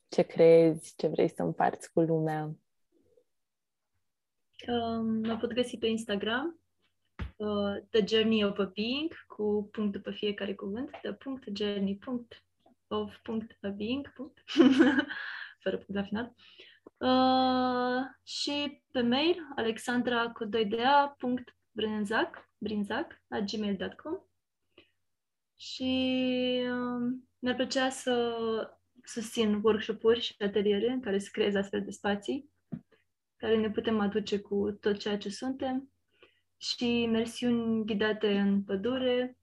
ce 0.07 0.21
crezi, 0.21 0.93
ce 0.95 1.07
vrei 1.07 1.29
să 1.29 1.43
împarți 1.43 1.91
cu 1.91 2.01
lumea. 2.01 2.43
Um, 4.67 5.05
mă 5.05 5.37
pot 5.37 5.53
găsi 5.53 5.77
pe 5.77 5.87
Instagram, 5.87 6.59
uh, 7.35 7.75
The 7.89 8.05
Journey 8.05 8.43
of 8.43 8.57
a 8.57 8.71
Being, 8.73 9.25
cu 9.27 9.69
punct 9.71 9.91
după 9.91 10.11
fiecare 10.11 10.53
cuvânt, 10.53 10.89
the 11.01 11.13
punct, 11.13 11.57
journey, 11.57 11.95
punct, 11.95 12.43
of, 12.87 13.15
punct, 13.23 13.57
a 13.61 13.67
being, 13.67 14.13
punct, 14.13 14.43
fără 15.63 15.75
punct 15.75 15.93
la 15.93 16.03
final. 16.03 16.33
Uh, 16.35 16.74
și 18.23 18.83
pe 18.91 19.01
mail, 19.01 19.35
alexandra 19.55 20.31
cu 20.31 20.45
2 20.45 20.69
brinzac, 21.71 22.49
brinzac, 22.57 23.23
la 23.27 23.39
gmail.com 23.39 24.19
și 25.57 25.83
uh, 26.61 27.13
mi-ar 27.39 27.55
plăcea 27.55 27.89
să 27.89 28.37
susțin 29.03 29.59
workshop-uri 29.63 30.19
și 30.19 30.35
ateliere 30.39 30.91
în 30.91 31.01
care 31.01 31.19
să 31.19 31.29
creez 31.31 31.55
astfel 31.55 31.83
de 31.83 31.91
spații 31.91 32.49
care 33.35 33.57
ne 33.57 33.71
putem 33.71 33.99
aduce 33.99 34.39
cu 34.39 34.71
tot 34.71 34.97
ceea 34.97 35.17
ce 35.17 35.29
suntem 35.29 35.91
și 36.57 37.01
imersiuni 37.01 37.85
ghidate 37.85 38.39
în 38.39 38.63
pădure 38.63 39.37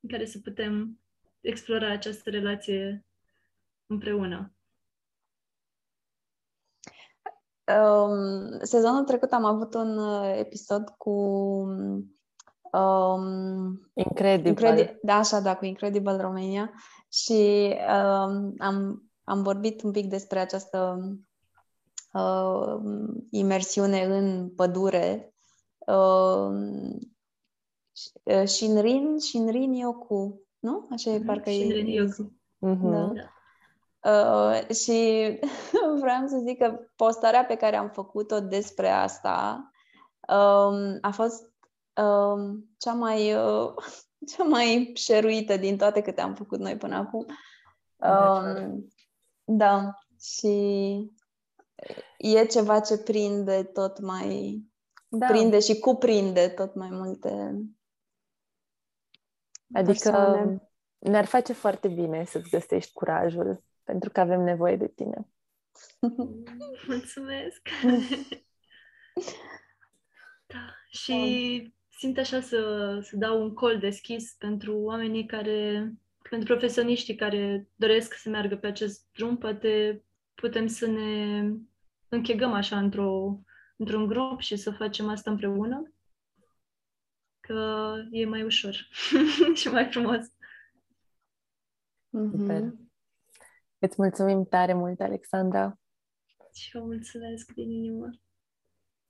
în 0.00 0.08
care 0.08 0.24
să 0.24 0.38
putem 0.38 1.00
explora 1.40 1.90
această 1.90 2.30
relație 2.30 3.06
împreună. 3.86 4.54
Um, 7.66 8.58
sezonul 8.62 9.04
trecut 9.04 9.32
am 9.32 9.44
avut 9.44 9.74
un 9.74 9.98
uh, 9.98 10.38
episod 10.38 10.88
cu 10.98 11.10
um, 12.72 13.90
Incredible. 13.94 14.50
Incredi- 14.50 14.98
da, 15.02 15.14
așa, 15.14 15.40
da, 15.40 15.56
cu 15.56 15.64
Incredible 15.64 16.16
Romania 16.16 16.72
și 17.08 17.72
um, 17.88 18.54
am, 18.58 19.02
am 19.24 19.42
vorbit 19.42 19.82
un 19.82 19.90
pic 19.90 20.08
despre 20.08 20.38
această 20.38 21.08
uh, 22.12 22.76
imersiune 23.30 24.04
în 24.04 24.48
pădure 24.48 25.34
uh, 25.86 26.50
Shinrin, 28.44 29.18
Shinrin 29.18 29.72
Yoku, 29.72 30.40
nu? 30.58 30.88
Așa 30.90 31.10
e, 31.10 31.20
parcă 31.20 31.50
Shinrin 31.50 31.86
e. 31.86 31.90
Yoku. 31.90 32.32
Mm-hmm. 32.66 32.90
Da. 32.90 33.12
Da. 34.04 34.60
Uh, 34.68 34.74
și 34.74 35.28
vreau 36.00 36.26
să 36.26 36.42
zic 36.46 36.58
că 36.58 36.78
postarea 36.96 37.44
pe 37.44 37.56
care 37.56 37.76
am 37.76 37.90
făcut-o 37.90 38.40
despre 38.40 38.88
asta 38.88 39.70
um, 40.28 40.98
a 41.00 41.10
fost 41.12 41.52
um, 42.02 42.74
cea 42.78 42.92
mai 42.92 43.34
uh, 43.34 43.74
cea 44.36 44.44
mai 44.44 44.90
șeruită 44.94 45.56
din 45.56 45.76
toate 45.76 46.00
câte 46.00 46.20
am 46.20 46.34
făcut 46.34 46.58
noi 46.58 46.76
până 46.76 46.96
acum. 46.96 47.26
Um, 47.96 48.88
da, 49.44 49.98
și 50.20 51.12
e 52.18 52.44
ceva 52.44 52.80
ce 52.80 52.98
prinde 52.98 53.62
tot 53.62 54.00
mai 54.00 54.62
da. 55.08 55.26
prinde 55.26 55.60
și 55.60 55.78
cuprinde 55.78 56.48
tot 56.48 56.74
mai 56.74 56.88
multe 56.90 57.58
Adică 59.72 60.10
persoane. 60.10 60.68
ne-ar 60.98 61.24
face 61.24 61.52
foarte 61.52 61.88
bine 61.88 62.24
să-ți 62.24 62.50
găsești 62.50 62.92
curajul 62.92 63.62
pentru 63.84 64.10
că 64.10 64.20
avem 64.20 64.40
nevoie 64.40 64.76
de 64.76 64.88
tine. 64.88 65.28
Mulțumesc! 66.86 67.68
da, 70.46 70.74
și 70.88 71.72
simt 71.88 72.18
așa 72.18 72.40
să, 72.40 72.98
să 73.02 73.16
dau 73.16 73.42
un 73.42 73.54
col 73.54 73.78
deschis 73.78 74.34
pentru 74.38 74.78
oamenii 74.78 75.26
care, 75.26 75.92
pentru 76.30 76.48
profesioniștii 76.48 77.14
care 77.14 77.68
doresc 77.74 78.14
să 78.14 78.28
meargă 78.28 78.56
pe 78.56 78.66
acest 78.66 79.06
drum, 79.12 79.38
poate 79.38 80.02
putem 80.34 80.66
să 80.66 80.86
ne 80.86 81.42
închegăm 82.08 82.52
așa 82.52 82.78
într-o, 82.78 83.38
într-un 83.76 84.06
grup 84.06 84.40
și 84.40 84.56
să 84.56 84.70
facem 84.70 85.08
asta 85.08 85.30
împreună, 85.30 85.92
că 87.40 87.94
e 88.10 88.26
mai 88.26 88.42
ușor 88.42 88.74
și 89.54 89.68
mai 89.68 89.88
frumos. 89.90 90.32
Super. 92.10 92.72
Mm-hmm. 93.84 93.90
Îți 93.90 93.94
mulțumim 93.96 94.44
tare 94.44 94.74
mult, 94.74 95.00
Alexandra. 95.00 95.78
Și 96.52 96.76
eu 96.76 96.84
mulțumesc 96.84 97.52
din 97.52 97.70
inimă. 97.70 98.10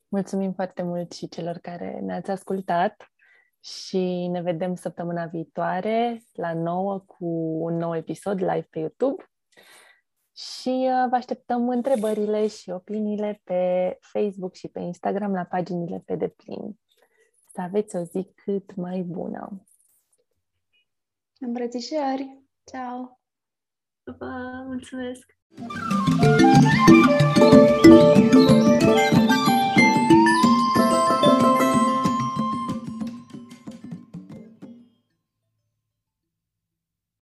Mulțumim 0.09 0.53
foarte 0.53 0.83
mult 0.83 1.13
și 1.13 1.29
celor 1.29 1.59
care 1.59 2.01
ne-ați 2.03 2.31
ascultat 2.31 3.13
și 3.61 4.27
ne 4.27 4.43
vedem 4.43 4.75
săptămâna 4.75 5.27
viitoare 5.27 6.23
la 6.33 6.55
9 6.55 6.99
cu 6.99 7.27
un 7.65 7.77
nou 7.77 7.97
episod 7.97 8.39
live 8.41 8.67
pe 8.71 8.79
YouTube 8.79 9.25
și 10.37 10.69
uh, 10.69 11.09
vă 11.09 11.17
așteptăm 11.17 11.69
întrebările 11.69 12.47
și 12.47 12.71
opiniile 12.71 13.41
pe 13.45 13.99
Facebook 14.01 14.55
și 14.55 14.69
pe 14.69 14.81
Instagram 14.81 15.33
la 15.33 15.45
paginile 15.45 16.03
pe 16.07 16.17
deplin. 16.17 16.79
Să 17.53 17.61
aveți 17.61 17.97
o 17.97 18.03
zi 18.03 18.33
cât 18.35 18.75
mai 18.75 19.03
bună! 19.03 19.67
Îmbrățișări! 21.39 22.43
Ciao! 22.65 23.19
Pa, 24.13 24.63
mulțumesc! 24.67 25.37